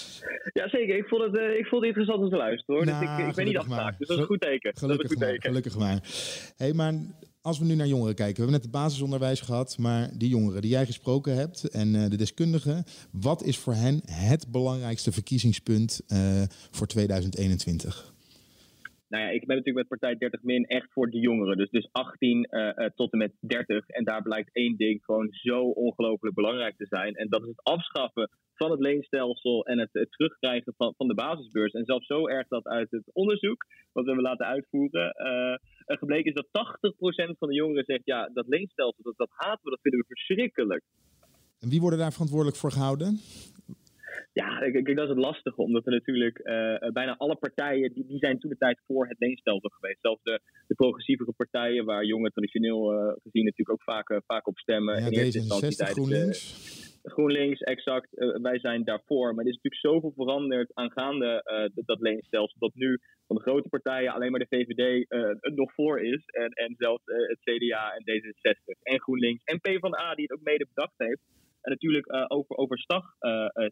ja, 0.60 0.70
zeker. 0.70 0.98
Ik 0.98 1.08
vond 1.08 1.24
het, 1.24 1.34
uh, 1.36 1.58
ik 1.58 1.66
vond 1.66 1.86
het 1.86 1.96
interessant 1.96 2.24
om 2.24 2.30
te 2.30 2.38
luisteren. 2.38 2.76
Hoor. 2.76 2.86
Nou, 2.86 3.06
dus 3.06 3.24
ik, 3.24 3.30
ik 3.30 3.36
ben 3.36 3.46
niet 3.46 3.58
afgemaakt. 3.58 3.98
Dus 3.98 4.08
dat 4.08 4.18
is 4.18 4.22
een 4.24 4.30
goed 4.30 4.42
teken. 4.42 4.78
Gelukkig, 4.78 5.10
dat 5.10 5.18
is 5.18 5.24
een 5.24 5.28
goed 5.28 5.34
teken. 5.34 5.50
gelukkig 5.50 5.78
maar. 5.78 6.00
Hey, 6.56 6.74
maar 6.74 6.94
als 7.46 7.60
we 7.60 7.66
nu 7.66 7.76
naar 7.76 7.88
jongeren 7.88 8.16
kijken, 8.16 8.36
we 8.36 8.42
hebben 8.42 8.60
net 8.62 8.72
het 8.72 8.82
basisonderwijs 8.82 9.42
gehad, 9.42 9.78
maar 9.78 10.10
die 10.18 10.30
jongeren 10.30 10.62
die 10.62 10.72
jij 10.72 10.86
gesproken 10.86 11.36
hebt 11.36 11.70
en 11.70 11.88
uh, 11.94 12.10
de 12.10 12.18
deskundigen, 12.18 12.84
wat 13.12 13.44
is 13.44 13.58
voor 13.58 13.74
hen 13.74 14.02
het 14.06 14.52
belangrijkste 14.52 15.12
verkiezingspunt 15.12 16.02
uh, 16.08 16.44
voor 16.72 16.88
2021? 16.88 18.14
Nou 19.08 19.24
ja, 19.24 19.30
ik 19.30 19.46
ben 19.46 19.56
natuurlijk 19.56 19.90
met 19.90 20.00
partij 20.00 20.18
30 20.18 20.44
min 20.44 20.66
echt 20.66 20.92
voor 20.92 21.10
de 21.10 21.20
jongeren. 21.20 21.58
Dus, 21.58 21.70
dus 21.70 21.90
18 21.92 22.48
uh, 22.50 22.70
tot 22.96 23.12
en 23.12 23.18
met 23.18 23.34
30. 23.40 23.88
En 23.88 24.04
daar 24.04 24.22
blijkt 24.22 24.50
één 24.54 24.78
ding 24.78 25.04
gewoon 25.04 25.28
zo 25.32 25.62
ongelooflijk 25.62 26.36
belangrijk 26.36 26.78
te 26.78 26.88
zijn. 26.90 27.16
En 27.16 27.30
dat 27.30 27.42
is 27.42 27.48
het 27.48 27.64
afschaffen 27.64 28.30
van 28.54 28.72
het 28.72 28.80
leenstelsel 28.80 29.66
en 29.66 29.80
het, 29.80 30.08
terugkrijgen 30.10 30.74
van, 30.78 30.94
van 30.98 31.08
de 31.08 31.14
basisbeurs. 31.14 31.74
En 31.74 31.86
zelfs 31.86 32.08
zo 32.08 32.28
erg 32.28 32.48
dat 32.48 32.66
uit 32.66 32.92
het 32.92 33.14
onderzoek, 33.14 33.66
wat 33.92 34.04
we 34.04 34.12
hebben 34.12 34.30
laten 34.30 34.46
uitvoeren, 34.46 35.14
gebleken 35.86 36.34
is 36.34 36.42
dat 36.42 36.68
80% 37.34 37.38
van 37.38 37.50
de 37.50 37.56
jongeren 37.56 37.84
zegt: 37.86 38.02
ja, 38.04 38.30
dat 38.34 38.48
leenstelsel, 38.48 39.04
dat, 39.04 39.18
dat 39.18 39.30
haten 39.32 39.64
we, 39.64 39.70
dat 39.70 39.82
vinden 39.82 40.00
we 40.00 40.06
verschrikkelijk. 40.08 40.84
En 41.60 41.70
wie 41.70 41.82
worden 41.82 42.00
daar 42.00 42.12
verantwoordelijk 42.12 42.58
voor 42.58 42.72
gehouden? 42.72 43.20
Ja, 44.34 44.60
kijk, 44.60 44.96
dat 44.96 45.04
is 45.04 45.16
het 45.16 45.26
lastige, 45.26 45.62
omdat 45.62 45.86
er 45.86 45.92
natuurlijk 45.92 46.40
uh, 46.40 46.92
bijna 46.92 47.16
alle 47.18 47.36
partijen, 47.36 47.94
die, 47.94 48.06
die 48.08 48.18
zijn 48.18 48.40
toen 48.40 48.50
de 48.50 48.58
tijd 48.58 48.82
voor 48.88 49.08
het 49.08 49.20
leenstelsel 49.20 49.70
geweest. 49.70 50.02
Zelfs 50.02 50.24
de, 50.24 50.42
de 50.68 50.76
progressievere 50.76 51.32
partijen, 51.32 51.86
waar 51.86 52.06
jongeren 52.06 52.32
traditioneel 52.32 52.94
uh, 52.94 53.14
gezien 53.24 53.44
natuurlijk 53.44 53.72
ook 53.72 53.84
vaak, 53.84 54.22
vaak 54.26 54.48
op 54.48 54.58
stemmen. 54.58 55.00
Ja, 55.00 55.06
in 55.06 55.12
eerste 55.12 55.40
instantie 55.40 55.76
tijdens, 55.76 55.98
GroenLinks. 55.98 56.85
GroenLinks, 57.06 57.62
exact, 57.62 58.08
uh, 58.12 58.36
wij 58.42 58.60
zijn 58.60 58.84
daarvoor. 58.84 59.34
Maar 59.34 59.46
er 59.46 59.52
is 59.52 59.60
natuurlijk 59.62 59.82
zoveel 59.82 60.14
veranderd 60.16 60.74
aangaande 60.74 61.42
uh, 61.76 61.86
dat 61.86 62.00
leenstelsel. 62.00 62.60
Dat 62.60 62.74
nu 62.74 63.00
van 63.28 63.36
de 63.36 63.42
grote 63.42 63.70
partijen 63.70 64.14
alleen 64.14 64.32
maar 64.32 64.46
de 64.48 64.56
VVD 64.56 65.12
uh, 65.12 65.54
nog 65.56 65.74
voor 65.74 66.00
is. 66.02 66.26
En, 66.26 66.50
en 66.50 66.76
zelfs 66.78 67.04
het 67.06 67.40
CDA 67.40 67.94
en 67.94 68.04
D66 68.04 68.82
en 68.82 69.02
GroenLinks 69.02 69.44
en 69.44 69.60
PvdA 69.60 70.16
die 70.16 70.26
het 70.28 70.32
ook 70.32 70.44
mede 70.44 70.68
bedacht 70.74 70.94
heeft. 70.98 71.22
En 71.62 71.72
natuurlijk 71.72 72.32
over, 72.32 72.58
overstag 72.58 73.04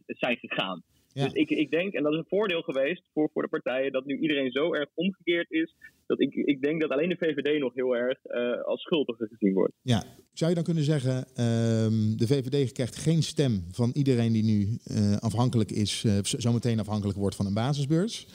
zijn 0.07 0.37
gegaan. 0.37 0.83
Dus 1.13 1.33
ik, 1.33 1.49
ik 1.49 1.71
denk, 1.71 1.93
en 1.93 2.03
dat 2.03 2.11
is 2.11 2.17
een 2.17 2.25
voordeel 2.27 2.61
geweest 2.61 3.03
voor, 3.13 3.29
voor 3.33 3.41
de 3.41 3.47
partijen, 3.47 3.91
dat 3.91 4.05
nu 4.05 4.17
iedereen 4.17 4.51
zo 4.51 4.73
erg 4.73 4.89
omgekeerd 4.93 5.51
is. 5.51 5.75
Dat 6.05 6.21
ik, 6.21 6.33
ik 6.33 6.61
denk 6.61 6.81
dat 6.81 6.89
alleen 6.89 7.09
de 7.09 7.17
VVD 7.19 7.59
nog 7.59 7.73
heel 7.73 7.95
erg 7.95 8.19
uh, 8.25 8.61
als 8.61 8.81
schuldige 8.81 9.27
gezien 9.31 9.53
wordt. 9.53 9.73
Ja, 9.81 10.03
zou 10.33 10.49
je 10.49 10.55
dan 10.55 10.65
kunnen 10.65 10.83
zeggen, 10.83 11.17
um, 11.17 12.17
de 12.17 12.27
VVD 12.27 12.71
krijgt 12.71 12.95
geen 12.95 13.23
stem 13.23 13.63
van 13.71 13.91
iedereen 13.93 14.31
die 14.31 14.43
nu 14.43 14.77
uh, 14.91 15.17
afhankelijk 15.17 15.71
is, 15.71 16.03
uh, 16.03 16.17
zometeen 16.21 16.79
afhankelijk 16.79 17.17
wordt 17.17 17.35
van 17.35 17.45
een 17.45 17.53
basisbeurs? 17.53 18.27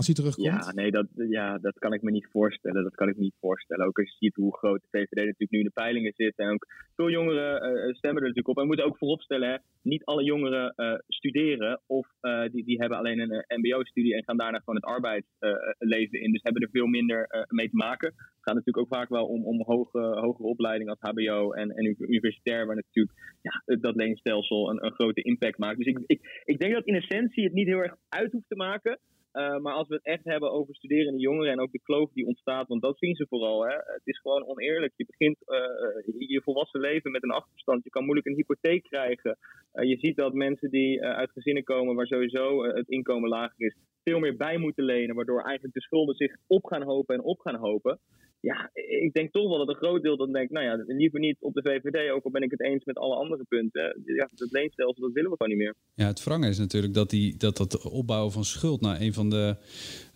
Als 0.00 0.08
hij 0.08 0.18
terugkomt? 0.18 0.64
Ja, 0.64 0.72
nee, 0.72 0.90
dat, 0.90 1.06
ja, 1.14 1.58
dat 1.58 1.78
kan 1.78 1.92
ik 1.92 2.02
me 2.02 2.10
niet 2.10 2.28
voorstellen. 2.30 2.82
Dat 2.82 2.94
kan 2.94 3.08
ik 3.08 3.16
me 3.16 3.22
niet 3.22 3.40
voorstellen. 3.40 3.86
Ook 3.86 3.98
als 3.98 4.10
je 4.10 4.16
ziet 4.18 4.34
hoe 4.34 4.56
groot 4.56 4.80
de 4.80 4.88
VVD 4.90 5.16
natuurlijk 5.16 5.50
nu 5.50 5.58
in 5.58 5.64
de 5.64 5.80
peilingen 5.82 6.12
zit. 6.16 6.36
En 6.36 6.50
ook 6.50 6.66
veel 6.96 7.10
jongeren 7.10 7.52
uh, 7.54 7.94
stemmen 7.94 8.22
er 8.22 8.28
natuurlijk 8.28 8.48
op. 8.48 8.56
En 8.56 8.62
we 8.62 8.68
moeten 8.68 8.86
ook 8.86 8.98
vooropstellen, 8.98 9.50
hè, 9.50 9.56
niet 9.82 10.04
alle 10.04 10.24
jongeren 10.24 10.72
uh, 10.76 10.94
studeren. 11.08 11.80
Of 11.86 12.06
die, 12.52 12.64
die 12.64 12.78
hebben 12.78 12.98
alleen 12.98 13.20
een 13.20 13.44
mbo-studie 13.60 14.14
en 14.14 14.24
gaan 14.24 14.36
daarna 14.36 14.58
gewoon 14.58 14.74
het 14.74 14.84
arbeidsleven 14.84 16.20
in. 16.20 16.32
Dus 16.32 16.42
hebben 16.42 16.62
er 16.62 16.70
veel 16.72 16.86
minder 16.86 17.46
mee 17.48 17.70
te 17.70 17.76
maken. 17.76 18.08
Het 18.08 18.48
gaat 18.48 18.54
natuurlijk 18.54 18.84
ook 18.84 18.98
vaak 18.98 19.08
wel 19.08 19.26
om, 19.26 19.44
om 19.44 19.62
hoge, 19.62 19.98
hogere 19.98 20.48
opleiding 20.48 20.90
als 20.90 21.00
hbo 21.00 21.52
en, 21.52 21.70
en 21.70 21.94
universitair. 21.98 22.66
Waar 22.66 22.76
natuurlijk 22.76 23.16
ja, 23.42 23.76
dat 23.76 23.96
leenstelsel 23.96 24.70
een, 24.70 24.84
een 24.84 24.92
grote 24.92 25.22
impact 25.22 25.58
maakt. 25.58 25.78
Dus 25.78 25.86
ik, 25.86 25.98
ik, 26.06 26.42
ik 26.44 26.58
denk 26.58 26.72
dat 26.74 26.86
in 26.86 26.94
essentie 26.94 27.44
het 27.44 27.52
niet 27.52 27.66
heel 27.66 27.82
erg 27.82 27.96
uit 28.08 28.32
hoeft 28.32 28.48
te 28.48 28.56
maken. 28.56 28.98
Uh, 29.32 29.58
maar 29.58 29.74
als 29.74 29.88
we 29.88 29.94
het 29.94 30.04
echt 30.04 30.24
hebben 30.24 30.52
over 30.52 30.74
studerende 30.74 31.20
jongeren 31.20 31.52
en 31.52 31.60
ook 31.60 31.72
de 31.72 31.82
kloof 31.82 32.12
die 32.12 32.26
ontstaat, 32.26 32.68
want 32.68 32.82
dat 32.82 32.98
zien 32.98 33.14
ze 33.14 33.26
vooral. 33.28 33.66
Hè? 33.66 33.74
Het 33.74 34.00
is 34.04 34.18
gewoon 34.18 34.46
oneerlijk. 34.46 34.92
Je 34.96 35.06
begint 35.06 35.36
uh, 35.46 36.28
je 36.28 36.40
volwassen 36.44 36.80
leven 36.80 37.10
met 37.10 37.22
een 37.22 37.30
achterstand. 37.30 37.84
Je 37.84 37.90
kan 37.90 38.04
moeilijk 38.04 38.26
een 38.26 38.34
hypotheek 38.34 38.82
krijgen. 38.82 39.38
Uh, 39.74 39.88
je 39.88 39.96
ziet 39.98 40.16
dat 40.16 40.32
mensen 40.32 40.70
die 40.70 41.02
uit 41.04 41.30
gezinnen 41.30 41.64
komen 41.64 41.94
waar 41.94 42.06
sowieso 42.06 42.64
het 42.64 42.88
inkomen 42.88 43.28
lager 43.28 43.66
is, 43.66 43.76
veel 44.04 44.18
meer 44.18 44.36
bij 44.36 44.58
moeten 44.58 44.84
lenen, 44.84 45.14
waardoor 45.14 45.42
eigenlijk 45.42 45.74
de 45.74 45.80
schulden 45.80 46.14
zich 46.14 46.36
op 46.46 46.64
gaan 46.64 46.82
hopen 46.82 47.14
en 47.14 47.22
op 47.22 47.40
gaan 47.40 47.56
hopen 47.56 48.00
ja, 48.40 48.70
ik 49.00 49.12
denk 49.12 49.32
toch 49.32 49.48
wel 49.48 49.58
dat 49.58 49.68
een 49.68 49.82
groot 49.82 50.02
deel 50.02 50.16
dan 50.16 50.32
denkt, 50.32 50.52
nou 50.52 50.66
ja, 50.66 50.84
liever 50.86 51.20
niet 51.20 51.36
op 51.40 51.54
de 51.54 51.62
VVD, 51.62 52.10
ook 52.10 52.24
al 52.24 52.30
ben 52.30 52.42
ik 52.42 52.50
het 52.50 52.62
eens 52.62 52.84
met 52.84 52.96
alle 52.96 53.14
andere 53.14 53.44
punten. 53.44 54.02
Ja, 54.04 54.28
het 54.34 54.52
leenstelsel, 54.52 55.02
dat 55.02 55.12
willen 55.12 55.30
we 55.30 55.36
gewoon 55.36 55.56
niet 55.56 55.62
meer. 55.62 55.74
Ja, 55.94 56.06
het 56.06 56.24
wrange 56.24 56.48
is 56.48 56.58
natuurlijk 56.58 56.94
dat, 56.94 57.10
die, 57.10 57.36
dat 57.36 57.56
dat 57.56 57.90
opbouwen 57.90 58.32
van 58.32 58.44
schuld 58.44 58.80
nou 58.80 59.00
een 59.00 59.12
van 59.12 59.30
de 59.30 59.56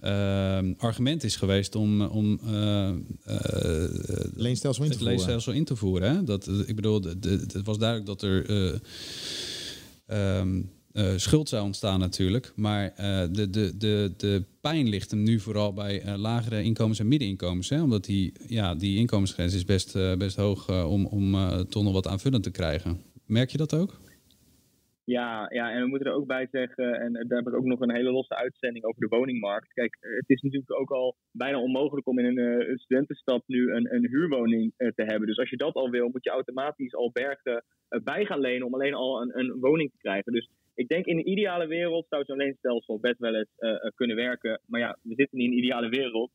uh, 0.05 0.59
argumenten 0.77 1.29
is 1.29 1.37
geweest 1.37 1.75
om, 1.75 2.03
om 2.03 2.41
uh, 2.47 2.91
uh, 3.29 3.85
leenstelsel 4.35 4.85
in 4.85 4.91
te 4.91 4.97
het 4.97 5.07
leenstelsel 5.07 5.53
in 5.53 5.65
te 5.65 5.77
voeren. 5.77 6.17
Hè? 6.17 6.25
Dat, 6.25 6.49
ik 6.67 6.77
bedoel, 6.77 7.03
het 7.03 7.65
was 7.65 7.79
duidelijk 7.79 8.07
dat 8.07 8.23
er. 8.23 8.51
Um, 10.39 10.71
uh, 10.93 11.13
schuld 11.17 11.49
zou 11.49 11.65
ontstaan 11.65 12.01
natuurlijk. 12.01 12.53
Maar 12.57 12.95
de, 13.33 13.51
de, 13.51 13.77
de, 13.77 14.13
de 14.17 14.45
pijn 14.61 14.89
ligt 14.89 15.11
hem 15.11 15.23
nu 15.23 15.41
vooral 15.41 15.73
bij 15.73 16.17
lagere 16.17 16.63
inkomens 16.63 16.99
en 16.99 17.09
middeninkomens. 17.09 17.69
Hè? 17.69 17.83
Omdat 17.83 18.05
die, 18.05 18.33
ja, 18.47 18.75
die 18.75 18.99
inkomensgrens 18.99 19.55
is 19.55 19.65
best, 19.65 19.93
best 20.19 20.37
hoog 20.37 20.85
om, 20.87 21.07
om 21.07 21.37
toch 21.69 21.83
nog 21.83 21.93
wat 21.93 22.07
aanvullend 22.07 22.43
te 22.43 22.51
krijgen. 22.51 23.01
Merk 23.27 23.51
je 23.51 23.57
dat 23.57 23.75
ook? 23.75 24.01
Ja, 25.07 25.47
ja, 25.49 25.71
en 25.71 25.83
we 25.83 25.89
moeten 25.89 26.09
er 26.09 26.17
ook 26.17 26.27
bij 26.27 26.49
zeggen, 26.51 27.01
en 27.01 27.13
daar 27.13 27.39
heb 27.39 27.47
ik 27.47 27.55
ook 27.55 27.65
nog 27.65 27.81
een 27.81 27.95
hele 27.95 28.11
losse 28.11 28.35
uitzending 28.35 28.85
over 28.85 29.01
de 29.01 29.17
woningmarkt. 29.17 29.73
Kijk, 29.73 29.97
het 30.01 30.29
is 30.29 30.43
natuurlijk 30.43 30.81
ook 30.81 30.91
al 30.91 31.17
bijna 31.31 31.61
onmogelijk 31.61 32.07
om 32.07 32.19
in 32.19 32.25
een, 32.25 32.71
een 32.71 32.79
studentenstad 32.79 33.43
nu 33.47 33.73
een, 33.73 33.95
een 33.95 34.09
huurwoning 34.09 34.73
te 34.77 35.03
hebben. 35.03 35.27
Dus 35.27 35.39
als 35.39 35.51
je 35.51 35.57
dat 35.57 35.75
al 35.75 35.91
wil, 35.91 36.09
moet 36.09 36.25
je 36.25 36.31
automatisch 36.31 36.95
al 36.95 37.11
bergen 37.13 37.65
bij 38.03 38.25
gaan 38.25 38.41
lenen 38.41 38.67
om 38.67 38.75
alleen 38.75 38.95
al 38.95 39.23
een, 39.23 39.39
een 39.39 39.61
woning 39.61 39.91
te 39.91 39.99
krijgen. 39.99 40.33
Dus 40.33 40.49
ik 40.75 40.89
denk 40.89 41.07
in 41.07 41.19
een 41.19 41.31
ideale 41.31 41.67
wereld 41.67 42.07
zou 42.09 42.25
zo'n 42.25 42.37
leenstelsel 42.37 43.01
best 43.01 43.19
wel 43.19 43.35
eens 43.35 43.95
kunnen 43.95 44.17
werken. 44.17 44.61
Maar 44.67 44.81
ja, 44.81 44.97
we 45.03 45.15
zitten 45.15 45.39
niet 45.39 45.47
in 45.47 45.53
een 45.53 45.59
ideale 45.59 45.89
wereld. 45.89 46.31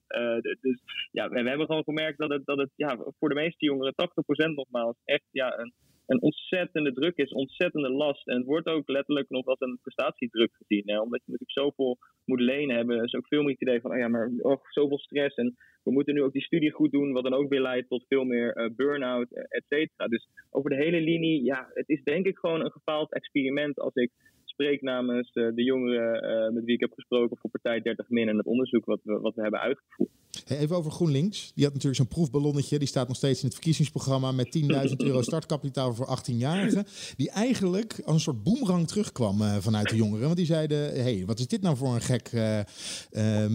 Dus 0.61 0.81
ja, 1.11 1.29
we, 1.29 1.41
we, 1.41 1.49
hebben 1.49 1.65
gewoon 1.65 1.83
gemerkt 1.83 2.17
dat 2.17 2.29
het, 2.29 2.45
dat 2.45 2.57
het 2.57 2.69
ja, 2.75 2.97
voor 3.19 3.29
de 3.29 3.35
meeste 3.35 3.65
jongeren, 3.65 3.93
80% 3.93 4.53
nogmaals, 4.53 4.95
echt 5.05 5.25
ja, 5.31 5.59
een, 5.59 5.73
een 6.09 6.21
ontzettende 6.21 6.93
druk 6.93 7.17
is, 7.17 7.33
ontzettende 7.33 7.89
last. 7.89 8.27
En 8.27 8.37
het 8.37 8.45
wordt 8.45 8.67
ook 8.67 8.89
letterlijk 8.89 9.29
nog 9.29 9.45
als 9.45 9.59
een 9.59 9.79
prestatiedruk 9.81 10.51
gezien. 10.53 10.83
Hè? 10.85 10.99
Omdat 10.99 11.21
je 11.25 11.31
natuurlijk 11.31 11.59
zoveel 11.59 11.97
moet 12.25 12.39
lenen 12.39 12.75
hebben. 12.75 13.03
is 13.03 13.13
ook 13.13 13.27
veel 13.27 13.41
meer 13.41 13.51
het 13.51 13.61
idee 13.61 13.81
van, 13.81 13.91
oh 13.91 13.97
ja, 13.97 14.07
maar 14.07 14.31
oh, 14.37 14.63
zoveel 14.69 14.99
stress. 14.99 15.35
En 15.35 15.55
we 15.83 15.91
moeten 15.91 16.13
nu 16.13 16.23
ook 16.23 16.33
die 16.33 16.41
studie 16.41 16.71
goed 16.71 16.91
doen, 16.91 17.11
wat 17.11 17.23
dan 17.23 17.33
ook 17.33 17.49
weer 17.49 17.61
leidt 17.61 17.89
tot 17.89 18.05
veel 18.07 18.23
meer 18.23 18.57
uh, 18.57 18.75
burn-out, 18.75 19.31
et 19.31 19.63
cetera. 19.67 20.07
Dus 20.07 20.27
over 20.49 20.69
de 20.69 20.75
hele 20.75 21.01
linie, 21.01 21.43
ja, 21.43 21.69
het 21.73 21.89
is 21.89 22.03
denk 22.03 22.25
ik 22.25 22.37
gewoon 22.37 22.65
een 22.65 22.71
gefaald 22.71 23.13
experiment 23.13 23.79
als 23.79 23.93
ik 23.93 24.11
spreek 24.43 24.81
namens 24.81 25.35
uh, 25.35 25.49
de 25.55 25.63
jongeren 25.63 26.53
met 26.53 26.63
wie 26.63 26.73
ik 26.73 26.79
heb 26.79 26.93
gesproken 26.93 27.37
voor 27.37 27.49
Partij 27.49 27.81
30 27.81 28.09
Min 28.09 28.29
en 28.29 28.37
het 28.37 28.45
onderzoek 28.45 28.85
wat 28.85 28.99
we, 29.03 29.19
wat 29.19 29.35
we 29.35 29.41
hebben 29.41 29.59
uitgevoerd. 29.59 30.09
Even 30.49 30.75
over 30.75 30.91
GroenLinks. 30.91 31.51
Die 31.55 31.63
had 31.63 31.73
natuurlijk 31.73 32.01
zo'n 32.01 32.07
proefballonnetje. 32.07 32.79
Die 32.79 32.87
staat 32.87 33.07
nog 33.07 33.17
steeds 33.17 33.39
in 33.39 33.45
het 33.45 33.53
verkiezingsprogramma 33.53 34.31
met 34.31 34.59
10.000 34.89 34.95
euro 34.97 35.21
startkapitaal 35.21 35.93
voor 35.93 36.17
18-jarigen. 36.17 36.87
Die 37.15 37.29
eigenlijk 37.29 38.01
als 38.05 38.15
een 38.15 38.21
soort 38.21 38.43
boemerang 38.43 38.87
terugkwam 38.87 39.41
uh, 39.41 39.55
vanuit 39.59 39.89
de 39.89 39.95
jongeren. 39.95 40.25
Want 40.25 40.37
die 40.37 40.45
zeiden, 40.45 41.01
hey, 41.01 41.23
wat 41.25 41.39
is 41.39 41.47
dit 41.47 41.61
nou 41.61 41.77
voor 41.77 41.95
een 41.95 42.01
gek, 42.01 42.31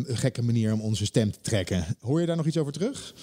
gekke 0.07 0.43
manier 0.43 0.73
om 0.73 0.81
onze 0.81 1.05
stem 1.05 1.31
te 1.31 1.41
trekken? 1.43 1.97
Hoor 2.01 2.21
je 2.21 2.27
daar 2.27 2.37
nog 2.37 2.47
iets 2.47 2.59
over 2.59 2.73
terug? 2.73 3.15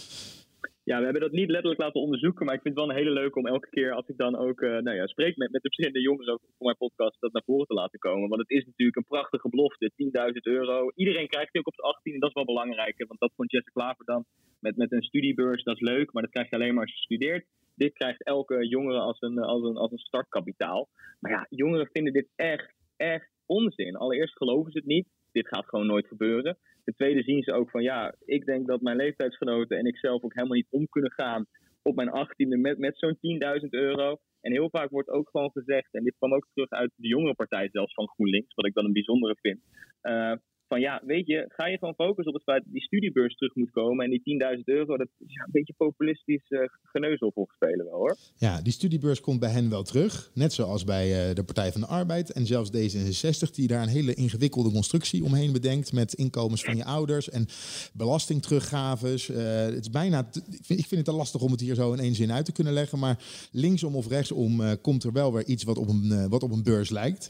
Ja, 0.83 0.97
we 0.97 1.03
hebben 1.03 1.21
dat 1.21 1.31
niet 1.31 1.49
letterlijk 1.49 1.81
laten 1.81 2.01
onderzoeken, 2.01 2.45
maar 2.45 2.55
ik 2.55 2.61
vind 2.61 2.75
het 2.75 2.83
wel 2.83 2.93
een 2.93 3.01
hele 3.01 3.19
leuke 3.19 3.39
om 3.39 3.47
elke 3.47 3.69
keer 3.69 3.93
als 3.93 4.07
ik 4.07 4.17
dan 4.17 4.35
ook 4.35 4.61
uh, 4.61 4.69
nou 4.69 4.95
ja, 4.95 5.07
spreek 5.07 5.37
met, 5.37 5.51
met 5.51 5.61
de 5.61 5.67
verschillende 5.67 6.01
jongeren 6.01 6.39
voor 6.39 6.65
mijn 6.65 6.77
podcast, 6.77 7.21
dat 7.21 7.33
naar 7.33 7.43
voren 7.45 7.67
te 7.67 7.73
laten 7.73 7.99
komen. 7.99 8.29
Want 8.29 8.41
het 8.41 8.49
is 8.49 8.65
natuurlijk 8.65 8.97
een 8.97 9.13
prachtige 9.15 9.49
belofte, 9.49 9.91
10.000 10.03 10.33
euro. 10.41 10.91
Iedereen 10.95 11.27
krijgt 11.27 11.51
die 11.51 11.61
ook 11.61 11.67
op 11.67 11.75
de 11.75 11.81
18 11.81 12.13
en 12.13 12.19
dat 12.19 12.29
is 12.29 12.35
wel 12.35 12.45
belangrijk, 12.45 13.03
want 13.07 13.19
dat 13.19 13.33
vond 13.35 13.51
Jesse 13.51 13.71
Klaver 13.71 14.05
dan 14.05 14.25
met, 14.59 14.77
met 14.77 14.91
een 14.91 15.03
studiebeurs, 15.03 15.63
dat 15.63 15.75
is 15.75 15.81
leuk, 15.81 16.13
maar 16.13 16.23
dat 16.23 16.31
krijg 16.31 16.49
je 16.49 16.55
alleen 16.55 16.73
maar 16.73 16.83
als 16.83 16.93
je 16.93 17.01
studeert. 17.01 17.45
Dit 17.75 17.93
krijgt 17.93 18.23
elke 18.23 18.67
jongere 18.67 18.99
als 18.99 19.21
een, 19.21 19.39
als 19.39 19.63
een, 19.63 19.77
als 19.77 19.91
een 19.91 19.97
startkapitaal. 19.97 20.89
Maar 21.19 21.31
ja, 21.31 21.45
jongeren 21.49 21.89
vinden 21.93 22.13
dit 22.13 22.27
echt, 22.35 22.73
echt 22.95 23.29
onzin. 23.45 23.95
Allereerst 23.95 24.37
geloven 24.37 24.71
ze 24.71 24.77
het 24.77 24.87
niet. 24.87 25.07
Dit 25.31 25.47
gaat 25.47 25.65
gewoon 25.65 25.87
nooit 25.87 26.07
gebeuren. 26.07 26.57
Ten 26.83 26.95
tweede 26.95 27.23
zien 27.23 27.43
ze 27.43 27.53
ook 27.53 27.69
van 27.69 27.83
ja, 27.83 28.15
ik 28.25 28.45
denk 28.45 28.67
dat 28.67 28.81
mijn 28.81 28.97
leeftijdsgenoten 28.97 29.77
en 29.77 29.85
ik 29.85 29.97
zelf 29.97 30.23
ook 30.23 30.33
helemaal 30.33 30.57
niet 30.57 30.67
om 30.69 30.89
kunnen 30.89 31.11
gaan 31.11 31.45
op 31.81 31.95
mijn 31.95 32.09
achttiende 32.09 32.57
met, 32.57 32.77
met 32.77 32.97
zo'n 32.97 33.17
10.000 33.61 33.69
euro. 33.69 34.17
En 34.41 34.51
heel 34.51 34.69
vaak 34.69 34.89
wordt 34.89 35.09
ook 35.09 35.29
gewoon 35.29 35.51
gezegd, 35.51 35.93
en 35.93 36.03
dit 36.03 36.15
kwam 36.17 36.33
ook 36.33 36.47
terug 36.53 36.69
uit 36.69 36.91
de 36.95 37.07
jongere 37.07 37.33
partij 37.33 37.69
zelfs 37.71 37.93
van 37.93 38.09
GroenLinks, 38.09 38.53
wat 38.53 38.65
ik 38.65 38.73
dan 38.73 38.85
een 38.85 38.93
bijzondere 38.93 39.35
vind. 39.41 39.59
Uh, 40.03 40.35
van 40.71 40.79
ja, 40.79 41.01
weet 41.05 41.27
je, 41.27 41.45
ga 41.47 41.67
je 41.67 41.77
gewoon 41.77 41.93
focussen 41.93 42.33
op 42.33 42.33
het 42.33 42.43
feit 42.43 42.63
dat 42.63 42.73
die 42.73 42.81
studiebeurs 42.81 43.35
terug 43.35 43.55
moet 43.55 43.71
komen. 43.71 44.05
En 44.05 44.11
die 44.11 44.57
10.000 44.57 44.63
euro, 44.63 44.97
dat 44.97 45.07
is 45.17 45.35
een 45.35 45.51
beetje 45.51 45.73
populistisch 45.77 46.49
uh, 46.49 46.59
geneuzel 46.83 47.31
volgens 47.33 47.55
spelen 47.55 47.85
wel 47.85 47.97
hoor. 47.97 48.15
Ja, 48.37 48.61
die 48.61 48.71
studiebeurs 48.71 49.21
komt 49.21 49.39
bij 49.39 49.49
hen 49.49 49.69
wel 49.69 49.83
terug. 49.83 50.31
Net 50.33 50.53
zoals 50.53 50.83
bij 50.83 51.29
uh, 51.29 51.35
de 51.35 51.43
Partij 51.43 51.71
van 51.71 51.81
de 51.81 51.87
Arbeid 51.87 52.31
en 52.31 52.45
zelfs 52.45 52.69
D66, 52.69 53.51
die 53.51 53.67
daar 53.67 53.81
een 53.81 53.97
hele 53.97 54.13
ingewikkelde 54.13 54.71
constructie 54.71 55.23
omheen 55.23 55.51
bedenkt. 55.51 55.93
Met 55.93 56.13
inkomens 56.13 56.63
van 56.63 56.75
je 56.75 56.85
ouders 56.85 57.29
en 57.29 57.45
belastingteruggaves. 57.93 59.29
Uh, 59.29 59.37
het 59.77 59.79
is 59.79 59.89
bijna, 59.89 60.27
ik 60.67 60.85
vind 60.87 60.89
het 60.91 61.05
te 61.05 61.11
lastig 61.11 61.41
om 61.41 61.51
het 61.51 61.61
hier 61.61 61.75
zo 61.75 61.93
in 61.93 61.99
één 61.99 62.15
zin 62.15 62.31
uit 62.31 62.45
te 62.45 62.51
kunnen 62.51 62.73
leggen. 62.73 62.99
Maar 62.99 63.23
linksom 63.51 63.95
of 63.95 64.07
rechtsom 64.07 64.61
komt 64.81 65.03
er 65.03 65.11
wel 65.11 65.33
weer 65.33 65.45
iets 65.45 65.63
wat 65.63 65.77
op 65.77 65.87
een, 65.87 66.29
wat 66.29 66.43
op 66.43 66.51
een 66.51 66.63
beurs 66.63 66.89
lijkt. 66.89 67.29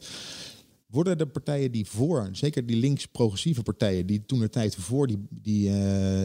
Worden 0.91 1.17
de 1.17 1.27
partijen 1.27 1.71
die 1.71 1.85
voor, 1.85 2.29
zeker 2.31 2.65
die 2.65 2.75
links-progressieve 2.75 3.63
partijen, 3.63 4.05
die 4.05 4.25
toen 4.25 4.39
de 4.39 4.49
tijd 4.49 4.75
voor 4.75 5.07
die, 5.07 5.17
die, 5.29 5.69
uh, 5.69 5.75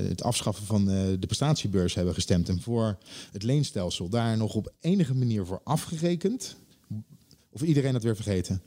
het 0.08 0.22
afschaffen 0.22 0.66
van 0.66 0.90
uh, 0.90 0.94
de 1.18 1.26
prestatiebeurs 1.26 1.94
hebben 1.94 2.14
gestemd 2.14 2.48
en 2.48 2.60
voor 2.60 2.98
het 3.32 3.42
leenstelsel, 3.42 4.08
daar 4.08 4.36
nog 4.36 4.54
op 4.54 4.72
enige 4.80 5.14
manier 5.14 5.46
voor 5.46 5.60
afgerekend? 5.64 6.56
Of 7.50 7.62
iedereen 7.62 7.92
dat 7.92 8.02
weer 8.02 8.16
vergeten? 8.16 8.62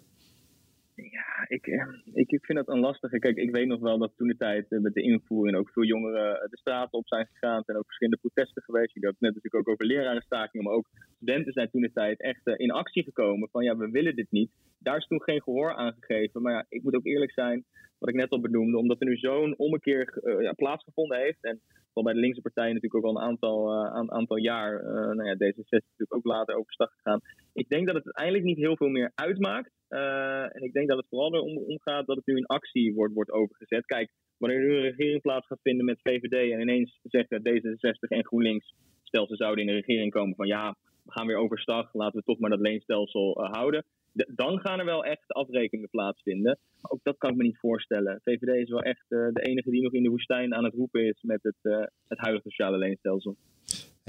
Ja, 1.49 1.55
ik, 1.55 1.67
eh, 1.67 1.87
ik, 2.13 2.31
ik 2.31 2.45
vind 2.45 2.57
dat 2.57 2.67
een 2.67 2.79
lastige. 2.79 3.19
Kijk, 3.19 3.37
ik 3.37 3.55
weet 3.55 3.67
nog 3.67 3.79
wel 3.79 3.97
dat 3.97 4.11
toen 4.15 4.27
de 4.27 4.37
tijd 4.37 4.65
met 4.69 4.93
de 4.93 5.01
invoering 5.01 5.57
ook 5.57 5.71
veel 5.71 5.83
jongeren 5.83 6.49
de 6.49 6.57
straten 6.57 6.97
op 6.97 7.07
zijn 7.07 7.27
gegaan. 7.31 7.63
en 7.65 7.77
ook 7.77 7.85
verschillende 7.85 8.19
protesten 8.19 8.63
geweest. 8.63 8.93
Je 8.93 9.05
had 9.05 9.15
net 9.19 9.33
natuurlijk 9.35 9.67
ook 9.67 9.73
over 9.73 9.85
lerarenstakingen, 9.85 10.65
maar 10.65 10.75
ook 10.75 10.89
studenten 11.15 11.53
zijn 11.53 11.69
toen 11.69 11.81
de 11.81 11.91
tijd 11.91 12.21
echt 12.21 12.47
in 12.47 12.71
actie 12.71 13.03
gekomen 13.03 13.49
van 13.49 13.63
ja, 13.63 13.77
we 13.77 13.89
willen 13.89 14.15
dit 14.15 14.31
niet 14.31 14.51
daar 14.79 14.97
is 14.97 15.07
toen 15.07 15.21
geen 15.21 15.41
gehoor 15.41 15.73
aan 15.73 15.95
gegeven. 15.99 16.41
Maar 16.41 16.53
ja, 16.53 16.65
ik 16.69 16.83
moet 16.83 16.95
ook 16.95 17.05
eerlijk 17.05 17.31
zijn, 17.31 17.65
wat 17.97 18.09
ik 18.09 18.15
net 18.15 18.29
al 18.29 18.39
benoemde, 18.39 18.77
omdat 18.77 18.99
er 18.99 19.07
nu 19.07 19.17
zo'n 19.17 19.57
ommekeer 19.57 20.19
ja, 20.41 20.53
plaatsgevonden 20.53 21.17
heeft. 21.17 21.43
En 21.43 21.61
wel 21.93 22.03
bij 22.03 22.13
de 22.13 22.19
linkse 22.19 22.41
partijen 22.41 22.73
natuurlijk 22.73 23.05
ook 23.05 23.11
al 23.11 23.21
een 23.21 23.27
aantal, 23.27 23.85
aantal 24.11 24.37
jaar, 24.37 24.83
uh, 24.83 24.89
nou 24.89 25.23
ja, 25.23 25.33
D66 25.33 25.69
natuurlijk 25.69 26.15
ook 26.15 26.25
later 26.25 26.55
overstag 26.55 26.91
gegaan. 26.91 27.21
ik 27.53 27.69
denk 27.69 27.85
dat 27.87 27.95
het 27.95 28.05
uiteindelijk 28.05 28.45
niet 28.45 28.57
heel 28.57 28.77
veel 28.77 28.87
meer 28.87 29.11
uitmaakt. 29.15 29.71
Eh, 29.89 30.55
en 30.55 30.61
ik 30.61 30.73
denk 30.73 30.87
dat 30.87 30.97
het 30.97 31.07
vooral 31.09 31.33
erom 31.33 31.57
omgaat 31.57 32.05
dat 32.07 32.15
het 32.15 32.25
nu 32.25 32.35
in 32.35 32.45
actie 32.45 32.93
wordt, 32.93 33.13
wordt 33.13 33.31
overgezet. 33.31 33.85
Kijk, 33.85 34.09
wanneer 34.37 34.59
nu 34.59 34.75
een 34.75 34.81
regering 34.81 35.21
plaats 35.21 35.47
gaat 35.47 35.61
vinden 35.61 35.85
met 35.85 35.99
VVD 36.01 36.51
en 36.51 36.61
ineens 36.61 36.99
zeggen 37.03 37.41
D66 37.41 38.07
en 38.07 38.25
GroenLinks, 38.25 38.73
stel 39.03 39.27
ze 39.27 39.35
zouden 39.35 39.65
in 39.65 39.69
de 39.69 39.79
regering 39.79 40.11
komen 40.11 40.35
van 40.35 40.47
ja, 40.47 40.75
we 41.03 41.11
gaan 41.11 41.27
weer 41.27 41.37
overstag, 41.37 41.93
laten 41.93 42.19
we 42.19 42.25
toch 42.25 42.39
maar 42.39 42.49
dat 42.49 42.59
leenstelsel 42.59 43.43
uh, 43.43 43.51
houden. 43.51 43.85
De, 44.11 44.31
dan 44.35 44.59
gaan 44.59 44.79
er 44.79 44.85
wel 44.85 45.05
echt 45.05 45.33
afrekeningen 45.33 45.89
plaatsvinden. 45.89 46.59
Ook 46.81 46.99
dat 47.03 47.17
kan 47.17 47.29
ik 47.29 47.35
me 47.35 47.43
niet 47.43 47.59
voorstellen. 47.59 48.21
VVD 48.23 48.55
is 48.55 48.69
wel 48.69 48.81
echt 48.81 49.05
uh, 49.09 49.27
de 49.33 49.41
enige 49.41 49.69
die 49.69 49.81
nog 49.81 49.93
in 49.93 50.03
de 50.03 50.09
woestijn 50.09 50.55
aan 50.55 50.63
het 50.63 50.73
roepen 50.73 51.05
is 51.05 51.21
met 51.21 51.43
het, 51.43 51.89
het 52.07 52.19
huidige 52.19 52.49
sociale 52.49 52.77
leenstelsel. 52.77 53.35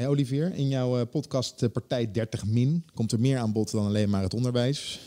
Hey 0.00 0.08
Olivier, 0.08 0.54
in 0.54 0.68
jouw 0.68 1.06
podcast 1.06 1.72
Partij 1.72 2.10
30 2.10 2.46
Min 2.46 2.84
komt 2.94 3.12
er 3.12 3.20
meer 3.20 3.38
aan 3.38 3.52
bod 3.52 3.70
dan 3.70 3.86
alleen 3.86 4.10
maar 4.10 4.22
het 4.22 4.34
onderwijs. 4.34 5.00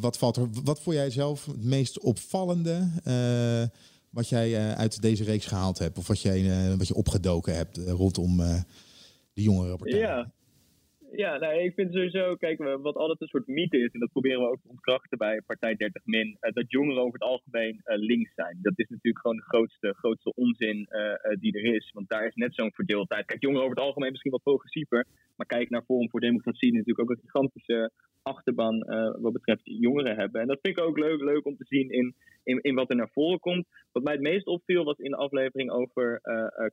wat, 0.00 0.18
valt 0.18 0.36
er, 0.36 0.48
wat 0.64 0.80
vond 0.80 0.96
jij 0.96 1.10
zelf 1.10 1.46
het 1.46 1.64
meest 1.64 2.00
opvallende 2.00 2.88
wat 4.10 4.28
jij 4.28 4.74
uit 4.74 5.02
deze 5.02 5.24
reeks 5.24 5.46
gehaald 5.46 5.78
hebt? 5.78 5.98
Of 5.98 6.06
wat, 6.06 6.20
jij, 6.20 6.76
wat 6.76 6.88
je 6.88 6.94
opgedoken 6.94 7.54
hebt 7.54 7.76
rondom 7.76 8.36
de 9.32 9.42
jongere? 9.42 9.78
Ja. 9.98 10.32
Ja, 11.14 11.38
nou, 11.38 11.54
ik 11.58 11.74
vind 11.74 11.92
sowieso, 11.92 12.36
kijk, 12.36 12.58
wat 12.58 12.94
altijd 12.96 13.20
een 13.20 13.26
soort 13.26 13.46
mythe 13.46 13.78
is, 13.78 13.92
en 13.92 14.00
dat 14.00 14.12
proberen 14.12 14.40
we 14.40 14.48
ook 14.48 14.60
te 14.62 14.68
ontkrachten 14.68 15.18
bij 15.18 15.42
Partij 15.46 15.74
30 15.74 16.02
Min, 16.04 16.26
uh, 16.26 16.52
dat 16.52 16.70
jongeren 16.70 17.02
over 17.02 17.12
het 17.12 17.28
algemeen 17.28 17.80
uh, 17.84 17.96
links 17.96 18.34
zijn. 18.34 18.58
Dat 18.62 18.72
is 18.76 18.88
natuurlijk 18.88 19.22
gewoon 19.22 19.36
de 19.36 19.42
grootste, 19.42 19.94
grootste 19.98 20.34
onzin 20.34 20.88
uh, 20.90 21.36
die 21.40 21.52
er 21.58 21.74
is, 21.74 21.90
want 21.92 22.08
daar 22.08 22.26
is 22.26 22.34
net 22.34 22.54
zo'n 22.54 22.72
verdeeldheid. 22.72 23.26
Kijk, 23.26 23.42
jongeren 23.42 23.64
over 23.64 23.76
het 23.76 23.86
algemeen 23.86 24.10
misschien 24.10 24.30
wat 24.30 24.42
progressiever, 24.42 25.06
maar 25.36 25.46
kijk 25.46 25.70
naar 25.70 25.82
Forum 25.82 26.10
voor 26.10 26.20
Democratie, 26.20 26.72
natuurlijk 26.72 27.00
ook 27.00 27.10
een 27.10 27.22
gigantische 27.24 27.90
achterban 28.22 28.78
wat 29.20 29.32
betreft 29.32 29.62
jongeren 29.64 30.16
hebben. 30.16 30.40
En 30.40 30.46
dat 30.46 30.58
vind 30.62 30.78
ik 30.78 30.84
ook 30.84 30.98
leuk, 30.98 31.20
leuk 31.20 31.46
om 31.46 31.56
te 31.56 31.64
zien 31.64 31.90
in, 31.90 32.14
in, 32.42 32.58
in 32.60 32.74
wat 32.74 32.90
er 32.90 32.96
naar 32.96 33.10
voren 33.12 33.38
komt. 33.38 33.66
Wat 33.92 34.02
mij 34.02 34.12
het 34.12 34.22
meest 34.22 34.46
opviel 34.46 34.84
was 34.84 34.98
in 34.98 35.10
de 35.10 35.16
aflevering 35.16 35.70
over 35.70 36.20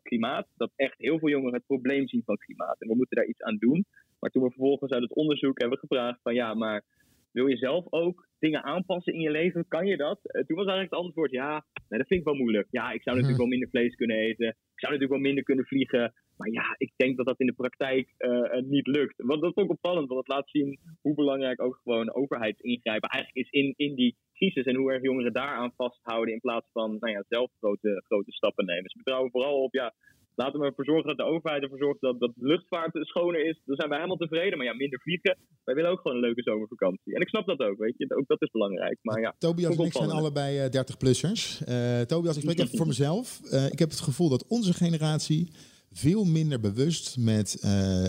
klimaat, 0.04 0.48
dat 0.58 0.72
echt 0.76 0.98
heel 0.98 1.20
veel 1.20 1.30
jongeren 1.30 1.54
het 1.54 1.66
probleem 1.66 2.08
zien 2.08 2.24
van 2.26 2.38
klimaat. 2.38 2.82
En 2.82 2.88
we 2.88 2.96
moeten 2.96 3.18
daar 3.18 3.28
iets 3.28 3.42
aan 3.42 3.58
doen. 3.58 3.86
Maar 4.20 4.30
toen 4.30 4.43
we 4.43 4.49
vervolgens 4.49 4.91
uit 4.91 5.01
het 5.01 5.15
onderzoek 5.15 5.59
hebben 5.59 5.78
gevraagd 5.78 6.20
van 6.22 6.34
ja, 6.34 6.53
maar 6.53 6.84
wil 7.32 7.47
je 7.47 7.57
zelf 7.57 7.86
ook 7.89 8.28
dingen 8.39 8.63
aanpassen 8.63 9.13
in 9.13 9.20
je 9.20 9.32
leven? 9.32 9.67
Kan 9.67 9.86
je 9.86 9.97
dat? 9.97 10.20
Uh, 10.24 10.43
toen 10.43 10.57
was 10.57 10.65
eigenlijk 10.65 10.95
het 10.95 11.05
antwoord 11.05 11.32
ja, 11.32 11.65
nee, 11.88 11.99
dat 11.99 12.07
vind 12.07 12.20
ik 12.20 12.26
wel 12.26 12.36
moeilijk. 12.36 12.67
Ja, 12.72 12.91
ik 12.91 13.03
zou 13.03 13.15
natuurlijk 13.15 13.41
wel 13.41 13.53
minder 13.55 13.70
vlees 13.70 13.95
kunnen 13.95 14.17
eten. 14.17 14.47
Ik 14.47 14.86
zou 14.86 14.93
natuurlijk 14.93 15.11
wel 15.20 15.30
minder 15.30 15.43
kunnen 15.43 15.65
vliegen. 15.65 16.13
Maar 16.38 16.51
ja, 16.51 16.76
ik 16.78 16.91
denk 16.95 17.17
dat 17.17 17.26
dat 17.26 17.39
in 17.39 17.45
de 17.45 17.61
praktijk 17.63 18.13
uh, 18.17 18.61
niet 18.61 18.88
lukt. 18.88 19.13
Want 19.17 19.41
dat 19.41 19.57
is 19.57 19.63
ook 19.63 19.70
opvallend, 19.70 20.07
want 20.07 20.20
het 20.20 20.36
laat 20.36 20.49
zien 20.49 20.80
hoe 21.01 21.13
belangrijk 21.13 21.61
ook 21.61 21.80
gewoon 21.84 22.13
overheidsingrijpen 22.13 23.09
eigenlijk 23.09 23.47
is 23.47 23.61
in, 23.61 23.74
in 23.76 23.95
die 23.95 24.17
crisis. 24.34 24.65
En 24.65 24.76
hoe 24.76 24.91
erg 24.91 25.01
jongeren 25.01 25.34
daaraan 25.34 25.74
vasthouden 25.76 26.34
in 26.34 26.39
plaats 26.39 26.70
van 26.72 26.97
nou 26.99 27.13
ja, 27.13 27.24
zelf 27.28 27.51
grote, 27.59 28.03
grote 28.05 28.32
stappen 28.32 28.65
nemen. 28.65 28.89
Ze 28.89 28.95
vertrouwen 28.95 29.32
vooral 29.32 29.63
op 29.63 29.74
ja, 29.74 29.93
laten 30.42 30.60
we 30.60 30.66
ervoor 30.66 30.86
zorgen 30.86 31.08
dat 31.08 31.18
de 31.18 31.32
overheid 31.34 31.64
ervoor 31.64 31.78
zorgt 31.78 32.02
dat, 32.02 32.20
dat 32.20 32.32
de 32.36 32.48
luchtvaart 32.48 32.94
schoner 32.94 33.46
is. 33.50 33.62
Dan 33.66 33.76
zijn 33.76 33.90
wij 33.90 33.98
helemaal 33.98 34.24
tevreden. 34.26 34.58
Maar 34.58 34.68
ja, 34.68 34.74
minder 34.74 35.00
vliegen. 35.00 35.38
Wij 35.64 35.76
willen 35.76 35.92
ook 35.92 36.02
gewoon 36.02 36.18
een 36.18 36.24
leuke 36.24 36.42
zomervakantie. 36.42 37.16
En 37.16 37.22
ik 37.22 37.28
snap 37.28 37.46
dat 37.46 37.60
ook, 37.60 37.78
weet 37.78 37.98
je. 37.98 38.16
Ook 38.16 38.28
dat 38.28 38.42
is 38.42 38.52
belangrijk. 38.52 38.98
Maar 39.02 39.22
ja, 39.22 39.36
Tobias 39.38 39.78
en 39.78 39.86
ik 39.86 39.94
zijn 39.94 40.10
allebei 40.10 40.52
uh, 40.58 40.66
30-plussers. 40.66 41.44
Uh, 41.70 42.02
Tobias, 42.02 42.36
ik 42.36 42.42
spreek 42.42 42.60
even 42.60 42.78
voor 42.78 42.88
mezelf. 42.88 43.40
Uh, 43.44 43.66
ik 43.66 43.80
heb 43.80 43.90
het 43.90 44.00
gevoel 44.00 44.30
dat 44.30 44.48
onze 44.48 44.74
generatie 44.74 45.52
veel 45.92 46.26
minder 46.26 46.60
bewust 46.60 47.18
met, 47.18 47.58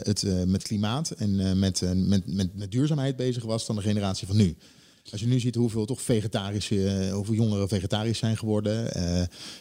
het 0.03 0.47
met 0.47 0.63
klimaat 0.63 1.11
en 1.11 1.59
met, 1.59 1.81
met, 2.09 2.23
met, 2.27 2.57
met 2.57 2.71
duurzaamheid 2.71 3.17
bezig 3.17 3.45
was 3.45 3.67
dan 3.67 3.77
de 3.77 3.83
generatie 3.83 4.27
van 4.27 4.37
nu. 4.37 4.57
Als 5.11 5.21
je 5.21 5.27
nu 5.27 5.41
ziet 5.41 5.55
hoeveel 5.55 5.85
toch 5.85 6.03
vegetarische, 6.03 7.11
hoeveel 7.13 7.35
jongeren 7.35 7.69
vegetarisch 7.69 8.19
zijn 8.19 8.37
geworden, 8.37 8.85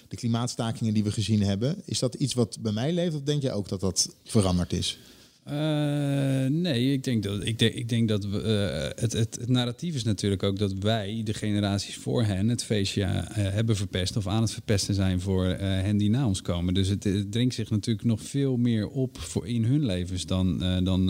de 0.08 0.16
klimaatstakingen 0.16 0.94
die 0.94 1.04
we 1.04 1.12
gezien 1.12 1.42
hebben, 1.42 1.82
is 1.86 2.00
dat 2.00 2.14
iets 2.14 2.34
wat 2.34 2.58
bij 2.62 2.72
mij 2.72 2.94
leeft 2.94 3.16
of 3.16 3.22
denk 3.22 3.42
je 3.42 3.52
ook 3.52 3.68
dat 3.68 3.80
dat 3.80 4.10
veranderd 4.24 4.74
is? 4.74 5.00
Uh, 5.52 6.46
nee, 6.50 6.94
ik 6.94 7.04
denk 7.04 7.24
dat, 7.24 7.46
ik 7.46 7.60
denk, 7.60 7.74
ik 7.74 7.90
denk 7.90 8.08
dat 8.08 8.26
we, 8.26 8.38
uh, 8.38 9.02
het, 9.02 9.14
het, 9.14 9.36
het, 9.40 9.50
narratief 9.50 9.96
is 9.96 10.04
natuurlijk 10.04 10.44
ook 10.44 10.60
dat 10.60 10.74
wij, 10.74 11.22
de 11.24 11.34
generaties 11.34 11.98
voor 11.98 12.24
hen, 12.24 12.48
het 12.48 12.64
feestje 12.64 13.02
uh, 13.02 13.28
hebben 13.34 13.76
verpest 13.76 14.18
of 14.18 14.28
aan 14.28 14.42
het 14.42 14.52
verpesten 14.52 14.94
zijn 14.94 15.20
voor 15.20 15.46
hen 15.46 15.98
die 15.98 16.10
na 16.10 16.28
ons 16.28 16.42
komen. 16.42 16.74
Dus 16.74 16.88
het, 16.88 17.04
het, 17.04 17.32
dringt 17.32 17.56
zich 17.56 17.70
natuurlijk 17.70 18.08
nog 18.08 18.22
veel 18.22 18.58
meer 18.58 18.88
op 18.88 19.18
voor 19.18 19.48
in 19.48 19.64
hun 19.64 19.86
levens 19.86 20.26
dan, 20.26 20.60
dan, 20.84 21.06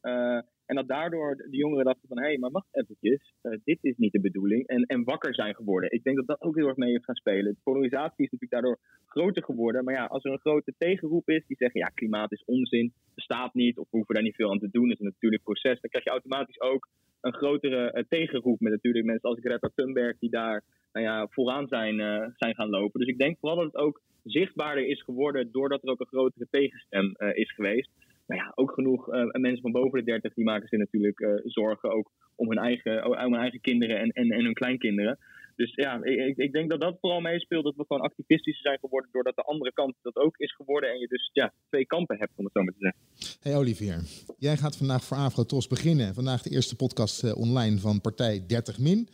En 0.65 0.75
dat 0.75 0.87
daardoor 0.87 1.35
de 1.35 1.57
jongeren 1.57 1.85
dachten 1.85 2.07
van, 2.07 2.17
hé, 2.17 2.25
hey, 2.25 2.37
maar 2.37 2.51
wacht 2.51 2.67
eventjes, 2.71 3.33
uh, 3.43 3.57
dit 3.63 3.77
is 3.81 3.97
niet 3.97 4.11
de 4.11 4.21
bedoeling. 4.21 4.67
En, 4.67 4.83
en 4.83 5.03
wakker 5.03 5.33
zijn 5.33 5.55
geworden. 5.55 5.91
Ik 5.91 6.03
denk 6.03 6.15
dat 6.15 6.27
dat 6.27 6.41
ook 6.41 6.55
heel 6.55 6.67
erg 6.67 6.77
mee 6.77 6.91
heeft 6.91 7.05
gaan 7.05 7.15
spelen. 7.15 7.53
De 7.53 7.59
polarisatie 7.63 8.25
is 8.25 8.31
natuurlijk 8.31 8.51
daardoor 8.51 8.79
groter 9.05 9.43
geworden. 9.43 9.83
Maar 9.83 9.93
ja, 9.93 10.05
als 10.05 10.23
er 10.23 10.31
een 10.31 10.39
grote 10.39 10.73
tegenroep 10.77 11.29
is 11.29 11.47
die 11.47 11.57
zeggen, 11.57 11.79
ja, 11.79 11.87
klimaat 11.87 12.31
is 12.31 12.43
onzin, 12.45 12.93
bestaat 13.15 13.53
niet, 13.53 13.77
of 13.77 13.83
we 13.89 13.97
hoeven 13.97 14.13
daar 14.13 14.23
niet 14.23 14.35
veel 14.35 14.51
aan 14.51 14.59
te 14.59 14.69
doen, 14.71 14.91
is 14.91 14.99
een 14.99 15.05
natuurlijk 15.05 15.43
proces. 15.43 15.81
Dan 15.81 15.89
krijg 15.89 16.03
je 16.03 16.09
automatisch 16.09 16.61
ook 16.61 16.87
een 17.21 17.33
grotere 17.33 17.93
uh, 17.93 18.03
tegenroep 18.09 18.59
met 18.59 18.71
natuurlijk 18.71 19.05
mensen 19.05 19.29
als 19.29 19.39
Greta 19.39 19.69
Thunberg 19.75 20.17
die 20.19 20.29
daar 20.29 20.63
nou 20.93 21.05
ja, 21.05 21.27
vooraan 21.27 21.67
zijn, 21.67 21.99
uh, 21.99 22.27
zijn 22.35 22.55
gaan 22.55 22.69
lopen. 22.69 22.99
Dus 22.99 23.09
ik 23.09 23.19
denk 23.19 23.37
vooral 23.39 23.57
dat 23.57 23.73
het 23.73 23.81
ook 23.81 24.01
zichtbaarder 24.23 24.87
is 24.87 25.03
geworden 25.03 25.51
doordat 25.51 25.83
er 25.83 25.89
ook 25.89 25.99
een 25.99 26.05
grotere 26.05 26.47
tegenstem 26.49 27.15
is 27.33 27.53
geweest 27.53 27.89
nou 28.27 28.41
ja, 28.41 28.51
ook 28.55 28.71
genoeg 28.71 29.13
uh, 29.13 29.31
mensen 29.31 29.61
van 29.61 29.71
boven 29.71 29.99
de 29.99 30.05
30 30.05 30.33
die 30.33 30.45
maken 30.45 30.67
zich 30.67 30.79
natuurlijk 30.79 31.19
uh, 31.19 31.29
zorgen 31.43 31.91
ook 31.91 32.11
om 32.35 32.49
hun 32.49 32.57
eigen, 32.57 33.05
om 33.05 33.33
hun 33.33 33.41
eigen 33.41 33.61
kinderen 33.61 33.99
en, 33.99 34.09
en, 34.09 34.31
en 34.31 34.43
hun 34.43 34.53
kleinkinderen. 34.53 35.17
Dus 35.55 35.73
ja, 35.73 36.03
ik, 36.03 36.37
ik 36.37 36.51
denk 36.51 36.69
dat 36.69 36.81
dat 36.81 36.97
vooral 36.99 37.19
meespeelt 37.19 37.63
dat 37.63 37.75
we 37.75 37.85
gewoon 37.87 38.01
activistischer 38.01 38.63
zijn 38.63 38.79
geworden 38.79 39.09
doordat 39.11 39.35
de 39.35 39.41
andere 39.41 39.73
kant 39.73 39.95
dat 40.01 40.15
ook 40.15 40.37
is 40.37 40.55
geworden 40.55 40.89
en 40.89 40.99
je 40.99 41.07
dus 41.07 41.29
ja, 41.33 41.53
twee 41.69 41.85
kampen 41.85 42.17
hebt, 42.17 42.31
om 42.35 42.43
het 42.43 42.53
zo 42.53 42.63
maar 42.63 42.73
te 42.73 42.79
zeggen. 42.79 43.39
Hey 43.41 43.55
Olivier, 43.55 44.03
jij 44.37 44.57
gaat 44.57 44.77
vandaag 44.77 45.03
voor 45.03 45.17
Afrotos 45.17 45.67
beginnen. 45.67 46.13
Vandaag 46.13 46.41
de 46.41 46.49
eerste 46.49 46.75
podcast 46.75 47.23
uh, 47.23 47.37
online 47.37 47.79
van 47.79 48.01
partij 48.01 48.45
30 48.47 48.79
Min, 48.79 49.07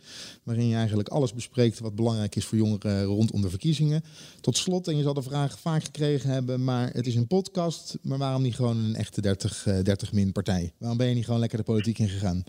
waarin 0.44 0.68
je 0.68 0.76
eigenlijk 0.76 1.08
alles 1.08 1.34
bespreekt 1.34 1.78
wat 1.78 1.94
belangrijk 1.94 2.36
is 2.36 2.46
voor 2.46 2.58
jongeren 2.58 3.04
rondom 3.04 3.42
de 3.42 3.50
verkiezingen. 3.50 4.02
Tot 4.40 4.56
slot, 4.56 4.88
en 4.88 4.96
je 4.96 5.02
zal 5.02 5.14
de 5.14 5.22
vraag 5.22 5.58
vaak 5.58 5.84
gekregen 5.84 6.30
hebben, 6.30 6.64
maar 6.64 6.92
het 6.92 7.06
is 7.06 7.14
een 7.14 7.26
podcast, 7.26 7.98
maar 8.02 8.18
waarom 8.18 8.42
niet 8.42 8.54
gewoon 8.54 8.76
een 8.76 8.94
echte 8.94 9.20
30, 9.20 9.66
uh, 9.66 9.80
30 9.80 10.12
Min 10.12 10.32
partij? 10.32 10.72
Waarom 10.78 10.98
ben 10.98 11.08
je 11.08 11.14
niet 11.14 11.24
gewoon 11.24 11.40
lekker 11.40 11.58
de 11.58 11.64
politiek 11.64 11.98
ingegaan? 11.98 12.44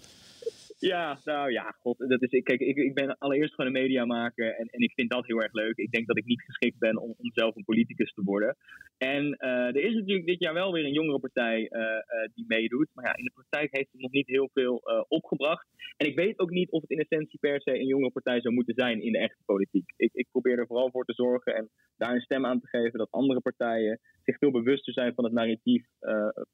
Ja, 0.83 1.19
nou 1.23 1.51
ja, 1.51 1.75
god, 1.79 1.97
dat 1.97 2.21
is, 2.21 2.43
kijk, 2.43 2.59
ik, 2.59 2.75
ik 2.75 2.93
ben 2.93 3.17
allereerst 3.17 3.53
gewoon 3.53 3.75
een 3.75 3.81
mediamaker 3.81 4.55
en, 4.55 4.67
en 4.67 4.79
ik 4.79 4.91
vind 4.93 5.09
dat 5.09 5.25
heel 5.25 5.41
erg 5.41 5.53
leuk. 5.53 5.77
Ik 5.77 5.91
denk 5.91 6.07
dat 6.07 6.17
ik 6.17 6.25
niet 6.25 6.41
geschikt 6.41 6.79
ben 6.79 6.97
om, 6.97 7.13
om 7.17 7.31
zelf 7.33 7.55
een 7.55 7.63
politicus 7.63 8.13
te 8.13 8.23
worden. 8.23 8.55
En 8.97 9.23
uh, 9.25 9.49
er 9.49 9.83
is 9.83 9.93
natuurlijk 9.93 10.25
dit 10.25 10.39
jaar 10.39 10.53
wel 10.53 10.71
weer 10.73 10.85
een 10.85 10.93
jongere 10.93 11.19
partij 11.19 11.57
uh, 11.59 11.81
uh, 11.81 11.97
die 12.33 12.45
meedoet. 12.47 12.89
Maar 12.93 13.05
ja, 13.05 13.15
in 13.15 13.23
de 13.23 13.31
praktijk 13.33 13.75
heeft 13.75 13.91
het 13.91 14.01
nog 14.01 14.11
niet 14.11 14.27
heel 14.27 14.49
veel 14.53 14.81
opgebracht. 15.07 15.67
En 15.97 16.07
ik 16.07 16.15
weet 16.15 16.39
ook 16.39 16.49
niet 16.49 16.71
of 16.71 16.81
het 16.81 16.89
in 16.89 16.99
essentie 16.99 17.39
per 17.39 17.61
se 17.61 17.79
een 17.79 17.87
jongere 17.87 18.11
partij 18.11 18.41
zou 18.41 18.53
moeten 18.53 18.73
zijn 18.75 19.01
in 19.01 19.11
de 19.11 19.19
echte 19.19 19.43
politiek. 19.45 19.93
Ik, 19.97 20.13
ik 20.13 20.27
probeer 20.31 20.59
er 20.59 20.67
vooral 20.67 20.91
voor 20.91 21.05
te 21.05 21.13
zorgen 21.13 21.55
en 21.55 21.69
daar 21.97 22.13
een 22.13 22.21
stem 22.21 22.45
aan 22.45 22.59
te 22.59 22.67
geven 22.67 22.99
dat 22.99 23.11
andere 23.11 23.41
partijen 23.41 23.99
zich 24.23 24.37
veel 24.37 24.51
bewuster 24.51 24.93
zijn 24.93 25.13
van 25.13 25.23
het 25.23 25.33
narratief 25.33 25.85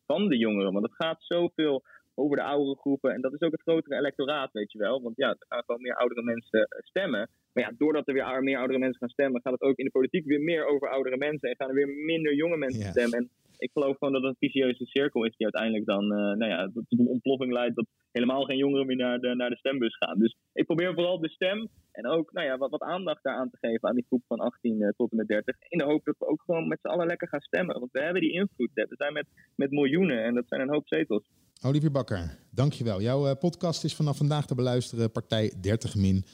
van 0.06 0.28
de 0.30 0.38
jongeren. 0.38 0.74
Want 0.74 0.86
het 0.86 0.96
gaat 0.96 1.24
zoveel 1.24 1.84
over 2.20 2.38
de 2.38 2.44
oudere 2.44 2.78
groepen. 2.80 3.14
En 3.14 3.22
dat 3.22 3.34
is 3.34 3.42
ook 3.42 3.52
het 3.52 3.62
grotere 3.62 3.96
electoraat, 3.96 4.52
weet 4.52 4.72
je 4.72 4.78
wel. 4.78 5.02
Want 5.02 5.16
ja, 5.18 5.30
er 5.30 5.46
gaan 5.50 5.64
gewoon 5.66 5.82
meer 5.82 5.96
oudere 5.96 6.24
mensen 6.24 6.62
eh, 6.62 6.80
stemmen. 6.80 7.30
Maar 7.54 7.64
ja, 7.64 7.72
doordat 7.78 8.08
er 8.08 8.14
weer 8.14 8.44
meer 8.44 8.58
oudere 8.58 8.80
mensen 8.80 9.00
gaan 9.00 9.10
stemmen, 9.10 9.42
gaat 9.42 9.54
het 9.54 9.62
ook 9.62 9.78
in 9.78 9.86
de 9.86 9.92
politiek 9.92 10.26
weer 10.26 10.42
meer 10.42 10.66
over 10.66 10.90
oudere 10.90 11.18
mensen. 11.18 11.50
En 11.50 11.56
gaan 11.56 11.70
er 11.70 11.76
weer 11.76 11.88
minder 11.88 12.36
jonge 12.36 12.58
mensen 12.58 12.82
yes. 12.82 12.90
stemmen. 12.90 13.18
En 13.20 13.30
ik 13.60 13.72
geloof 13.74 13.98
gewoon 13.98 14.14
dat 14.14 14.24
het 14.24 14.32
een 14.32 14.50
vicieuze 14.50 14.86
cirkel 14.86 15.26
is 15.26 15.36
die 15.38 15.46
uiteindelijk 15.52 15.86
dan 15.86 16.04
uh, 16.04 16.20
nou 16.20 16.46
ja, 16.46 16.70
tot 16.74 17.00
een 17.00 17.08
ontploffing 17.08 17.52
leidt. 17.52 17.76
Dat 17.76 17.86
helemaal 18.12 18.44
geen 18.44 18.58
jongeren 18.58 18.86
meer 18.86 18.96
naar 18.96 19.20
de, 19.20 19.36
naar 19.36 19.50
de 19.50 19.58
stembus 19.58 19.98
gaan. 19.98 20.20
Dus 20.20 20.36
ik 20.54 20.66
probeer 20.66 20.94
vooral 20.94 21.20
de 21.20 21.30
stem 21.30 21.68
en 21.92 22.08
ook 22.08 22.32
nou 22.32 22.48
ja, 22.48 22.58
wat, 22.58 22.70
wat 22.70 22.82
aandacht 22.82 23.24
daaraan 23.24 23.50
te 23.50 23.58
geven 23.62 23.90
aan 23.90 23.96
die 23.96 24.06
groep 24.08 24.24
van 24.28 24.40
18 24.40 24.82
uh, 24.82 24.90
tot 24.98 25.12
en 25.12 25.18
met 25.18 25.28
30. 25.28 25.56
In 25.70 25.78
de 25.78 25.84
hoop 25.84 26.06
dat 26.06 26.16
we 26.18 26.28
ook 26.28 26.42
gewoon 26.46 26.68
met 26.68 26.80
z'n 26.82 26.88
allen 26.88 27.08
lekker 27.08 27.28
gaan 27.28 27.42
stemmen. 27.42 27.80
Want 27.80 27.92
we 27.92 28.02
hebben 28.02 28.22
die 28.22 28.32
invloed. 28.32 28.72
We 28.74 28.88
zijn 28.90 29.14
met, 29.14 29.26
met 29.56 29.72
miljoenen 29.72 30.24
en 30.24 30.34
dat 30.34 30.48
zijn 30.48 30.62
een 30.62 30.74
hoop 30.74 30.88
zetels. 30.88 31.30
Olivier 31.62 31.91
Bakker, 31.91 32.38
dankjewel. 32.51 33.01
Jouw 33.01 33.28
eh, 33.28 33.36
podcast 33.39 33.84
is 33.84 33.95
vanaf 33.95 34.18
vandaag 34.18 34.45
te 34.45 34.55
beluisteren. 34.55 35.12
Partij 35.12 35.53
30 35.62 35.95
Min 35.95 36.26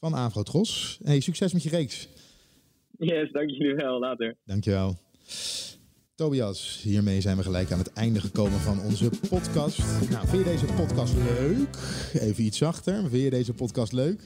van 0.00 0.14
Avrotros. 0.14 0.98
Hey, 1.04 1.20
succes 1.20 1.52
met 1.52 1.62
je 1.62 1.68
reeks. 1.68 2.08
Yes, 2.98 3.32
dank 3.32 3.50
jullie 3.50 3.74
wel. 3.74 3.98
Later. 3.98 4.36
Dankjewel. 4.44 4.98
Tobias, 6.14 6.80
hiermee 6.82 7.20
zijn 7.20 7.36
we 7.36 7.42
gelijk 7.42 7.72
aan 7.72 7.78
het 7.78 7.92
einde 7.92 8.20
gekomen 8.20 8.60
van 8.60 8.80
onze 8.80 9.10
podcast. 9.28 9.78
Nou, 10.10 10.28
vind 10.28 10.44
je 10.44 10.50
deze 10.50 10.64
podcast 10.64 11.14
leuk? 11.14 11.78
Even 12.12 12.44
iets 12.44 12.58
zachter. 12.58 13.08
Vind 13.08 13.22
je 13.22 13.30
deze 13.30 13.52
podcast 13.52 13.92
leuk? 13.92 14.24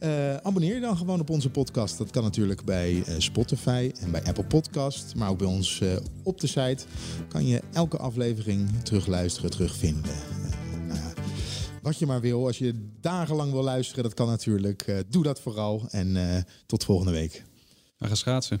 Uh, 0.00 0.36
abonneer 0.36 0.74
je 0.74 0.80
dan 0.80 0.96
gewoon 0.96 1.20
op 1.20 1.30
onze 1.30 1.50
podcast. 1.50 1.98
Dat 1.98 2.10
kan 2.10 2.22
natuurlijk 2.22 2.64
bij 2.64 2.92
uh, 2.94 3.04
Spotify 3.18 3.92
en 4.00 4.10
bij 4.10 4.24
Apple 4.24 4.44
Podcast. 4.44 5.14
Maar 5.14 5.28
ook 5.28 5.38
bij 5.38 5.46
ons 5.46 5.80
uh, 5.80 5.96
op 6.22 6.40
de 6.40 6.46
site 6.46 6.84
kan 7.28 7.46
je 7.46 7.62
elke 7.72 7.96
aflevering 7.96 8.82
terugluisteren, 8.82 9.50
terugvinden. 9.50 10.14
Nou 10.86 11.00
wat 11.82 11.98
je 11.98 12.06
maar 12.06 12.20
wil. 12.20 12.46
Als 12.46 12.58
je 12.58 12.88
dagenlang 13.00 13.52
wil 13.52 13.62
luisteren, 13.62 14.02
dat 14.02 14.14
kan 14.14 14.26
natuurlijk. 14.26 15.04
doe 15.08 15.22
dat 15.22 15.40
vooral. 15.40 15.86
En 15.90 16.16
tot 16.66 16.84
volgende 16.84 17.12
week. 17.12 17.44
We 17.98 18.06
gaan 18.06 18.16
schaatsen. 18.16 18.60